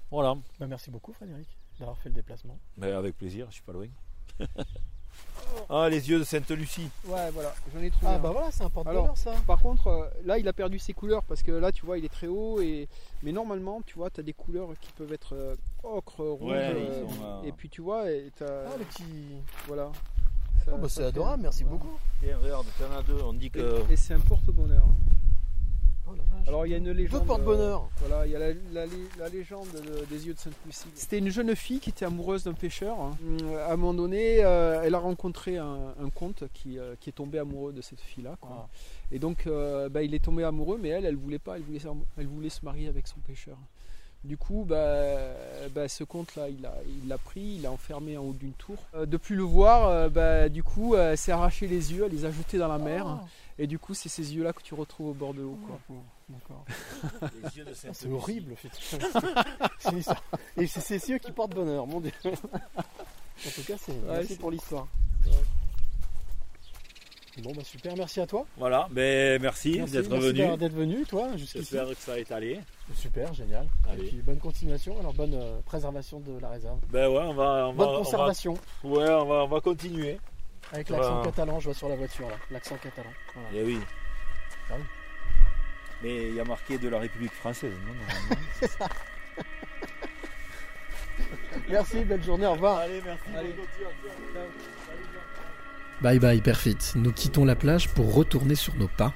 Voilà. 0.09 0.35
Bah, 0.59 0.67
Merci 0.67 0.89
beaucoup 0.89 1.13
Frédéric 1.13 1.47
d'avoir 1.79 1.97
fait 1.99 2.09
le 2.09 2.15
déplacement. 2.15 2.57
Mais 2.77 2.91
avec 2.91 3.15
plaisir, 3.17 3.45
je 3.49 3.55
suis 3.55 3.63
pas 3.63 3.73
loin. 3.73 3.87
ah, 5.69 5.89
les 5.89 6.09
yeux 6.09 6.19
de 6.19 6.23
Sainte-Lucie. 6.23 6.89
Ouais, 7.05 7.29
voilà, 7.31 7.53
j'en 7.73 7.81
ai 7.81 7.89
trouvé. 7.89 8.07
Ah 8.11 8.15
un. 8.15 8.19
bah 8.19 8.29
voilà, 8.31 8.51
c'est 8.51 8.63
un 8.63 8.69
porte-bonheur 8.69 9.17
ça 9.17 9.33
Par 9.45 9.59
contre, 9.59 9.87
euh, 9.87 10.07
là, 10.25 10.37
il 10.37 10.47
a 10.47 10.53
perdu 10.53 10.79
ses 10.79 10.93
couleurs 10.93 11.23
parce 11.23 11.41
que 11.43 11.51
là, 11.51 11.71
tu 11.71 11.85
vois, 11.85 11.97
il 11.97 12.05
est 12.05 12.13
très 12.13 12.27
haut. 12.27 12.61
Et... 12.61 12.87
Mais 13.23 13.31
normalement, 13.31 13.81
tu 13.85 13.95
vois, 13.95 14.09
tu 14.09 14.19
as 14.19 14.23
des 14.23 14.33
couleurs 14.33 14.69
qui 14.81 14.91
peuvent 14.93 15.11
être 15.13 15.33
euh, 15.35 15.55
ocre, 15.83 16.23
rouge. 16.23 16.51
Ouais, 16.51 16.57
euh, 16.57 17.01
ils 17.03 17.09
sont, 17.15 17.23
euh, 17.23 17.43
Et 17.43 17.51
puis, 17.51 17.69
tu 17.69 17.81
vois, 17.81 18.09
et 18.11 18.31
t'as- 18.37 18.65
Ah 18.67 18.77
les 18.77 18.85
petits... 18.85 19.03
voilà. 19.67 19.91
Ça- 20.65 20.71
Oh, 20.73 20.77
bah, 20.77 20.87
c'est 20.89 21.03
adorable, 21.03 21.43
merci 21.43 21.63
beaucoup. 21.63 21.97
Tiens, 22.21 22.37
regarde, 22.43 22.65
il 22.79 22.85
y 22.85 22.89
en 22.89 22.99
a 22.99 23.01
deux. 23.01 23.21
On 23.23 23.33
dit 23.33 23.49
que. 23.49 23.83
Et, 23.89 23.93
et 23.93 23.95
c'est 23.95 24.13
un 24.13 24.19
porte-bonheur. 24.19 24.83
Oh. 26.09 26.13
Alors, 26.47 26.65
il 26.65 26.71
y 26.71 26.73
a 26.73 26.77
une 26.77 26.91
légende. 26.91 27.19
Deux 27.21 27.25
porte-bonheur. 27.27 27.81
euh, 27.83 28.05
Voilà, 28.07 28.25
il 28.25 28.31
y 28.31 28.35
a 28.35 28.39
la, 28.39 28.53
la- 28.71 28.85
la 29.19 29.29
légende 29.29 29.67
de- 29.73 30.05
des 30.05 30.27
yeux 30.27 30.33
de 30.33 30.39
Sainte-Lucie. 30.39 30.87
C'était 30.95 31.17
une 31.17 31.29
jeune 31.29 31.55
fille 31.55 31.79
qui 31.79 31.89
était 31.89 32.05
amoureuse 32.05 32.43
d'un 32.45 32.53
pêcheur. 32.53 32.99
hein. 33.01 33.17
À 33.67 33.73
un 33.73 33.75
moment 33.77 33.93
donné, 33.93 34.43
euh, 34.43 34.81
elle 34.83 34.95
a 34.95 34.99
rencontré 34.99 35.57
un, 35.57 35.93
un 36.01 36.09
comte 36.09 36.45
qui, 36.53 36.79
euh, 36.79 36.95
qui 37.01 37.09
est 37.09 37.13
tombé 37.13 37.39
amoureux 37.39 37.73
de 37.73 37.81
cette 37.81 37.99
fille-là. 37.99 38.37
quoi. 38.39 38.67
Ah. 38.67 38.67
Et 39.11 39.19
donc, 39.19 39.45
euh, 39.47 39.89
bah, 39.89 40.03
il 40.03 40.13
est 40.15 40.23
tombé 40.23 40.43
amoureux, 40.43 40.79
mais 40.81 40.89
elle, 40.89 41.05
elle 41.05 41.15
voulait 41.17 41.39
pas, 41.39 41.57
elle 41.57 41.63
voulait, 41.63 41.79
se- 41.79 41.87
elle 42.17 42.27
voulait 42.27 42.49
se 42.49 42.63
marier 42.63 42.87
avec 42.87 43.07
son 43.07 43.19
pêcheur. 43.19 43.57
Du 44.23 44.35
coup, 44.35 44.65
bah, 44.67 45.05
bah, 45.75 45.87
ce 45.87 46.03
comte-là, 46.03 46.49
il 46.49 46.61
l'a 46.61 46.73
il 47.03 47.07
l'a 47.07 47.17
pris, 47.17 47.39
il 47.57 47.61
l'a 47.61 47.71
enfermé 47.71 48.17
en 48.17 48.23
haut 48.23 48.33
d'une 48.33 48.51
tour. 48.53 48.75
Euh, 48.95 49.05
de 49.05 49.15
plus 49.15 49.35
le 49.35 49.43
voir, 49.43 49.87
euh, 49.87 50.09
bah, 50.09 50.49
du 50.49 50.63
coup, 50.63 50.95
euh, 50.95 51.11
elle 51.11 51.17
s'est 51.17 51.31
arraché 51.31 51.67
les 51.67 51.93
yeux, 51.93 52.03
elle 52.05 52.11
les 52.11 52.25
a 52.25 52.31
jetés 52.31 52.57
dans 52.57 52.67
la 52.67 52.77
mer. 52.79 53.05
Ah. 53.07 53.25
Et 53.59 53.65
du 53.67 53.79
coup, 53.79 53.93
c'est 53.93 54.09
ces 54.09 54.35
yeux-là 54.35 54.53
que 54.53 54.61
tu 54.61 54.73
retrouves 54.75 55.09
au 55.09 55.13
bord 55.13 55.33
de 55.33 55.41
l'eau. 55.41 55.57
quoi. 55.65 55.79
D'accord. 56.29 56.65
Les 57.43 57.57
yeux 57.57 57.65
de 57.65 57.71
Ah, 57.71 57.93
C'est 57.93 58.09
horrible. 58.11 58.53
C'est 59.79 60.01
ça. 60.01 60.15
Et 60.57 60.67
c'est 60.67 60.81
ces 60.81 61.09
yeux 61.09 61.17
qui 61.17 61.31
portent 61.31 61.55
bonheur, 61.55 61.87
mon 61.87 61.99
dieu. 61.99 62.11
En 62.25 63.49
tout 63.55 63.63
cas, 63.67 63.75
c'est 63.79 63.93
merci 64.07 64.35
pour 64.35 64.51
l'histoire. 64.51 64.87
Bon 67.43 67.51
bah 67.53 67.63
super, 67.63 67.95
merci 67.95 68.19
à 68.19 68.25
toi. 68.25 68.47
Voilà, 68.57 68.87
ben 68.89 69.39
merci, 69.39 69.75
Merci, 69.77 69.93
d'être 69.93 70.09
merci 70.09 70.25
venu. 70.25 70.37
d'avoir- 70.39 70.57
d'être 70.57 70.73
venu, 70.73 71.05
toi, 71.05 71.29
jusqu'ici. 71.37 71.59
J'espère 71.69 71.87
que 71.89 71.95
ça 71.95 72.17
est 72.19 72.31
allé. 72.31 72.59
Super, 72.95 73.31
génial. 73.35 73.67
Allez. 73.87 74.05
Et 74.05 74.07
puis 74.07 74.17
bonne 74.23 74.39
continuation, 74.39 74.99
alors 74.99 75.13
bonne 75.13 75.35
euh, 75.35 75.59
préservation 75.63 76.19
de 76.19 76.39
la 76.39 76.49
réserve. 76.49 76.79
Ben 76.89 77.07
ouais, 77.07 77.19
on 77.21 77.35
va, 77.35 77.67
on 77.67 77.73
va, 77.73 77.73
Bonne 77.73 77.87
on 77.89 77.91
va- 77.91 77.97
conservation. 77.99 78.53
ouais, 78.83 79.07
on 79.11 79.25
va, 79.25 79.43
on 79.43 79.47
va 79.47 79.61
continuer. 79.61 80.19
Avec 80.73 80.89
l'accent 80.89 81.21
catalan, 81.23 81.59
je 81.59 81.65
vois 81.65 81.73
sur 81.73 81.89
la 81.89 81.95
voiture 81.95 82.29
là. 82.29 82.35
L'accent 82.51 82.75
catalan. 82.75 83.11
Voilà. 83.33 83.49
Eh 83.53 83.63
oui. 83.63 83.79
Ah 84.69 84.73
oui. 84.77 84.83
Mais 86.03 86.29
il 86.29 86.35
y 86.35 86.39
a 86.39 86.43
marqué 86.43 86.77
de 86.77 86.89
la 86.89 86.99
République 86.99 87.33
française, 87.33 87.73
non 87.85 88.67
Merci, 91.69 92.03
belle 92.05 92.23
journée, 92.23 92.45
au 92.45 92.53
revoir. 92.53 92.77
Allez, 92.77 93.01
merci. 93.03 93.23
Allez. 93.35 93.55
Bye 96.01 96.19
bye 96.19 96.41
Perfit, 96.41 96.77
nous 96.95 97.11
quittons 97.11 97.43
la 97.43 97.55
plage 97.55 97.89
pour 97.89 98.13
retourner 98.13 98.55
sur 98.55 98.75
nos 98.75 98.87
pas. 98.87 99.13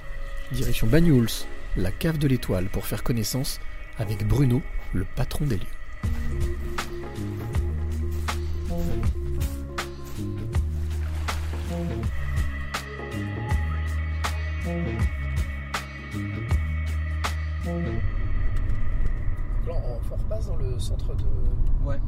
Direction 0.50 0.88
Banyuls, 0.88 1.28
la 1.76 1.92
cave 1.92 2.18
de 2.18 2.26
l'étoile 2.26 2.66
pour 2.66 2.86
faire 2.86 3.04
connaissance 3.04 3.60
avec 3.98 4.26
Bruno, 4.26 4.62
le 4.92 5.04
patron 5.04 5.44
des 5.46 5.58
lieux. 5.58 6.71
Dans 20.46 20.56
le 20.56 20.78
centre 20.78 21.14
de 21.14 21.24
Ouais. 21.84 22.00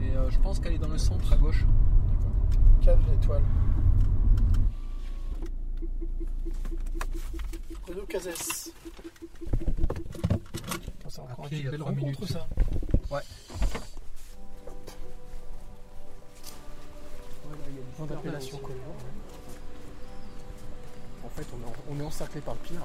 Et 0.00 0.10
euh, 0.16 0.30
je 0.30 0.38
pense 0.40 0.58
qu'elle 0.60 0.72
est 0.74 0.78
dans 0.78 0.88
le 0.88 0.98
centre 0.98 1.32
à 1.32 1.36
gauche. 1.36 1.64
cave 2.82 2.98
l'étoile. 3.10 3.42
Bruno 7.86 8.02
Cazès. 8.08 8.72
C'est 11.08 11.20
encore 11.20 11.46
pied, 11.48 11.58
il 11.58 11.58
y 11.58 11.60
une 11.62 11.68
a 11.68 11.70
belle 11.70 11.80
trois 11.80 11.92
rencontre 11.92 12.20
minutes. 12.20 12.32
ça. 12.32 12.46
Ouais. 13.10 13.20
Point 17.96 18.06
d'appellation. 18.06 18.60
En 21.24 21.28
fait, 21.28 21.46
on 21.52 21.60
est, 21.62 21.64
en- 21.70 21.94
on 21.96 22.00
est 22.00 22.04
encerclé 22.06 22.40
par 22.40 22.54
le 22.54 22.60
pire. 22.60 22.80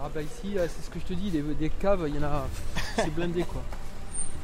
Ah 0.00 0.10
bah 0.12 0.22
ici, 0.22 0.58
euh, 0.58 0.66
c'est 0.68 0.84
ce 0.84 0.90
que 0.90 0.98
je 0.98 1.04
te 1.04 1.12
dis, 1.14 1.30
des, 1.30 1.42
des 1.42 1.70
caves, 1.70 2.04
il 2.08 2.16
y 2.16 2.18
en 2.18 2.22
a. 2.24 2.46
C'est 2.96 3.10
blindé 3.14 3.42
quoi. 3.44 3.62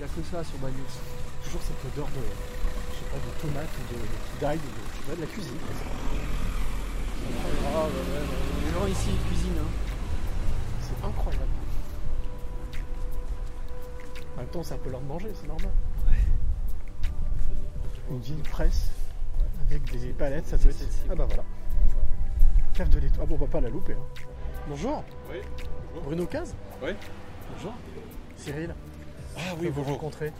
Il 0.00 0.04
n'y 0.06 0.10
a 0.10 0.14
que 0.14 0.22
ça 0.22 0.42
sur 0.42 0.56
Bagnous. 0.60 0.96
Toujours 1.44 1.60
cette 1.60 1.92
odeur 1.92 2.06
de, 2.06 2.22
je 2.90 2.96
sais 2.96 3.04
pas, 3.10 3.18
de 3.18 3.42
tomates 3.42 3.68
ou 3.76 3.92
de 3.92 4.40
d'ail, 4.40 4.56
de, 4.56 4.62
je 4.64 4.96
sais 4.96 5.04
pas, 5.10 5.14
de 5.14 5.20
la 5.20 5.26
cuisine. 5.26 5.58
Ah, 7.66 7.84
ouais, 7.84 7.84
ouais, 7.84 7.84
ouais. 7.84 8.64
Les 8.64 8.72
gens 8.72 8.86
ici 8.86 9.10
ils 9.10 9.28
cuisinent. 9.28 9.58
Hein. 9.60 9.68
C'est 10.80 11.06
incroyable. 11.06 11.44
En 14.36 14.40
même 14.40 14.46
temps, 14.46 14.62
c'est 14.62 14.72
un 14.72 14.78
peu 14.78 14.88
l'heure 14.88 15.02
de 15.02 15.06
manger, 15.06 15.32
c'est 15.38 15.48
normal. 15.48 15.70
Une 18.10 18.20
ville 18.20 18.42
presse 18.42 18.88
avec 19.68 19.84
des 20.00 20.14
palettes, 20.14 20.46
ça 20.46 20.56
doit 20.56 20.70
être. 20.70 20.86
Ah 21.10 21.14
bah 21.14 21.26
voilà. 21.26 21.44
Cave 22.72 22.88
de 22.88 23.00
l'étoile. 23.00 23.20
Ah 23.24 23.26
bon, 23.26 23.34
on 23.34 23.44
va 23.44 23.46
pas 23.48 23.60
la 23.60 23.68
louper. 23.68 23.92
Hein. 23.92 24.22
Bonjour. 24.66 25.04
Oui, 25.30 25.36
Bruno 26.04 26.24
Caz 26.24 26.54
Oui. 26.82 26.92
Bonjour. 27.52 27.74
Cyril. 28.38 28.74
Ah 29.36 29.40
on 29.56 29.60
oui, 29.62 29.70
bonjour. 29.74 29.92
rencontrer. 29.94 30.32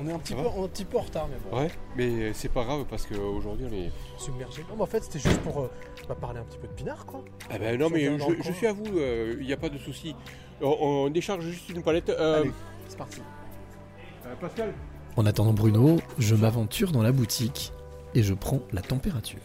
On 0.00 0.08
est 0.08 0.12
un 0.12 0.18
petit, 0.18 0.34
peu, 0.34 0.40
un 0.40 0.68
petit 0.68 0.84
peu 0.84 0.96
en 0.98 1.02
retard, 1.02 1.28
mais 1.28 1.36
bon. 1.50 1.58
Ouais, 1.58 1.70
mais 1.96 2.32
c'est 2.32 2.48
pas 2.48 2.64
grave 2.64 2.84
parce 2.88 3.06
qu'aujourd'hui 3.06 3.66
on 3.70 3.74
est. 3.74 3.90
Submergé. 4.18 4.62
Non, 4.70 4.76
mais 4.76 4.82
en 4.82 4.86
fait, 4.86 5.04
c'était 5.04 5.18
juste 5.18 5.40
pour 5.40 5.60
euh, 5.60 5.70
bah, 6.08 6.16
parler 6.18 6.40
un 6.40 6.44
petit 6.44 6.58
peu 6.58 6.66
de 6.66 6.72
pinard, 6.72 7.04
quoi. 7.06 7.22
Ah 7.50 7.58
ben 7.58 7.78
non, 7.78 7.90
mais 7.90 8.10
je, 8.42 8.52
suis 8.52 8.66
à 8.66 8.72
vous, 8.72 8.86
il 8.86 9.46
n'y 9.46 9.52
a 9.52 9.56
pas 9.56 9.68
de 9.68 9.78
souci. 9.78 10.14
On, 10.62 10.68
on 10.80 11.10
décharge 11.10 11.44
juste 11.44 11.68
une 11.68 11.82
palette. 11.82 12.08
euh, 12.08 12.40
Allez, 12.40 12.52
c'est 12.88 12.96
parti. 12.96 13.20
euh, 14.26 14.34
Pascal 14.40 14.72
En 15.16 15.26
attendant 15.26 15.52
Bruno, 15.52 15.98
je 16.18 16.34
m'aventure 16.34 16.92
dans 16.92 17.02
la 17.02 17.12
boutique 17.12 17.72
et 18.14 18.22
je 18.22 18.32
prends 18.32 18.60
la 18.72 18.80
température. 18.80 19.40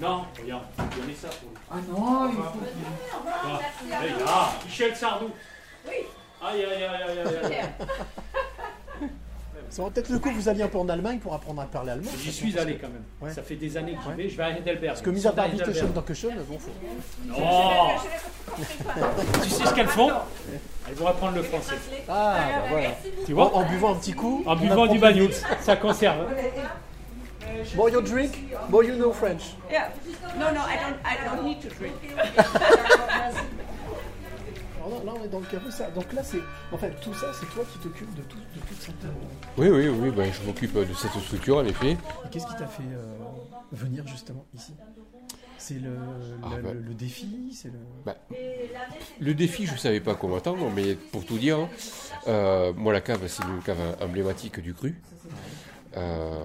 Non, 0.00 0.22
regarde, 0.40 0.64
donnez 0.98 1.14
ça 1.14 1.28
pour 1.28 1.50
Ah 1.70 1.76
non, 1.88 2.28
il 2.28 2.34
faut 2.34 2.42
ah, 4.26 4.52
Michel 4.64 4.96
Sardou. 4.96 5.26
Oui. 5.86 5.92
Aïe, 6.44 6.64
aïe, 6.64 6.84
aïe, 6.84 7.02
aïe, 7.08 7.18
aïe, 7.18 7.54
aïe. 7.54 9.08
Ça 9.70 9.80
aurait 9.80 9.90
peut-être 9.92 10.10
le 10.10 10.18
coup 10.18 10.28
que 10.28 10.34
vous 10.34 10.48
alliez 10.50 10.62
un 10.64 10.68
peu 10.68 10.76
en 10.76 10.88
Allemagne 10.90 11.18
pour 11.18 11.32
apprendre 11.32 11.62
à 11.62 11.64
parler 11.64 11.92
allemand. 11.92 12.10
J'y 12.20 12.30
suis 12.30 12.58
allé 12.58 12.76
quand 12.76 12.88
même. 12.88 13.04
Ouais. 13.22 13.30
Ça 13.32 13.42
fait 13.42 13.56
des 13.56 13.74
années 13.78 13.94
que 13.94 14.02
j'y 14.02 14.08
Ouais. 14.08 14.14
vais. 14.16 14.28
Je 14.28 14.36
vais 14.36 14.42
à 14.42 14.50
Heidelberg. 14.50 14.86
Parce 14.88 15.00
que 15.00 15.08
mis 15.08 15.26
à 15.26 15.32
part 15.32 15.48
Bittechen 15.48 15.92
dans 15.94 16.02
Kuchen, 16.02 16.34
bon, 16.46 16.58
faut. 16.58 16.70
Non 17.26 17.88
Tu 19.42 19.48
sais 19.48 19.64
ce 19.64 19.72
qu'elles 19.74 19.86
font 19.88 20.10
Elles 20.88 20.94
vont 20.94 21.06
apprendre 21.06 21.36
le 21.36 21.42
français. 21.42 21.76
Ah, 22.06 22.36
bah 22.36 22.64
voilà. 22.68 22.88
Tu 23.24 23.32
vois 23.32 23.54
en 23.56 23.64
buvant 23.64 23.92
un 23.92 23.96
petit 23.96 24.12
coup. 24.12 24.42
En 24.44 24.56
buvant 24.56 24.84
du 24.84 24.90
plus 24.90 24.98
bagnoul, 25.00 25.28
vite. 25.28 25.46
ça 25.62 25.76
conserve. 25.76 26.26
More 27.76 27.88
you 27.88 28.02
drink, 28.02 28.32
more 28.68 28.84
you 28.84 28.94
know 28.96 29.12
French. 29.12 29.54
Yeah. 29.70 29.88
No, 30.38 30.50
no, 30.50 30.60
I 30.60 30.76
don't. 30.76 30.96
I 31.04 31.16
don't 31.24 31.44
need 31.44 31.60
to 31.62 31.68
drink. 31.74 31.94
On 35.22 35.24
est 35.24 35.28
dans 35.28 35.38
le 35.40 35.46
café. 35.46 35.70
Ça. 35.70 35.90
Donc 35.90 36.12
là, 36.12 36.22
c'est. 36.24 36.40
En 36.72 36.78
fait, 36.78 36.90
tout 37.00 37.14
ça, 37.14 37.32
c'est 37.38 37.46
toi 37.46 37.64
qui 37.72 37.78
t'occupes 37.78 38.14
de, 38.14 38.22
tout, 38.22 38.36
de 38.38 38.60
toute 38.66 38.80
cette. 38.80 39.04
euh, 39.04 39.08
Oui, 39.56 39.68
oui, 39.68 39.88
oui, 39.88 40.10
ben, 40.10 40.30
je 40.32 40.44
m'occupe 40.46 40.74
de 40.76 40.92
cette 40.94 41.12
structure 41.22 41.58
en 41.58 41.64
effet. 41.64 41.92
Et 41.92 42.28
qu'est-ce 42.30 42.46
qui 42.46 42.56
t'a 42.56 42.66
fait 42.66 42.82
euh, 42.92 43.14
venir 43.72 44.06
justement 44.06 44.44
ici? 44.54 44.74
C'est 45.58 45.74
le, 45.78 45.90
Ah, 46.42 46.48
bah. 46.60 46.72
le- 46.72 46.80
le 46.80 46.94
défi 46.94 47.52
C'est 47.54 47.68
le. 47.68 47.78
Bah, 48.04 48.16
le 49.20 49.34
défi, 49.34 49.64
je 49.66 49.72
ne 49.74 49.78
savais 49.78 50.00
pas 50.00 50.16
comment 50.16 50.36
attendre, 50.36 50.68
mais 50.74 50.94
pour 50.96 51.24
tout 51.24 51.38
dire, 51.38 51.68
euh, 52.26 52.72
moi 52.72 52.92
la 52.92 53.00
cave, 53.00 53.20
c'est 53.28 53.44
une 53.44 53.62
cave 53.62 53.78
emblématique 54.00 54.58
du 54.60 54.74
cru. 54.74 55.00
Euh, 55.96 56.40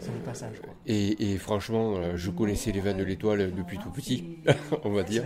C'est 0.00 0.12
le 0.12 0.18
passage, 0.24 0.60
quoi. 0.62 0.72
et, 0.86 1.32
et 1.32 1.36
franchement, 1.38 1.94
euh, 1.96 2.16
je 2.16 2.30
connaissais 2.30 2.72
les 2.72 2.80
vins 2.80 2.94
de 2.94 3.02
l'étoile 3.04 3.54
depuis 3.54 3.78
tout 3.78 3.90
petit, 3.90 4.38
on 4.84 4.90
va 4.90 5.02
dire. 5.02 5.24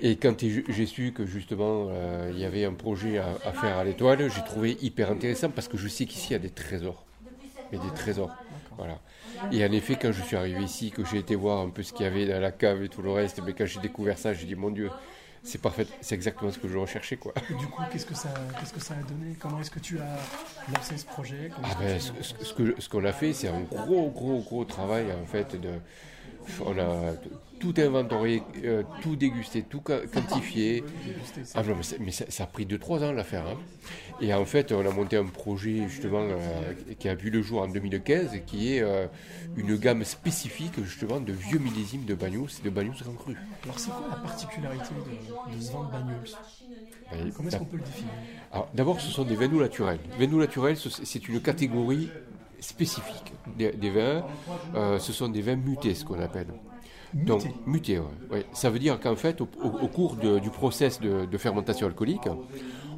Et 0.00 0.16
quand 0.16 0.34
j'ai 0.40 0.86
su 0.86 1.12
que 1.12 1.24
justement 1.26 1.86
euh, 1.90 2.30
il 2.32 2.38
y 2.40 2.44
avait 2.44 2.64
un 2.64 2.74
projet 2.74 3.18
à, 3.18 3.28
à 3.44 3.52
faire 3.52 3.76
à 3.78 3.84
l'étoile, 3.84 4.28
j'ai 4.30 4.42
trouvé 4.44 4.76
hyper 4.82 5.10
intéressant 5.10 5.50
parce 5.50 5.68
que 5.68 5.78
je 5.78 5.88
sais 5.88 6.06
qu'ici 6.06 6.28
il 6.30 6.32
y 6.32 6.36
a 6.36 6.40
des 6.40 6.50
trésors. 6.50 7.04
Mais 7.72 7.78
des 7.78 7.94
trésors. 7.94 8.30
Voilà. 8.76 8.98
Et 9.52 9.64
en 9.64 9.72
effet, 9.72 9.96
quand 10.00 10.10
je 10.12 10.22
suis 10.22 10.36
arrivé 10.36 10.62
ici, 10.64 10.90
que 10.90 11.04
j'ai 11.04 11.18
été 11.18 11.34
voir 11.36 11.60
un 11.60 11.70
peu 11.70 11.82
ce 11.82 11.92
qu'il 11.92 12.04
y 12.04 12.08
avait 12.08 12.26
dans 12.26 12.40
la 12.40 12.50
cave 12.50 12.82
et 12.82 12.88
tout 12.88 13.00
le 13.02 13.10
reste, 13.12 13.40
mais 13.44 13.52
quand 13.52 13.64
j'ai 13.66 13.80
découvert 13.80 14.18
ça, 14.18 14.34
j'ai 14.34 14.46
dit 14.46 14.54
mon 14.56 14.70
Dieu, 14.70 14.90
c'est 15.42 15.60
parfait, 15.60 15.86
c'est 16.00 16.14
exactement 16.14 16.50
ce 16.50 16.58
que 16.58 16.68
je 16.68 16.76
recherchais 16.76 17.16
quoi. 17.16 17.32
Et 17.50 17.54
du 17.54 17.66
coup, 17.66 17.82
qu'est-ce 17.90 18.06
que 18.06 18.14
ça, 18.14 18.28
qu'est-ce 18.58 18.72
que 18.72 18.80
ça 18.80 18.94
a 18.94 19.02
donné? 19.02 19.36
Comment 19.38 19.60
est-ce 19.60 19.70
que 19.70 19.78
tu 19.78 19.98
as 19.98 20.72
lancé 20.74 20.96
ce 20.98 21.06
projet? 21.06 21.50
Ah 21.62 21.68
ben, 21.78 21.98
ce, 21.98 22.54
que 22.54 22.74
ce 22.78 22.88
qu'on 22.88 23.04
a 23.04 23.12
fait, 23.12 23.32
c'est 23.32 23.48
un 23.48 23.60
gros, 23.60 24.10
gros, 24.10 24.40
gros 24.40 24.64
travail 24.64 25.06
en 25.12 25.26
fait 25.26 25.60
de. 25.60 25.70
On 26.64 26.78
a 26.78 27.12
tout 27.60 27.74
inventorié, 27.78 28.42
euh, 28.64 28.82
tout 29.02 29.14
dégusté, 29.14 29.62
tout 29.62 29.80
quantifié. 29.80 30.82
Ah 31.54 31.62
non, 31.62 31.76
mais, 32.00 32.10
ça, 32.10 32.24
ça 32.28 32.44
a 32.44 32.46
pris 32.46 32.66
2-3 32.66 33.04
ans 33.04 33.12
l'affaire. 33.12 33.44
Hein. 33.46 33.58
Et 34.20 34.34
en 34.34 34.44
fait, 34.44 34.72
on 34.72 34.80
a 34.84 34.90
monté 34.90 35.16
un 35.16 35.24
projet 35.26 35.86
justement 35.88 36.22
euh, 36.22 36.72
qui 36.98 37.08
a 37.08 37.14
vu 37.14 37.30
le 37.30 37.42
jour 37.42 37.62
en 37.62 37.68
2015, 37.68 38.40
qui 38.46 38.74
est 38.74 38.80
euh, 38.82 39.06
une 39.56 39.76
gamme 39.76 40.02
spécifique 40.04 40.82
justement 40.82 41.20
de 41.20 41.32
vieux 41.32 41.58
millésimes 41.58 42.04
de 42.04 42.14
Bagnous 42.14 42.48
et 42.60 42.64
de 42.64 42.70
Bagnous 42.70 42.94
Grand 43.02 43.12
Cru. 43.14 43.36
Alors, 43.64 43.78
c'est 43.78 43.90
quoi 43.90 44.06
la 44.10 44.16
particularité 44.16 44.90
de, 44.94 45.56
de 45.56 45.60
ce 45.62 45.72
vin 45.72 45.80
de 45.80 47.28
Et 47.28 47.30
Comment 47.32 47.48
est-ce 47.48 47.56
qu'on 47.58 47.64
peut 47.66 47.76
le 47.76 47.82
définir? 47.82 48.12
Alors, 48.52 48.68
d'abord, 48.74 49.00
ce 49.00 49.10
sont 49.10 49.24
des 49.24 49.36
vins 49.36 49.48
doux 49.48 49.60
naturels. 49.60 50.00
Vins 50.18 50.26
doux 50.26 50.38
naturels, 50.40 50.76
ce- 50.76 50.88
c'est 51.04 51.28
une 51.28 51.40
catégorie 51.40 52.08
spécifique 52.58 53.32
des, 53.56 53.72
des 53.72 53.90
vins. 53.90 54.24
Euh, 54.74 54.98
ce 54.98 55.12
sont 55.12 55.28
des 55.28 55.40
vins 55.42 55.56
mutés, 55.56 55.94
ce 55.94 56.04
qu'on 56.04 56.20
appelle. 56.20 56.48
Donc, 57.14 57.42
ouais. 58.30 58.38
Ouais. 58.38 58.44
Ça 58.52 58.70
veut 58.70 58.78
dire 58.78 59.00
qu'en 59.00 59.16
fait, 59.16 59.40
au, 59.40 59.48
au- 59.62 59.68
au 59.84 59.88
cours 59.88 60.16
de- 60.16 60.38
du 60.38 60.50
process 60.50 61.00
de, 61.00 61.24
de 61.24 61.38
fermentation 61.38 61.86
alcoolique, 61.86 62.28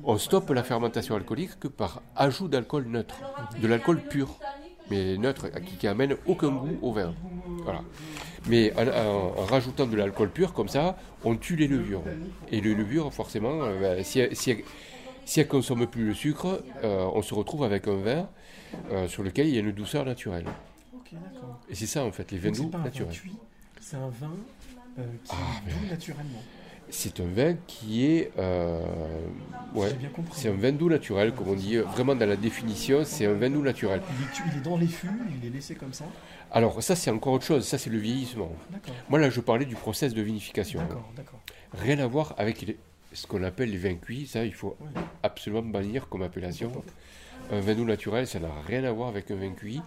on 0.05 0.18
stoppe 0.18 0.51
la 0.51 0.62
fermentation 0.62 1.14
alcoolique 1.14 1.59
que 1.61 1.68
par 1.68 2.03
ajout 2.16 2.48
d'alcool 2.48 2.87
neutre, 2.88 3.16
de 3.61 3.66
l'alcool 3.68 4.01
pur, 4.01 4.38
mais 4.90 5.16
neutre, 5.16 5.48
qui, 5.64 5.77
qui 5.77 5.87
amène 5.87 6.16
aucun 6.27 6.51
goût 6.51 6.77
au 6.83 6.92
vin. 6.92 7.14
Voilà. 7.64 7.83
Mais 8.48 8.72
en, 8.77 8.87
en- 8.88 9.40
en 9.40 9.44
rajoutant 9.46 9.87
de 9.87 9.96
l'alcool 9.96 10.31
pur 10.31 10.53
comme 10.53 10.68
ça, 10.68 10.96
on 11.25 11.37
tue 11.37 11.57
les 11.57 11.68
levures. 11.68 12.03
Et 12.51 12.61
les 12.61 12.75
levures, 12.75 13.12
forcément, 13.12 13.62
euh, 13.62 13.81
ben, 13.81 14.05
si, 14.05 14.18
elles- 14.20 14.35
si, 14.37 14.51
elles- 14.51 14.64
si 15.25 15.38
elles 15.40 15.46
ne 15.46 15.51
consomment 15.53 15.87
plus 15.87 16.07
le 16.09 16.14
sucre, 16.14 16.62
euh, 16.83 17.07
on 17.14 17.22
se 17.22 17.33
retrouve 17.35 17.62
avec 17.62 17.87
un 17.87 17.96
vin 17.96 18.29
euh, 18.90 19.07
sur 19.07 19.22
lequel 19.22 19.46
il 19.48 19.55
y 19.55 19.57
a 19.57 19.61
une 19.61 19.70
douceur 19.72 20.05
naturelle. 20.05 20.46
Et 21.68 21.75
c'est 21.75 21.87
ça 21.87 22.05
en 22.05 22.11
fait, 22.11 22.31
les 22.33 22.38
vins 22.38 22.51
doux 22.51 22.70
naturels. 22.85 23.12
cuit, 23.12 23.37
c'est 23.82 23.96
un 23.96 24.08
vin 24.08 24.30
euh, 24.98 25.02
qui 25.24 25.30
Ah, 25.32 25.60
est 25.68 25.70
doux 25.72 25.90
naturellement. 25.90 26.42
C'est 26.90 27.20
un 27.20 27.26
vin 27.26 27.54
qui 27.66 28.04
est. 28.06 28.33
euh, 28.38 28.85
ouais, 29.74 29.88
c'est 30.33 30.48
un 30.50 30.54
vin 30.56 30.72
doux 30.72 30.90
naturel, 30.90 31.33
comme 31.33 31.48
on 31.48 31.54
dit 31.54 31.76
vraiment 31.78 32.14
dans 32.14 32.26
la 32.26 32.37
définition, 32.37 33.02
c'est 33.04 33.24
un 33.26 33.33
vin 33.33 33.48
doux 33.50 33.62
naturel. 33.62 34.00
Il 34.18 34.24
est, 34.24 34.33
tu- 34.33 34.42
il 34.52 34.58
est 34.58 34.62
dans 34.62 34.76
les 34.76 34.87
fûts, 34.87 35.08
il 35.40 35.46
est 35.46 35.50
laissé 35.50 35.74
comme 35.74 35.92
ça. 35.94 36.04
Alors, 36.50 36.83
ça, 36.83 36.94
c'est 36.94 37.10
encore 37.10 37.33
autre 37.35 37.46
chose, 37.46 37.66
ça, 37.66 37.78
c'est 37.78 37.88
le 37.88 37.96
vieillissement. 37.98 38.52
Moi, 39.08 39.18
là, 39.18 39.30
je 39.30 39.40
parlais 39.40 39.64
du 39.64 39.74
process 39.74 40.12
de 40.12 40.20
vinification. 40.20 40.80
D'accord, 40.80 41.10
d'accord. 41.16 41.40
Rien 41.72 41.98
à 42.00 42.06
voir 42.06 42.35
avec 42.37 42.60
les- 42.62 42.76
ce 43.14 43.26
qu'on 43.26 43.42
appelle 43.42 43.70
les 43.70 43.78
vins 43.78 43.94
cuits, 43.94 44.26
ça, 44.26 44.44
il 44.44 44.52
faut 44.52 44.76
absolument 45.22 45.62
bannir 45.62 46.08
comme 46.10 46.22
appellation. 46.22 46.70
Un 47.50 47.60
vin 47.60 47.74
doux 47.74 47.85
naturel, 47.87 48.26
ça 48.26 48.38
n'a 48.38 48.48
rien 48.66 48.85
à 48.85 48.92
voir 48.92 49.08
avec 49.08 49.30
un 49.30 49.37
vin 49.37 49.52
cuit, 49.52 49.80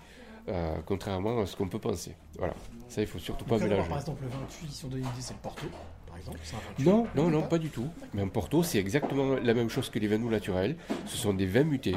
euh, 0.50 0.76
contrairement 0.86 1.42
à 1.42 1.46
ce 1.46 1.56
qu'on 1.56 1.68
peut 1.68 1.80
penser. 1.80 2.16
Voilà, 2.38 2.54
ça, 2.88 3.02
il 3.02 3.08
faut 3.08 3.20
surtout 3.20 3.46
pas 3.46 3.58
mélanger. 3.58 3.88
par 3.90 4.00
exemple, 4.00 4.24
le 4.24 4.30
vin 4.30 4.46
cuit, 4.50 4.68
si 4.70 4.86
on 4.86 4.88
donne 4.90 5.00
une 5.00 5.06
idée, 5.06 5.22
c'est 5.22 5.34
le 5.34 5.40
Porto, 5.40 5.66
par 6.08 6.18
exemple. 6.18 6.40
un. 6.80 6.84
Non, 6.84 7.08
non, 7.16 7.30
non, 7.30 7.42
Pas. 7.42 7.48
pas 7.48 7.58
du 7.58 7.70
tout. 7.70 7.88
Mais 8.14 8.22
un 8.22 8.28
Porto, 8.28 8.64
c'est 8.64 8.78
exactement 8.80 9.36
la 9.36 9.54
même 9.54 9.70
chose 9.70 9.90
que 9.90 10.00
les 10.00 10.08
vins 10.08 10.20
doux 10.20 10.30
naturels. 10.30 10.76
Ce 11.06 11.18
sont 11.18 11.34
des 11.34 11.46
vins 11.46 11.64
mutés. 11.64 11.96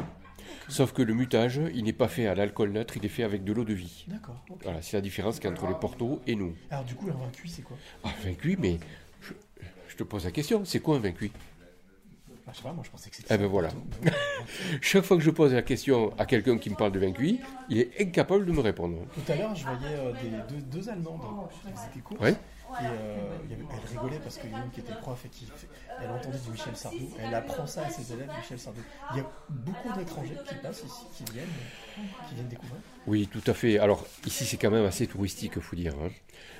Sauf 0.69 0.93
que 0.93 1.01
le 1.03 1.15
mutage, 1.15 1.61
il 1.75 1.85
n'est 1.85 1.93
pas 1.95 2.09
fait 2.09 2.27
à 2.27 2.35
l'alcool 2.35 2.73
neutre, 2.73 2.97
il 2.99 3.05
est 3.05 3.09
fait 3.11 3.23
avec 3.23 3.43
de 3.45 3.53
l'eau 3.55 3.65
de 3.65 3.73
vie. 3.73 4.05
D'accord. 4.09 4.43
Voilà, 4.63 4.83
c'est 4.83 4.97
la 4.97 5.01
différence 5.01 5.41
qu'entre 5.41 5.67
les 5.67 5.75
Porto 5.75 6.21
et 6.27 6.35
nous. 6.35 6.55
Alors 6.71 6.85
du 6.85 6.95
coup, 6.95 7.07
un 7.09 7.13
vin 7.13 7.31
cuit, 7.33 7.49
c'est 7.49 7.63
quoi? 7.63 7.77
Ah, 8.05 8.11
vin 8.23 8.35
cuit, 8.35 8.57
mais 8.59 8.79
je, 9.23 9.33
je 9.89 9.97
te 9.97 10.03
pose 10.03 10.25
la 10.27 10.31
question, 10.31 10.65
c'est 10.67 10.81
quoi 10.81 10.97
un 10.97 11.01
vin 11.01 11.13
cuit? 11.13 11.33
Bah, 12.49 12.55
Je 12.55 12.59
sais 12.63 12.65
pas, 12.65 12.73
moi 12.73 12.83
je 12.83 12.91
pensais 12.91 13.11
que 13.11 13.17
c'était. 13.17 13.35
Eh 13.35 13.37
ben 13.37 13.47
voilà. 13.47 13.69
Chaque 14.81 15.05
fois 15.05 15.19
que 15.19 15.23
je 15.23 15.31
pose 15.31 15.53
la 15.53 15.61
question 15.61 16.15
à 16.17 16.25
quelqu'un 16.25 16.57
qui 16.57 16.71
me 16.71 16.77
parle 16.77 16.93
de 16.93 16.99
vin 16.99 17.13
cuit, 17.13 17.41
il 17.69 17.79
est 17.79 18.01
incapable 18.01 18.47
de 18.47 18.53
me 18.53 18.61
répondre. 18.61 18.97
Tout 19.15 19.33
à 19.33 19.37
l'heure, 19.37 19.55
je 19.55 19.65
voyais 19.65 19.97
euh, 19.99 20.13
des, 20.13 20.55
deux, 20.55 20.63
deux 20.63 20.89
Allemandes 20.89 21.21
qui 21.53 21.59
faisaient 21.71 22.01
courses. 22.03 22.21
Ouais. 22.23 22.31
Et 22.71 22.85
euh, 22.85 23.17
elle 23.51 23.89
rigolait 23.99 24.19
parce 24.23 24.39
qu'il 24.39 24.51
y 24.51 24.55
a 24.55 24.59
une 24.59 24.71
qui 24.71 24.81
était 24.81 24.93
prof 24.95 25.23
et 25.25 25.29
qui 25.29 25.47
elle 26.03 26.11
entendait 26.11 26.39
du 26.39 26.51
Michel 26.51 26.77
Sardou. 26.77 27.11
Elle 27.19 27.35
apprend 27.35 27.67
ça 27.67 27.85
à 27.87 27.91
ses 27.91 28.13
élèves, 28.13 28.31
Michel 28.39 28.59
Sardou. 28.59 28.81
Il 29.13 29.19
y 29.19 29.21
a 29.21 29.27
beaucoup 29.51 29.93
d'étrangers 29.99 30.37
qui 30.47 30.55
passent 30.57 30.85
ici, 30.85 31.05
qui 31.25 31.33
viennent, 31.33 31.47
qui 32.29 32.35
viennent 32.35 32.49
découvrir. 32.49 32.81
Oui, 33.07 33.27
tout 33.31 33.43
à 33.47 33.55
fait. 33.55 33.79
Alors 33.79 34.07
ici, 34.27 34.45
c'est 34.47 34.57
quand 34.59 34.71
même 34.71 34.85
assez 34.87 35.07
touristique, 35.07 35.53
il 35.57 35.63
faut 35.63 35.77
dire. 35.77 35.95
hein. 36.03 36.09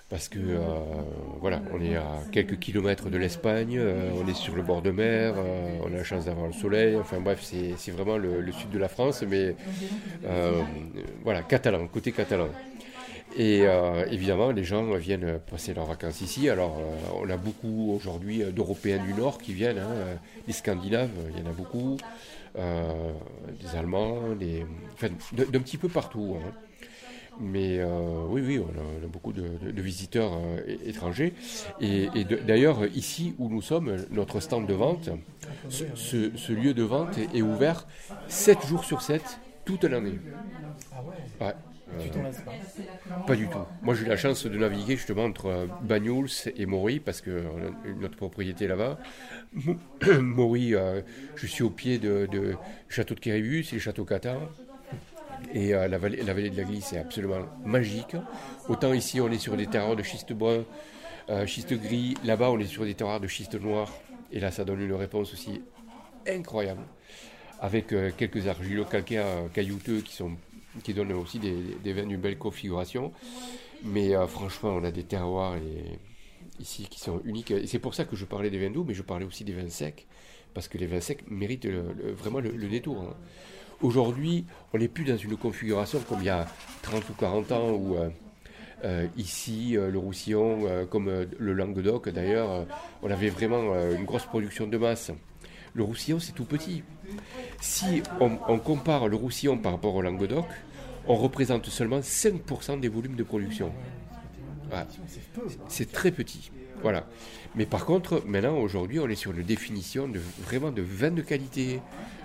Parce 0.09 0.29
que 0.29 0.39
euh, 0.39 0.59
voilà, 1.41 1.61
on 1.73 1.83
est 1.83 1.97
à 1.97 2.21
quelques 2.33 2.59
kilomètres 2.59 3.11
de 3.11 3.19
l'Espagne, 3.19 3.77
euh, 3.79 4.11
on 4.15 4.27
est 4.27 4.35
sur 4.35 4.57
le 4.57 4.63
bord 4.63 4.81
de 4.81 4.91
mer, 4.91 5.35
euh, 5.37 5.79
on 5.83 5.93
a 5.93 5.97
la 5.97 6.05
chance 6.05 6.25
d'avoir 6.25 6.47
le 6.47 6.55
soleil. 6.55 6.97
Enfin 6.97 7.21
bref, 7.21 7.41
c'est 7.43 7.91
vraiment 7.91 8.17
le, 8.17 8.51
sud 8.53 8.71
de 8.71 8.79
la 8.79 8.89
France, 8.89 9.23
mais 9.23 9.55
voilà, 11.23 11.43
catalan, 11.43 11.87
côté 11.89 12.13
catalan. 12.13 12.49
Et 13.37 13.65
évidemment, 14.11 14.51
les 14.51 14.65
gens 14.65 14.95
viennent 14.95 15.39
passer 15.51 15.75
leurs 15.75 15.85
vacances 15.85 16.23
ici. 16.23 16.49
Alors, 16.49 16.81
on 17.21 17.29
a 17.29 17.37
beaucoup 17.37 17.93
aujourd'hui 17.95 18.43
d'Européens 18.45 18.99
du 18.99 19.13
Nord 19.13 19.39
qui 19.39 19.53
viennent, 19.53 19.79
hein, 19.79 20.19
les 20.47 20.55
Scandinaves, 20.55 21.11
il 21.31 21.39
y 21.39 21.47
en 21.47 21.51
a 21.51 21.53
beaucoup, 21.53 21.99
des 22.57 23.77
Allemands, 23.77 24.35
des, 24.35 24.65
enfin, 24.95 25.09
d'un 25.33 25.61
petit 25.61 25.77
peu 25.77 25.89
partout. 25.89 26.37
hein. 26.39 26.51
Mais 27.41 27.79
euh, 27.79 28.25
oui, 28.29 28.43
oui, 28.45 28.59
on 28.59 28.69
a, 28.79 28.83
on 29.01 29.05
a 29.05 29.09
beaucoup 29.09 29.33
de, 29.33 29.43
de- 29.63 29.71
de 29.71 29.83
visiteurs 29.83 30.33
euh, 30.35 30.61
étrangers. 30.85 31.35
Et, 31.81 32.09
d'ailleurs, 32.25 32.85
ici 32.97 33.35
où 33.39 33.49
nous 33.49 33.63
sommes, 33.63 33.97
notre 34.11 34.41
stand 34.41 34.67
de 34.67 34.75
vente, 34.75 35.09
ce, 35.69 35.85
ce- 35.95 36.37
ce 36.37 36.53
lieu 36.53 36.75
de 36.75 36.83
vente 36.83 37.17
est, 37.19 37.43
ouvert 37.43 37.87
7 38.29 38.67
jours 38.67 38.85
sur 38.85 39.03
7, 39.03 39.41
toute 39.65 39.85
l'année. 39.85 40.19
Ah 40.93 40.97
ouais? 41.03 41.55
Tu 42.01 42.09
Euh, 42.09 42.11
t'en 42.13 42.23
lasses 42.23 42.43
pas? 42.43 42.53
Pas 43.27 43.37
du 43.37 43.49
tout. 43.49 43.59
Moi, 43.83 43.95
j'ai 43.95 44.05
eu 44.05 44.09
la 44.09 44.17
chance 44.17 44.45
de 44.47 44.59
naviguer 44.59 44.97
justement 44.97 45.25
entre 45.25 45.69
Banyuls 45.81 46.29
et 46.57 46.67
Maury 46.67 47.01
parce 47.01 47.21
que 47.23 47.43
notre 48.01 48.17
propriété 48.17 48.67
là-bas. 48.67 48.99
Maury, 50.21 50.75
je 51.37 51.47
suis 51.47 51.63
au 51.63 51.71
pied 51.71 51.99
de, 51.99 52.27
de 52.27 52.57
château 52.89 53.15
de 53.15 53.21
Kéribus 53.21 53.73
et 53.73 53.79
château 53.79 54.05
Qatar. 54.05 54.51
Et 55.55 55.75
euh, 55.75 55.89
la, 55.89 55.99
vallée, 55.99 56.19
de 56.23 56.57
la 56.57 56.65
Glisse 56.65 56.93
est 56.93 56.99
absolument 56.99 57.41
magique. 57.65 58.17
Autant 58.69 58.93
ici, 58.93 59.21
on 59.21 59.31
est 59.31 59.39
sur 59.39 59.57
des 59.57 59.67
terroirs 59.67 59.97
de 59.97 60.03
schiste 60.03 60.33
brun, 60.33 60.65
euh, 61.31 61.47
schiste 61.47 61.75
gris. 61.75 62.15
Là-bas, 62.25 62.51
on 62.51 62.59
est 62.59 62.67
sur 62.67 62.85
des 62.85 62.95
terroirs 62.95 63.21
de 63.21 63.27
schiste 63.27 63.55
noir. 63.55 63.93
Et 64.33 64.41
là, 64.41 64.51
ça 64.51 64.65
donne 64.65 64.81
une 64.81 64.95
réponse 64.95 65.33
aussi 65.33 65.63
incroyable. 66.27 66.83
Avec 67.61 67.93
euh, 67.93 68.11
quelques 68.17 68.47
argilo-calcaires 68.47 69.27
euh, 69.27 69.49
caillouteux 69.49 70.01
qui, 70.01 70.15
sont, 70.15 70.33
qui 70.83 70.95
donnent 70.95 71.13
aussi 71.13 71.39
des, 71.39 71.93
vins 71.93 72.07
d'une 72.07 72.21
belle 72.21 72.39
configuration. 72.39 73.13
Mais 73.85 74.13
franchement, 74.27 74.71
on 74.71 74.83
a 74.83 74.91
des 74.91 75.05
terroirs 75.05 75.55
ici 76.59 76.89
qui 76.91 76.99
sont 76.99 77.21
uniques. 77.25 77.53
C'est 77.67 77.79
pour 77.79 77.95
ça 77.95 78.05
que 78.05 78.17
je 78.17 78.25
parlais 78.25 78.51
des 78.51 78.59
vins 78.59 78.73
doux, 78.73 78.83
mais 78.83 78.93
je 78.93 79.03
parlais 79.03 79.25
aussi 79.25 79.45
des 79.45 79.53
vins 79.53 79.69
secs. 79.69 80.05
Parce 80.53 80.67
que 80.67 80.79
les 80.79 80.87
vins 80.87 81.01
secs 81.01 81.23
méritent 81.29 81.69
vraiment 81.69 82.41
le, 82.41 82.51
le 82.51 82.69
détour. 82.69 83.03
hein. 83.03 83.17
Aujourd'hui, 83.81 84.45
on 84.73 84.79
n'est 84.79 84.89
plus 84.89 85.05
dans 85.05 85.17
une 85.17 85.37
configuration 85.37 86.01
comme 86.01 86.19
il 86.21 86.27
y 86.27 86.31
a 86.31 86.49
30 86.83 87.09
ou 87.11 87.13
40 87.13 87.53
ans 87.53 87.71
où 87.71 87.95
euh, 87.95 88.09
euh, 88.85 89.07
ici, 89.17 89.77
euh, 89.77 89.89
le 89.89 89.99
Roussillon, 89.99 90.87
comme 90.91 91.09
le 91.39 91.53
Languedoc 91.53 92.09
d'ailleurs, 92.09 92.67
on 93.03 93.11
avait 93.11 93.29
vraiment 93.29 93.75
une 93.91 94.05
grosse 94.05 94.25
production 94.25 94.67
de 94.67 94.77
masse. 94.77 95.13
Le 95.75 95.85
Roussillon, 95.85 96.19
c'est 96.19 96.33
tout 96.33 96.45
petit. 96.45 96.83
Si 97.61 98.03
on, 98.21 98.33
on 98.49 98.59
compare 98.59 99.07
le 99.07 99.15
Roussillon 99.15 99.59
par 99.59 99.73
rapport 99.73 99.95
au 99.95 100.03
Languedoc, 100.03 100.47
on 101.07 101.15
représente 101.15 101.67
seulement 101.67 102.01
5% 102.01 102.81
des 102.81 102.89
volumes 102.89 103.15
de 103.15 103.23
production. 103.23 103.73
C'est 105.69 105.93
très 105.93 106.11
petit. 106.11 106.51
Voilà. 106.83 107.07
Mais 107.55 107.67
par 107.67 107.85
contre, 107.85 108.23
maintenant, 108.27 108.57
aujourd'hui, 108.59 109.01
on 109.01 109.09
est 109.09 109.17
sur 109.17 109.33
une 109.33 109.43
définition 109.43 110.09
de, 110.09 110.21
vraiment 110.45 110.71
de 110.71 110.83
vin 110.83 111.11
de 111.11 111.23
qualité, 111.23 111.81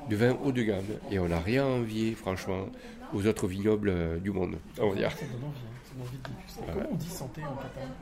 de 0.09 0.15
vin 0.15 0.37
haut 0.43 0.51
de 0.51 0.61
gamme. 0.61 0.85
Et 1.11 1.19
on 1.19 1.27
n'a 1.27 1.39
rien 1.39 1.63
à 1.63 1.67
envier, 1.67 2.13
franchement, 2.13 2.67
aux 3.13 3.25
autres 3.25 3.47
vignobles 3.47 3.89
euh, 3.89 4.17
du 4.19 4.31
monde, 4.31 4.57
on 4.79 4.89
va 4.89 4.95
dire. 4.95 5.11
Ça 5.11 5.25
donne 5.25 5.43
envie, 5.43 5.59
ça 5.83 5.91
donne 5.95 6.07
envie 6.07 6.17
de 6.17 6.23
déguster. 6.29 6.61
Ouais. 6.61 6.67
Comment 6.73 6.89
on 6.91 6.95
dit 6.95 7.09
santé 7.09 7.41
en 7.41 7.55
catalan 7.55 7.93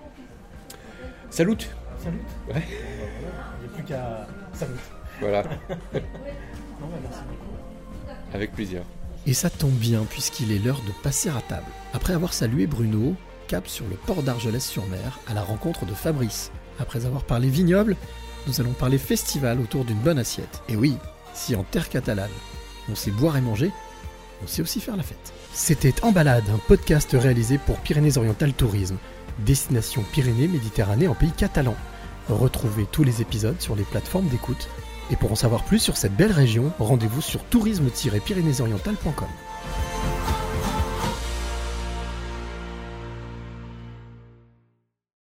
Salut 1.30 1.58
Salut 2.00 2.20
Ouais. 2.50 2.64
Il 2.68 3.68
n'y 3.68 3.74
a 3.74 3.76
plus 3.76 3.84
qu'à. 3.84 4.28
Salut 4.54 4.74
Voilà. 5.20 5.44
Non, 6.82 6.88
bah, 6.88 6.98
merci 7.04 7.20
beaucoup. 7.30 7.52
Avec 8.34 8.54
plaisir. 8.54 8.82
Et 9.28 9.34
ça 9.34 9.52
tombe 9.52 9.74
bien 9.74 10.04
puisqu'il 10.10 10.52
est 10.52 10.58
l'heure 10.58 10.82
de 10.88 10.92
passer 11.04 11.30
à 11.30 11.42
table. 11.42 11.68
Après 11.94 12.14
avoir 12.14 12.34
salué 12.34 12.66
Bruno, 12.66 13.16
sur 13.66 13.86
le 13.88 13.95
port 13.95 14.24
d'Argelès-sur-Mer 14.24 15.20
à 15.28 15.34
la 15.34 15.43
rencontre 15.43 15.86
de 15.86 15.93
Fabrice. 15.93 16.52
Après 16.80 17.06
avoir 17.06 17.24
parlé 17.24 17.49
vignoble, 17.49 17.97
nous 18.47 18.62
allons 18.62 18.72
parler 18.72 18.97
festival 18.97 19.60
autour 19.60 19.84
d'une 19.84 19.99
bonne 19.99 20.20
assiette. 20.20 20.62
Et 20.70 20.78
oui, 20.78 20.95
si 21.34 21.56
en 21.56 21.64
terre 21.64 21.89
catalane, 21.89 22.30
on 22.89 22.95
sait 22.95 23.12
boire 23.12 23.36
et 23.36 23.41
manger, 23.41 23.72
on 24.41 24.47
sait 24.47 24.62
aussi 24.62 24.80
faire 24.80 24.95
la 24.95 25.04
fête. 25.04 25.34
C'était 25.54 25.93
En 26.02 26.14
Balade, 26.14 26.45
un 26.54 26.60
podcast 26.60 27.10
réalisé 27.14 27.58
pour 27.58 27.78
Pyrénées-Orientales 27.80 28.54
Tourisme, 28.54 28.97
destination 29.39 30.04
Pyrénées-Méditerranée 30.14 31.10
en 31.10 31.14
pays 31.16 31.32
catalan. 31.32 31.76
Retrouvez 32.30 32.86
tous 32.89 33.04
les 33.04 33.22
épisodes 33.22 33.60
sur 33.60 33.76
les 33.76 33.84
plateformes 33.84 34.30
d'écoute. 34.30 34.70
Et 35.12 35.18
pour 35.18 35.34
en 35.34 35.36
savoir 35.36 35.66
plus 35.66 35.80
sur 35.80 35.97
cette 35.97 36.16
belle 36.16 36.32
région, 36.32 36.72
rendez-vous 36.80 37.22
sur 37.22 37.43
tourisme-pyrénéesorientales.com. 37.43 39.28